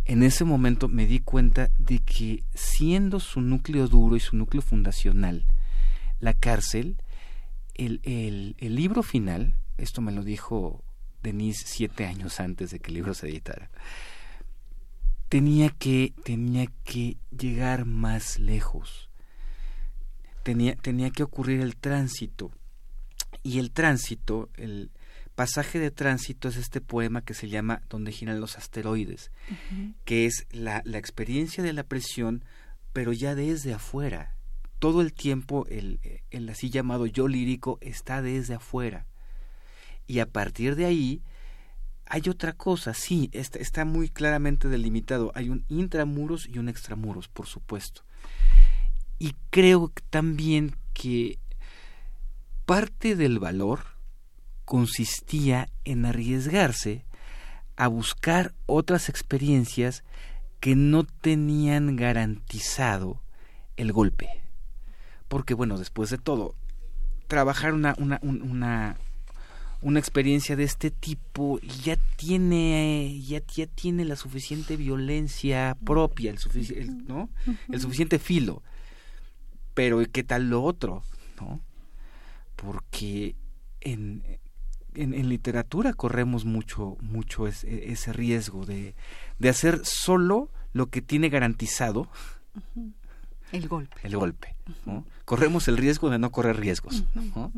En 0.04 0.22
ese 0.22 0.44
momento 0.44 0.86
me 0.88 1.06
di 1.06 1.20
cuenta 1.20 1.70
de 1.78 2.00
que 2.00 2.44
siendo 2.54 3.20
su 3.20 3.40
núcleo 3.40 3.88
duro 3.88 4.16
y 4.16 4.20
su 4.20 4.36
núcleo 4.36 4.60
fundacional 4.62 5.46
la 6.20 6.34
cárcel, 6.34 6.98
el, 7.74 8.00
el, 8.04 8.54
el 8.58 8.74
libro 8.74 9.02
final, 9.02 9.56
esto 9.78 10.02
me 10.02 10.12
lo 10.12 10.22
dijo 10.22 10.84
Denise 11.22 11.64
siete 11.66 12.04
años 12.04 12.38
antes 12.38 12.70
de 12.70 12.80
que 12.80 12.88
el 12.88 12.94
libro 12.94 13.14
se 13.14 13.28
editara, 13.28 13.70
tenía 15.30 15.70
que, 15.70 16.12
tenía 16.22 16.66
que 16.84 17.16
llegar 17.30 17.86
más 17.86 18.38
lejos 18.38 19.05
tenía, 20.46 20.76
tenía 20.76 21.10
que 21.10 21.24
ocurrir 21.24 21.60
el 21.60 21.74
tránsito. 21.74 22.52
Y 23.42 23.58
el 23.58 23.72
tránsito, 23.72 24.48
el 24.54 24.92
pasaje 25.34 25.80
de 25.80 25.90
tránsito 25.90 26.48
es 26.48 26.56
este 26.56 26.80
poema 26.80 27.22
que 27.22 27.34
se 27.34 27.48
llama 27.48 27.82
Donde 27.90 28.12
giran 28.12 28.40
los 28.40 28.56
asteroides, 28.56 29.32
que 30.04 30.24
es 30.26 30.46
la, 30.52 30.82
la 30.84 30.98
experiencia 30.98 31.64
de 31.64 31.72
la 31.72 31.82
presión, 31.82 32.44
pero 32.92 33.12
ya 33.12 33.34
desde 33.34 33.74
afuera. 33.74 34.36
Todo 34.78 35.00
el 35.00 35.12
tiempo 35.12 35.66
el, 35.68 35.98
el 36.30 36.48
así 36.48 36.70
llamado 36.70 37.06
yo 37.06 37.26
lírico 37.26 37.78
está 37.80 38.22
desde 38.22 38.54
afuera. 38.54 39.04
Y 40.06 40.20
a 40.20 40.26
partir 40.26 40.76
de 40.76 40.84
ahí, 40.84 41.22
hay 42.06 42.22
otra 42.28 42.52
cosa, 42.52 42.94
sí, 42.94 43.30
está, 43.32 43.58
está, 43.58 43.84
muy 43.84 44.10
claramente 44.10 44.68
delimitado. 44.68 45.32
Hay 45.34 45.50
un 45.50 45.64
intramuros 45.68 46.46
y 46.46 46.60
un 46.60 46.68
extramuros, 46.68 47.26
por 47.26 47.46
supuesto. 47.46 48.02
Y 49.18 49.34
creo 49.50 49.92
también 50.10 50.76
que 50.92 51.38
parte 52.66 53.16
del 53.16 53.38
valor 53.38 53.80
consistía 54.64 55.68
en 55.84 56.04
arriesgarse 56.04 57.04
a 57.76 57.88
buscar 57.88 58.54
otras 58.66 59.08
experiencias 59.08 60.02
que 60.60 60.74
no 60.74 61.04
tenían 61.04 61.96
garantizado 61.96 63.22
el 63.76 63.92
golpe. 63.92 64.28
Porque 65.28 65.54
bueno, 65.54 65.78
después 65.78 66.10
de 66.10 66.18
todo, 66.18 66.54
trabajar 67.28 67.72
una, 67.74 67.94
una, 67.98 68.18
una, 68.22 68.96
una 69.82 69.98
experiencia 69.98 70.56
de 70.56 70.64
este 70.64 70.90
tipo 70.90 71.60
ya 71.60 71.96
tiene, 72.16 73.20
ya, 73.26 73.42
ya 73.54 73.66
tiene 73.66 74.04
la 74.04 74.16
suficiente 74.16 74.76
violencia 74.76 75.76
propia, 75.84 76.32
el, 76.32 77.06
¿no? 77.06 77.28
el 77.70 77.80
suficiente 77.80 78.18
filo 78.18 78.62
pero 79.76 80.02
¿qué 80.10 80.24
tal 80.24 80.48
lo 80.48 80.64
otro? 80.64 81.02
¿No? 81.38 81.60
Porque 82.56 83.36
en, 83.82 84.22
en, 84.94 85.28
literatura 85.28 85.92
corremos 85.92 86.46
mucho, 86.46 86.96
mucho 87.02 87.46
ese, 87.46 87.92
ese 87.92 88.14
riesgo 88.14 88.64
de, 88.64 88.94
de, 89.38 89.48
hacer 89.50 89.80
solo 89.84 90.48
lo 90.72 90.86
que 90.86 91.02
tiene 91.02 91.28
garantizado 91.28 92.08
el 93.52 93.68
golpe. 93.68 93.96
El 94.02 94.16
golpe. 94.16 94.54
¿no? 94.84 95.04
Corremos 95.24 95.68
el 95.68 95.76
riesgo 95.76 96.10
de 96.10 96.18
no 96.18 96.30
correr 96.30 96.58
riesgos. 96.58 97.04
¿no? 97.14 97.52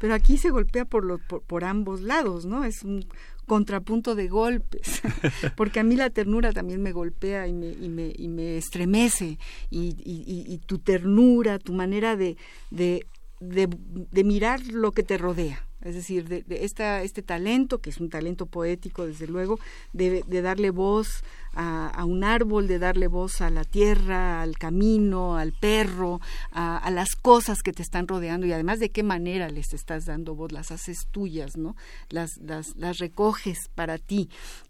Pero 0.00 0.14
aquí 0.14 0.38
se 0.38 0.50
golpea 0.50 0.84
por, 0.84 1.04
lo, 1.04 1.18
por, 1.18 1.42
por, 1.42 1.64
ambos 1.64 2.00
lados, 2.00 2.46
¿no? 2.46 2.64
Es 2.64 2.82
un 2.82 3.06
contrapunto 3.48 4.14
de 4.14 4.28
golpes, 4.28 5.02
porque 5.56 5.80
a 5.80 5.82
mí 5.82 5.96
la 5.96 6.10
ternura 6.10 6.52
también 6.52 6.80
me 6.82 6.92
golpea 6.92 7.48
y 7.48 7.52
me, 7.52 7.70
y 7.70 7.88
me, 7.88 8.12
y 8.16 8.28
me 8.28 8.58
estremece, 8.58 9.38
y, 9.70 9.96
y, 10.04 10.58
tu 10.66 10.78
ternura, 10.78 11.58
tu 11.58 11.72
manera 11.72 12.14
de, 12.14 12.36
de, 12.70 13.06
de, 13.40 14.24
mirar 14.24 14.60
lo 14.66 14.92
que 14.92 15.02
te 15.02 15.18
rodea. 15.18 15.64
Es 15.80 15.94
decir, 15.94 16.28
de, 16.28 16.44
esta, 16.48 17.02
este 17.02 17.22
talento, 17.22 17.78
que 17.78 17.90
es 17.90 17.98
un 17.98 18.10
talento 18.10 18.46
poético, 18.46 19.06
desde 19.06 19.26
luego, 19.26 19.58
de, 19.92 20.22
de 20.26 20.42
darle 20.42 20.70
voz 20.70 21.24
a, 21.54 22.04
un 22.04 22.24
árbol, 22.24 22.68
de 22.68 22.78
darle 22.78 23.06
voz 23.06 23.40
a 23.40 23.50
la 23.50 23.64
tierra, 23.64 24.42
al 24.42 24.58
camino, 24.58 25.36
al 25.36 25.52
perro, 25.52 26.20
a, 26.52 26.90
las 26.90 27.14
cosas 27.14 27.62
que 27.62 27.72
te 27.72 27.82
están 27.82 28.08
rodeando 28.08 28.46
y 28.46 28.52
además 28.52 28.78
de 28.78 28.90
qué 28.90 29.02
manera 29.02 29.48
les 29.48 29.74
estás 29.74 30.04
dando 30.04 30.34
voz, 30.34 30.52
las 30.52 30.70
haces 30.70 31.06
tuyas, 31.10 31.56
¿no? 31.56 31.76
Las, 32.10 32.38
las, 32.38 32.76
las 32.76 32.98
recoges 32.98 33.68
para 33.74 33.98
ti 33.98 34.28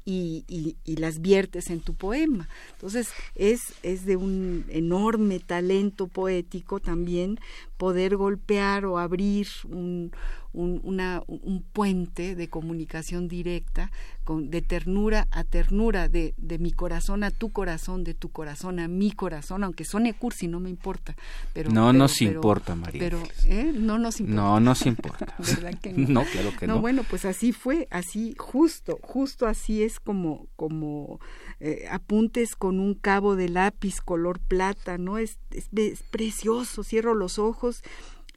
y, 0.09 0.77
y, 0.85 0.97
las 0.97 1.21
viertes 1.21 1.69
en 1.69 1.81
tu 1.81 1.95
poema. 1.95 2.49
Entonces 2.73 3.11
es, 3.35 3.75
es 3.83 4.07
de 4.07 4.17
un 4.17 4.65
enorme 4.71 5.39
talento 5.39 6.07
poético 6.07 6.81
también 6.81 7.39
poder 7.77 8.17
golpear 8.17 8.87
o 8.87 8.99
abrir 8.99 9.47
un, 9.65 10.11
un, 10.53 10.81
una, 10.83 11.23
un 11.27 11.63
puente 11.63 12.35
de 12.35 12.49
comunicación 12.49 13.29
directa, 13.29 13.91
con, 14.25 14.51
de 14.51 14.63
ternura 14.63 15.29
a 15.31 15.45
ternura, 15.45 16.09
de, 16.09 16.35
de 16.37 16.59
mi 16.59 16.73
corazón 16.73 17.23
a 17.23 17.31
tu 17.31 17.51
corazón, 17.51 18.05
de 18.05 18.15
tu 18.15 18.31
corazón 18.31 18.81
a 18.81 18.89
mi 18.89 19.13
corazón, 19.13 19.63
aunque 19.63 19.85
suene 19.85 20.15
cursi, 20.15 20.49
no 20.49 20.59
me 20.59 20.71
importa. 20.71 21.15
Pero, 21.53 21.71
no 21.71 21.93
nos 21.93 22.21
importa, 22.21 22.75
María. 22.75 22.99
Pero 22.99 23.23
¿eh? 23.45 23.73
no 23.75 23.99
nos 23.99 24.21
importa. 24.21 24.43
No 24.43 24.61
nos 24.61 24.87
importa. 24.87 25.27
no? 25.97 26.25
claro 26.25 26.51
que 26.59 26.67
no. 26.67 26.75
No, 26.75 26.81
bueno, 26.81 27.05
pues 27.09 27.25
así 27.25 27.53
fue, 27.53 27.87
así, 27.91 28.35
justo, 28.39 28.99
justo 29.03 29.47
así 29.47 29.83
es 29.83 29.98
como, 30.05 30.47
como 30.57 31.21
eh, 31.61 31.87
apuntes 31.91 32.57
con 32.57 32.81
un 32.81 32.95
cabo 32.95 33.37
de 33.37 33.49
lápiz 33.49 34.01
color 34.01 34.39
plata, 34.41 34.99
¿no? 34.99 35.19
es, 35.19 35.39
es 35.51 36.03
precioso, 36.11 36.83
cierro 36.83 37.15
los 37.15 37.39
ojos 37.39 37.83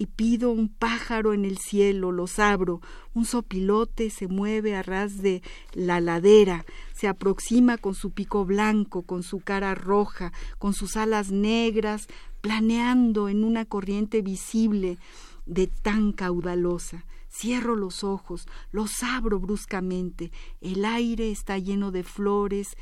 y 0.02 0.08
pido 0.08 0.50
un 0.50 0.68
pájaro 0.68 1.32
en 1.32 1.46
el 1.46 1.60
cielo, 1.60 2.12
los 2.12 2.40
abro, 2.40 2.82
un 3.14 3.26
sopilote 3.26 4.10
se 4.10 4.28
mueve 4.28 4.76
a 4.76 4.82
ras 4.82 5.22
de 5.22 5.44
la 5.74 6.02
ladera, 6.02 6.66
se 6.92 7.08
aproxima 7.08 7.78
con 7.78 7.94
su 7.94 8.10
pico 8.10 8.44
blanco, 8.44 9.04
con 9.04 9.22
su 9.22 9.42
cara 9.42 9.76
roja, 9.76 10.34
con 10.58 10.74
sus 10.74 10.98
alas 10.98 11.30
negras, 11.30 12.08
planeando 12.42 13.30
en 13.30 13.44
una 13.44 13.66
corriente 13.66 14.24
visible 14.24 14.98
de 15.46 15.68
tan 15.68 16.14
caudalosa. 16.14 17.06
Cierro 17.32 17.76
los 17.76 18.04
ojos, 18.04 18.48
los 18.72 19.04
abro 19.04 19.40
bruscamente. 19.40 20.32
El 20.60 20.86
aire 20.86 21.32
está 21.32 21.58
lleno 21.58 21.92
de 21.92 22.04
flores 22.04 22.76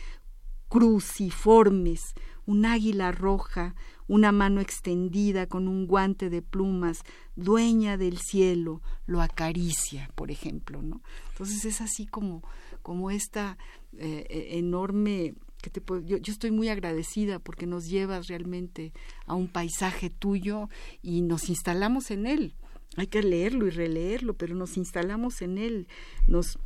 cruciformes, 0.70 2.14
un 2.46 2.66
águila 2.66 3.12
roja, 3.12 3.76
una 4.08 4.32
mano 4.32 4.62
extendida 4.62 5.48
con 5.48 5.68
un 5.68 5.88
guante 5.88 6.30
de 6.30 6.42
plumas, 6.42 7.04
dueña 7.36 7.98
del 7.98 8.20
cielo, 8.20 8.82
lo 9.06 9.22
acaricia, 9.22 10.10
por 10.16 10.32
ejemplo, 10.32 10.82
¿no? 10.82 11.02
Entonces 11.32 11.66
es 11.66 11.82
así 11.82 12.06
como, 12.06 12.44
como 12.82 13.12
esta 13.12 13.58
eh, 13.98 14.26
eh, 14.30 14.58
enorme 14.58 15.34
que 15.62 15.70
te 15.70 15.82
yo, 16.06 16.18
yo, 16.18 16.32
estoy 16.32 16.52
muy 16.52 16.70
agradecida 16.70 17.40
porque 17.40 17.66
nos 17.66 17.88
llevas 17.90 18.28
realmente 18.28 18.94
a 19.26 19.34
un 19.36 19.48
paisaje 19.48 20.10
tuyo 20.10 20.70
y 21.02 21.22
nos 21.22 21.50
instalamos 21.50 22.12
en 22.12 22.28
él. 22.28 22.56
Hay 23.00 23.08
que 23.08 23.24
leerlo 23.24 23.68
y 23.68 23.72
releerlo, 23.72 24.34
pero 24.34 24.56
nos 24.56 24.78
instalamos 24.78 25.42
en 25.42 25.58
él, 25.58 25.88
nos, 26.28 26.60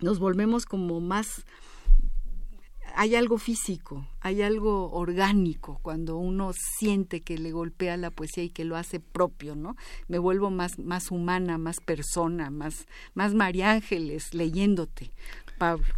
nos 0.00 0.18
volvemos 0.18 0.66
como 0.66 1.00
más 1.00 1.44
hay 2.94 3.14
algo 3.14 3.38
físico, 3.38 4.06
hay 4.20 4.42
algo 4.42 4.90
orgánico 4.92 5.78
cuando 5.82 6.16
uno 6.16 6.52
siente 6.52 7.20
que 7.20 7.38
le 7.38 7.52
golpea 7.52 7.96
la 7.96 8.10
poesía 8.10 8.44
y 8.44 8.50
que 8.50 8.64
lo 8.64 8.76
hace 8.76 9.00
propio, 9.00 9.54
¿no? 9.54 9.76
Me 10.08 10.18
vuelvo 10.18 10.50
más, 10.50 10.78
más 10.78 11.10
humana, 11.10 11.58
más 11.58 11.80
persona, 11.80 12.50
más, 12.50 12.86
más 13.14 13.34
María 13.34 13.72
Ángeles 13.72 14.34
leyéndote, 14.34 15.12
Pablo. 15.58 15.94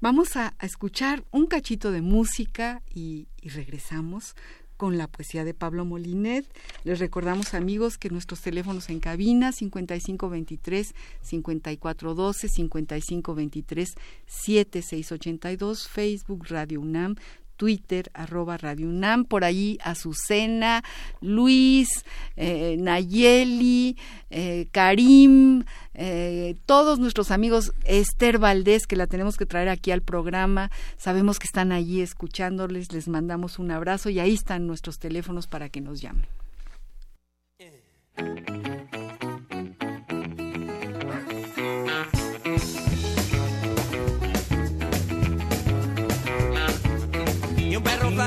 Vamos 0.00 0.36
a, 0.36 0.54
escuchar 0.60 1.24
un 1.32 1.46
cachito 1.46 1.90
de 1.90 2.02
música 2.02 2.82
y, 2.94 3.26
y 3.40 3.48
regresamos 3.48 4.36
con 4.78 4.96
la 4.96 5.08
poesía 5.08 5.44
de 5.44 5.52
Pablo 5.52 5.84
Molinet. 5.84 6.46
Les 6.84 6.98
recordamos 7.00 7.52
amigos 7.52 7.98
que 7.98 8.08
nuestros 8.08 8.40
teléfonos 8.40 8.88
en 8.88 9.00
cabina 9.00 9.52
5523 9.52 10.94
5412 11.20 12.48
5523 12.48 13.94
7682 14.26 15.88
Facebook 15.88 16.46
Radio 16.48 16.80
UNAM 16.80 17.16
Twitter, 17.58 18.10
arroba 18.14 18.56
Radio 18.56 18.88
UNAM, 18.88 19.24
por 19.24 19.44
ahí 19.44 19.78
Azucena, 19.82 20.82
Luis, 21.20 22.04
eh, 22.36 22.76
Nayeli, 22.78 23.98
eh, 24.30 24.68
Karim, 24.70 25.64
eh, 25.92 26.54
todos 26.64 27.00
nuestros 27.00 27.30
amigos, 27.32 27.74
Esther 27.84 28.38
Valdés, 28.38 28.86
que 28.86 28.96
la 28.96 29.08
tenemos 29.08 29.36
que 29.36 29.44
traer 29.44 29.68
aquí 29.68 29.90
al 29.90 30.02
programa, 30.02 30.70
sabemos 30.96 31.38
que 31.38 31.46
están 31.46 31.72
allí 31.72 32.00
escuchándoles, 32.00 32.92
les 32.92 33.08
mandamos 33.08 33.58
un 33.58 33.72
abrazo 33.72 34.08
y 34.08 34.20
ahí 34.20 34.34
están 34.34 34.66
nuestros 34.66 34.98
teléfonos 34.98 35.48
para 35.48 35.68
que 35.68 35.80
nos 35.80 36.00
llamen. 36.00 36.26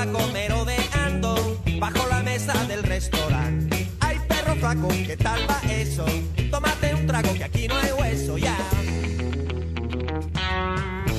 Flaco 0.02 0.26
merodeando 0.32 1.62
bajo 1.78 2.06
la 2.08 2.22
mesa 2.22 2.52
del 2.66 2.82
restaurante. 2.82 3.88
Ay, 4.00 4.18
perro 4.28 4.56
flaco, 4.56 4.88
¿qué 4.88 5.16
tal 5.16 5.40
va 5.48 5.60
eso? 5.70 6.04
Tómate 6.50 6.94
un 6.94 7.06
trago 7.06 7.32
que 7.34 7.44
aquí 7.44 7.68
no 7.68 7.76
hay 7.76 7.92
hueso 7.92 8.38
ya. 8.38 8.56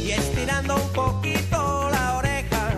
Y 0.02 0.12
estirando 0.12 0.76
un 0.76 0.90
poquito 0.90 1.90
la 1.92 2.18
oreja, 2.18 2.74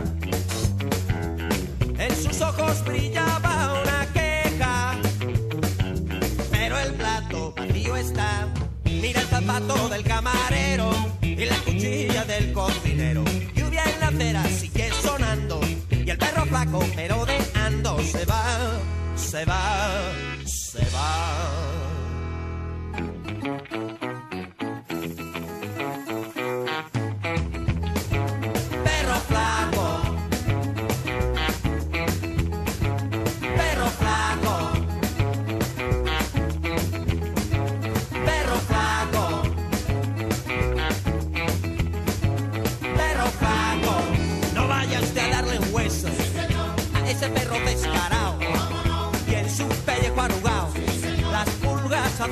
en 1.97 2.15
sus 2.15 2.39
ojos 2.41 2.83
brillaba 2.85 3.81
una 3.81 4.07
queja. 4.13 4.95
Pero 6.51 6.79
el 6.79 6.93
plato 6.93 7.53
vacío 7.57 7.95
está. 7.95 8.47
Mira 8.83 9.21
el 9.21 9.27
zapato 9.27 9.89
del 9.89 10.03
camarero 10.03 10.91
y 11.21 11.45
la 11.45 11.57
cuchilla 11.59 12.25
del 12.25 12.53
cocinero. 12.53 13.23
Lluvia 13.55 13.83
en 13.91 13.99
la 13.99 14.07
acera, 14.07 14.43
sigue 14.45 14.91
sonando. 15.01 15.64
El 16.15 16.19
perro 16.19 16.45
flaco, 16.45 16.79
pero 16.95 17.25
de 17.25 17.37
se 18.01 18.23
va, 18.23 18.79
se 19.17 19.43
va, 19.43 20.13
se 20.45 20.79
va. 20.95 21.65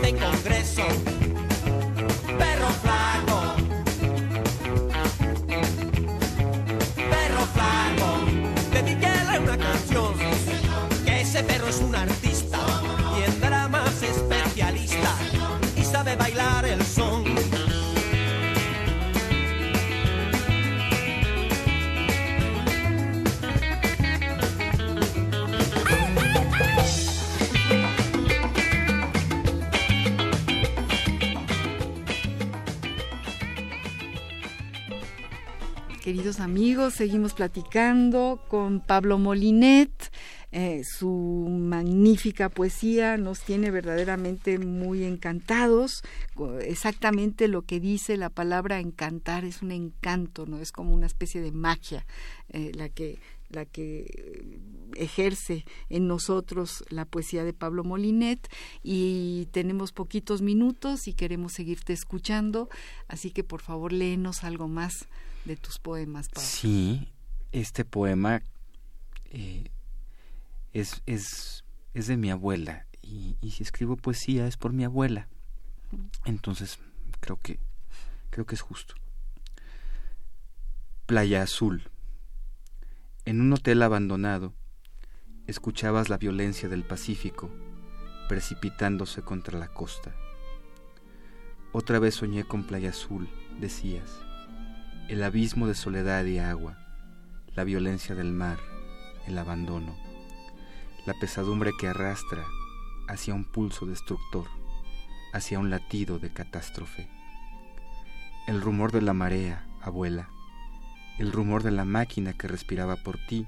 De 0.01 0.13
congreso. 0.13 0.52
Queridos 36.13 36.41
amigos, 36.41 36.93
seguimos 36.93 37.33
platicando 37.33 38.39
con 38.47 38.81
Pablo 38.81 39.17
Molinet. 39.17 40.11
Eh, 40.51 40.83
su 40.83 41.09
magnífica 41.49 42.49
poesía 42.49 43.17
nos 43.17 43.39
tiene 43.39 43.71
verdaderamente 43.71 44.59
muy 44.59 45.05
encantados. 45.05 46.03
Exactamente 46.61 47.47
lo 47.47 47.63
que 47.63 47.79
dice 47.79 48.15
la 48.15 48.29
palabra 48.29 48.79
encantar 48.79 49.43
es 49.43 49.63
un 49.63 49.71
encanto, 49.71 50.45
no 50.45 50.59
es 50.59 50.71
como 50.71 50.93
una 50.93 51.07
especie 51.07 51.41
de 51.41 51.51
magia 51.51 52.05
eh, 52.49 52.71
la 52.75 52.89
que 52.89 53.17
la 53.49 53.65
que 53.65 54.59
ejerce 54.95 55.65
en 55.89 56.07
nosotros 56.07 56.83
la 56.89 57.05
poesía 57.05 57.43
de 57.43 57.53
Pablo 57.53 57.83
Molinet 57.83 58.47
y 58.83 59.47
tenemos 59.51 59.91
poquitos 59.91 60.43
minutos 60.43 61.07
y 61.07 61.13
queremos 61.13 61.53
seguirte 61.53 61.91
escuchando, 61.93 62.69
así 63.07 63.31
que 63.31 63.43
por 63.43 63.61
favor 63.61 63.93
léenos 63.93 64.43
algo 64.43 64.67
más 64.67 65.07
de 65.45 65.55
tus 65.57 65.79
poemas, 65.79 66.29
Pablo. 66.29 66.47
Sí, 66.47 67.11
este 67.51 67.85
poema 67.85 68.41
eh, 69.25 69.69
es, 70.71 71.01
es, 71.05 71.63
es 71.93 72.07
de 72.07 72.17
mi 72.17 72.31
abuela 72.31 72.85
y, 73.01 73.37
y 73.41 73.51
si 73.51 73.63
escribo 73.63 73.97
poesía 73.97 74.47
es 74.47 74.57
por 74.57 74.73
mi 74.73 74.83
abuela. 74.83 75.27
Entonces 76.25 76.79
creo 77.19 77.39
que 77.41 77.59
creo 78.33 78.47
que 78.47 78.55
es 78.55 78.61
justo. 78.61 78.95
Playa 81.05 81.43
Azul. 81.43 81.89
En 83.25 83.41
un 83.41 83.53
hotel 83.53 83.83
abandonado, 83.83 84.53
escuchabas 85.45 86.09
la 86.09 86.17
violencia 86.17 86.67
del 86.67 86.83
Pacífico 86.83 87.51
precipitándose 88.27 89.21
contra 89.21 89.59
la 89.59 89.67
costa. 89.67 90.15
Otra 91.71 91.99
vez 91.99 92.15
soñé 92.15 92.43
con 92.43 92.63
Playa 92.63 92.89
Azul, 92.89 93.29
decías, 93.59 94.22
el 95.09 95.21
abismo 95.21 95.67
de 95.67 95.75
soledad 95.75 96.23
y 96.25 96.39
agua, 96.39 96.77
la 97.55 97.63
violencia 97.65 98.15
del 98.15 98.31
mar, 98.31 98.57
el 99.27 99.37
abandono, 99.37 99.95
la 101.05 101.13
pesadumbre 101.13 101.71
que 101.77 101.87
arrastra 101.87 102.45
hacia 103.09 103.33
un 103.33 103.43
pulso 103.43 103.85
destructor, 103.85 104.47
hacia 105.33 105.59
un 105.59 105.69
latido 105.69 106.19
de 106.19 106.31
catástrofe. 106.31 107.09
El 108.47 108.61
rumor 108.61 108.91
de 108.91 109.01
la 109.01 109.13
marea, 109.13 109.67
abuela, 109.81 110.29
el 111.19 111.31
rumor 111.31 111.63
de 111.63 111.71
la 111.71 111.85
máquina 111.85 112.33
que 112.33 112.47
respiraba 112.47 112.95
por 112.95 113.17
ti, 113.27 113.45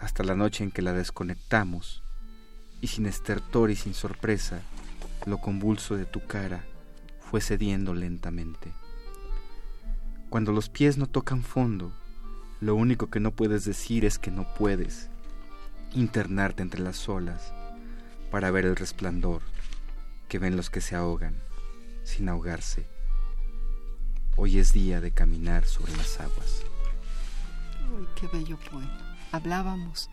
hasta 0.00 0.24
la 0.24 0.34
noche 0.34 0.64
en 0.64 0.72
que 0.72 0.82
la 0.82 0.92
desconectamos, 0.92 2.02
y 2.80 2.88
sin 2.88 3.06
estertor 3.06 3.70
y 3.70 3.76
sin 3.76 3.94
sorpresa, 3.94 4.60
lo 5.26 5.38
convulso 5.38 5.96
de 5.96 6.06
tu 6.06 6.26
cara 6.26 6.64
fue 7.20 7.40
cediendo 7.40 7.94
lentamente. 7.94 8.72
Cuando 10.36 10.52
los 10.52 10.68
pies 10.68 10.98
no 10.98 11.06
tocan 11.06 11.42
fondo, 11.42 11.92
lo 12.60 12.74
único 12.74 13.08
que 13.08 13.20
no 13.20 13.30
puedes 13.30 13.64
decir 13.64 14.04
es 14.04 14.18
que 14.18 14.30
no 14.30 14.46
puedes 14.52 15.08
internarte 15.94 16.60
entre 16.62 16.82
las 16.82 17.08
olas 17.08 17.54
para 18.30 18.50
ver 18.50 18.66
el 18.66 18.76
resplandor 18.76 19.40
que 20.28 20.38
ven 20.38 20.54
los 20.54 20.68
que 20.68 20.82
se 20.82 20.94
ahogan 20.94 21.36
sin 22.04 22.28
ahogarse. 22.28 22.86
Hoy 24.36 24.58
es 24.58 24.74
día 24.74 25.00
de 25.00 25.10
caminar 25.10 25.64
sobre 25.64 25.96
las 25.96 26.20
aguas. 26.20 26.64
Uy, 27.98 28.06
qué 28.14 28.26
bello 28.26 28.58
poema. 28.58 29.16
Hablábamos 29.32 30.10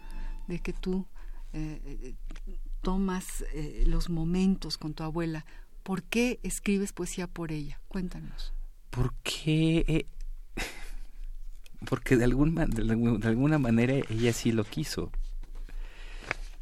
de 0.47 0.59
que 0.59 0.71
tú 0.71 1.05
eh, 1.51 2.15
eh, 2.47 2.55
tomas 2.81 3.43
eh, 3.53 3.83
los 3.87 4.09
momentos 4.09 4.77
con 4.77 4.93
tu 4.93 5.03
abuela. 5.03 5.45
¿Por 5.83 6.01
qué 6.01 6.39
escribes 6.43 6.93
poesía 6.93 7.27
por 7.27 7.51
ella? 7.51 7.81
Cuéntanos. 7.89 8.53
¿Por 8.93 9.13
qué? 9.23 10.05
Porque 11.89 12.15
de, 12.15 12.25
algún, 12.25 12.55
de 12.55 13.27
alguna 13.27 13.57
manera 13.57 13.95
ella 14.09 14.33
sí 14.33 14.51
lo 14.51 14.63
quiso. 14.63 15.11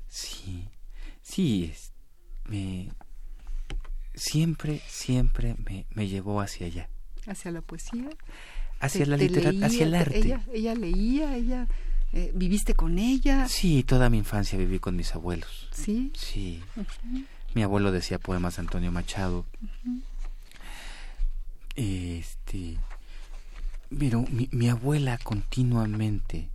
Sí, 0.08 0.68
sí, 1.22 1.74
me, 2.48 2.90
siempre, 4.14 4.82
siempre 4.88 5.56
me, 5.66 5.86
me 5.94 6.08
llevó 6.08 6.42
hacia 6.42 6.68
allá. 6.68 6.90
¿Hacia 7.28 7.52
la 7.52 7.62
poesía? 7.62 8.10
Hacia 8.80 9.06
la 9.06 9.18
literatura, 9.18 9.68
hacia 9.68 9.86
el 9.86 9.96
arte. 9.96 10.18
Ella, 10.18 10.46
ella 10.54 10.76
leía, 10.76 11.36
ella... 11.36 11.68
Eh, 12.14 12.32
¿Viviste 12.36 12.74
con 12.74 13.00
ella? 13.00 13.48
Sí, 13.48 13.84
toda 13.84 14.10
mi 14.10 14.18
infancia 14.18 14.58
viví 14.58 14.80
con 14.80 14.98
mis 14.98 15.16
abuelos. 15.16 15.70
¿Sí? 15.72 16.12
Sí. 16.14 16.62
Mi 17.54 17.64
abuelo 17.64 17.94
decía 17.94 18.20
poemas 18.20 18.58
de 18.58 18.62
Antonio 18.62 18.92
Machado. 18.92 19.46
Este... 21.76 22.78
Pero 23.98 24.22
mi, 24.32 24.48
mi 24.52 24.70
abuela 24.70 25.18
continuamente, 25.18 26.50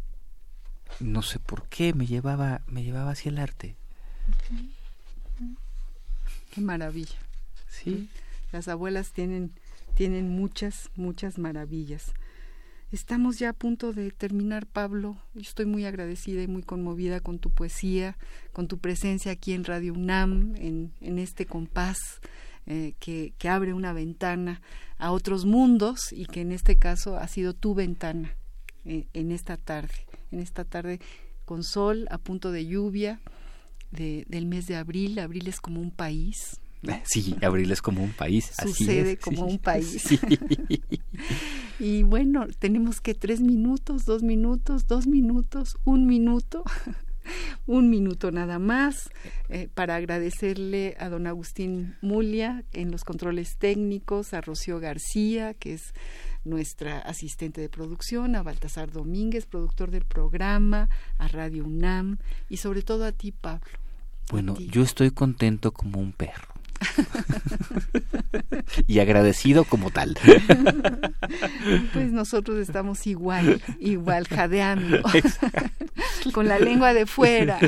no 1.00 1.20
sé 1.20 1.38
por 1.38 1.68
qué, 1.68 1.92
me 1.92 2.06
llevaba, 2.06 2.62
me 2.66 2.82
llevaba 2.82 3.10
hacia 3.10 3.28
el 3.28 3.38
arte. 3.38 3.76
Qué 6.50 6.60
maravilla. 6.62 7.18
Sí. 7.68 8.08
Las 8.52 8.68
abuelas 8.68 9.12
tienen, 9.12 9.52
tienen 9.94 10.30
muchas, 10.30 10.88
muchas 10.96 11.38
maravillas. 11.38 12.12
Estamos 12.92 13.38
ya 13.38 13.50
a 13.50 13.52
punto 13.52 13.92
de 13.92 14.10
terminar, 14.12 14.64
Pablo. 14.64 15.18
Yo 15.34 15.42
estoy 15.42 15.66
muy 15.66 15.84
agradecida 15.84 16.42
y 16.42 16.46
muy 16.46 16.62
conmovida 16.62 17.20
con 17.20 17.38
tu 17.38 17.50
poesía, 17.50 18.16
con 18.52 18.68
tu 18.68 18.78
presencia 18.78 19.32
aquí 19.32 19.52
en 19.52 19.64
Radio 19.64 19.92
UNAM, 19.92 20.54
en, 20.56 20.92
en 21.02 21.18
este 21.18 21.44
compás 21.44 21.98
eh, 22.66 22.94
que, 22.98 23.34
que 23.38 23.48
abre 23.48 23.74
una 23.74 23.92
ventana 23.92 24.60
a 24.98 25.12
otros 25.12 25.44
mundos 25.44 26.12
y 26.12 26.26
que 26.26 26.40
en 26.40 26.52
este 26.52 26.76
caso 26.76 27.16
ha 27.16 27.28
sido 27.28 27.54
tu 27.54 27.74
ventana 27.74 28.36
eh, 28.84 29.06
en 29.12 29.32
esta 29.32 29.56
tarde, 29.56 29.94
en 30.30 30.40
esta 30.40 30.64
tarde 30.64 31.00
con 31.44 31.62
sol, 31.62 32.06
a 32.10 32.18
punto 32.18 32.50
de 32.52 32.66
lluvia, 32.66 33.20
de, 33.90 34.24
del 34.28 34.46
mes 34.46 34.66
de 34.66 34.76
abril. 34.76 35.18
Abril 35.18 35.46
es 35.48 35.60
como 35.60 35.80
un 35.80 35.90
país, 35.90 36.60
Sí, 37.04 37.36
abril 37.42 37.70
es 37.70 37.82
como 37.82 38.02
un 38.02 38.12
país. 38.12 38.50
Sucede 38.60 39.12
así 39.12 39.16
como 39.16 39.36
sí. 39.46 39.52
un 39.52 39.58
país. 39.58 40.02
Sí. 40.06 40.18
y 41.78 42.02
bueno, 42.02 42.46
tenemos 42.58 43.00
que 43.00 43.14
tres 43.14 43.40
minutos, 43.40 44.04
dos 44.04 44.22
minutos, 44.22 44.86
dos 44.86 45.06
minutos, 45.06 45.76
un 45.84 46.06
minuto, 46.06 46.62
un 47.66 47.90
minuto 47.90 48.30
nada 48.30 48.58
más 48.58 49.10
eh, 49.48 49.68
para 49.72 49.96
agradecerle 49.96 50.96
a 50.98 51.08
don 51.08 51.26
Agustín 51.26 51.96
Mulia 52.00 52.64
en 52.72 52.90
los 52.90 53.04
controles 53.04 53.56
técnicos, 53.56 54.34
a 54.34 54.40
Rocío 54.40 54.80
García, 54.80 55.54
que 55.54 55.74
es 55.74 55.92
nuestra 56.44 56.98
asistente 56.98 57.60
de 57.60 57.68
producción, 57.68 58.36
a 58.36 58.42
Baltasar 58.42 58.90
Domínguez, 58.90 59.46
productor 59.46 59.90
del 59.90 60.04
programa, 60.04 60.88
a 61.18 61.28
Radio 61.28 61.64
UNAM 61.64 62.18
y 62.48 62.58
sobre 62.58 62.82
todo 62.82 63.04
a 63.04 63.12
ti, 63.12 63.32
Pablo. 63.32 63.78
Bueno, 64.30 64.54
ti. 64.54 64.68
yo 64.70 64.82
estoy 64.82 65.10
contento 65.10 65.72
como 65.72 65.98
un 65.98 66.12
perro. 66.12 66.55
y 68.86 69.00
agradecido 69.00 69.64
como 69.64 69.90
tal. 69.90 70.16
Pues 71.92 72.12
nosotros 72.12 72.58
estamos 72.58 73.06
igual, 73.06 73.60
igual, 73.80 74.28
jadeando, 74.28 75.02
con 76.32 76.46
la 76.46 76.58
lengua 76.58 76.94
de 76.94 77.06
fuera. 77.06 77.58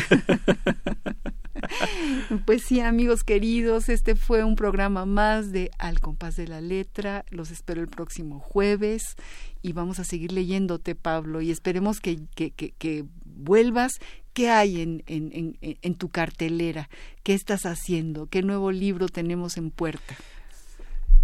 Pues 2.44 2.62
sí, 2.62 2.80
amigos 2.80 3.24
queridos, 3.24 3.88
este 3.88 4.14
fue 4.14 4.44
un 4.44 4.54
programa 4.54 5.06
más 5.06 5.50
de 5.50 5.70
Al 5.78 6.00
compás 6.00 6.36
de 6.36 6.46
la 6.46 6.60
letra. 6.60 7.24
Los 7.30 7.50
espero 7.50 7.80
el 7.80 7.88
próximo 7.88 8.38
jueves 8.38 9.16
y 9.62 9.72
vamos 9.72 9.98
a 9.98 10.04
seguir 10.04 10.32
leyéndote, 10.32 10.94
Pablo, 10.94 11.40
y 11.40 11.50
esperemos 11.50 12.00
que, 12.00 12.20
que, 12.34 12.52
que, 12.52 12.72
que 12.72 13.04
vuelvas. 13.24 13.98
¿Qué 14.38 14.50
hay 14.50 14.82
en, 14.82 15.02
en, 15.08 15.58
en, 15.60 15.94
tu 15.96 16.10
cartelera? 16.10 16.88
¿Qué 17.24 17.34
estás 17.34 17.66
haciendo? 17.66 18.26
¿Qué 18.26 18.40
nuevo 18.42 18.70
libro 18.70 19.08
tenemos 19.08 19.56
en 19.56 19.72
puerta? 19.72 20.14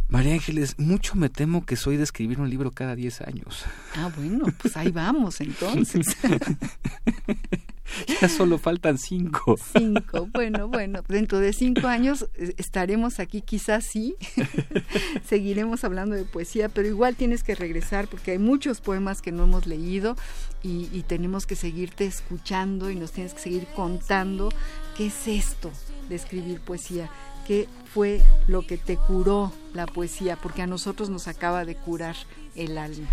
María 0.09 0.35
Ángeles, 0.35 0.79
mucho 0.79 1.17
me 1.17 1.29
temo 1.29 1.65
que 1.65 1.77
soy 1.77 1.97
de 1.97 2.05
escribir 2.05 2.41
un 2.41 2.51
libro 2.51 2.71
cada 2.71 2.95
10 2.95 3.23
años. 3.23 3.65
Ah, 3.97 4.11
bueno, 4.17 4.47
pues 4.61 4.77
ahí 4.77 4.91
vamos 4.91 5.41
entonces. 5.41 6.07
ya 8.21 8.29
solo 8.29 8.59
faltan 8.59 8.99
cinco. 8.99 9.57
Cinco, 9.77 10.29
bueno, 10.33 10.69
bueno, 10.69 11.01
dentro 11.09 11.39
de 11.41 11.53
cinco 11.53 11.87
años 11.87 12.29
eh, 12.35 12.55
estaremos 12.57 13.19
aquí, 13.19 13.41
quizás 13.41 13.85
sí, 13.85 14.17
seguiremos 15.27 15.85
hablando 15.85 16.15
de 16.15 16.25
poesía, 16.25 16.69
pero 16.69 16.89
igual 16.89 17.17
tienes 17.17 17.43
que 17.43 17.55
regresar 17.55 18.07
porque 18.09 18.33
hay 18.33 18.39
muchos 18.39 18.81
poemas 18.81 19.23
que 19.23 19.33
no 19.33 19.45
hemos 19.45 19.67
leído 19.67 20.17
y, 20.63 20.89
y 20.93 21.03
tenemos 21.03 21.47
que 21.47 21.57
seguirte 21.57 22.07
escuchando 22.07 22.91
y 22.91 22.97
nos 22.97 23.13
tienes 23.13 23.35
que 23.35 23.41
seguir 23.41 23.67
contando 23.75 24.51
qué 24.97 25.07
es 25.07 25.29
esto 25.29 25.73
de 26.09 26.17
escribir 26.17 26.61
poesía, 26.61 27.11
qué 27.47 27.69
fue 27.93 28.23
lo 28.47 28.67
que 28.67 28.77
te 28.77 28.97
curó 28.97 29.53
la 29.73 29.87
poesía, 29.87 30.37
porque 30.37 30.63
a 30.63 30.67
nosotros 30.67 31.11
nos 31.11 31.29
acaba 31.29 31.65
de 31.65 31.77
curar 31.77 32.17
el 32.55 32.79
alma. 32.79 33.09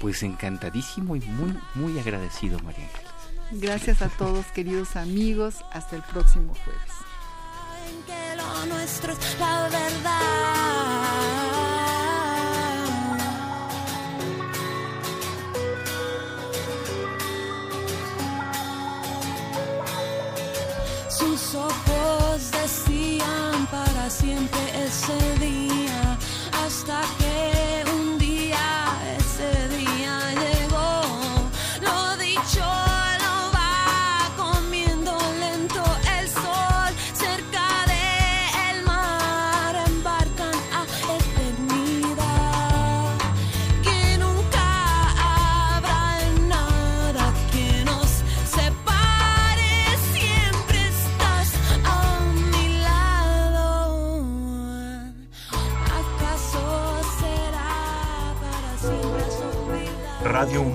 Pues 0.00 0.22
encantadísimo 0.22 1.16
y 1.16 1.20
muy, 1.20 1.54
muy 1.74 1.98
agradecido, 1.98 2.58
María 2.60 2.84
Ángeles. 2.84 3.10
Gracias 3.52 4.00
a 4.02 4.08
todos, 4.08 4.46
queridos 4.46 4.96
amigos. 4.96 5.56
Hasta 5.72 5.96
el 5.96 6.02
próximo 6.02 6.54
jueves. 6.64 6.92
Hasta 26.80 27.19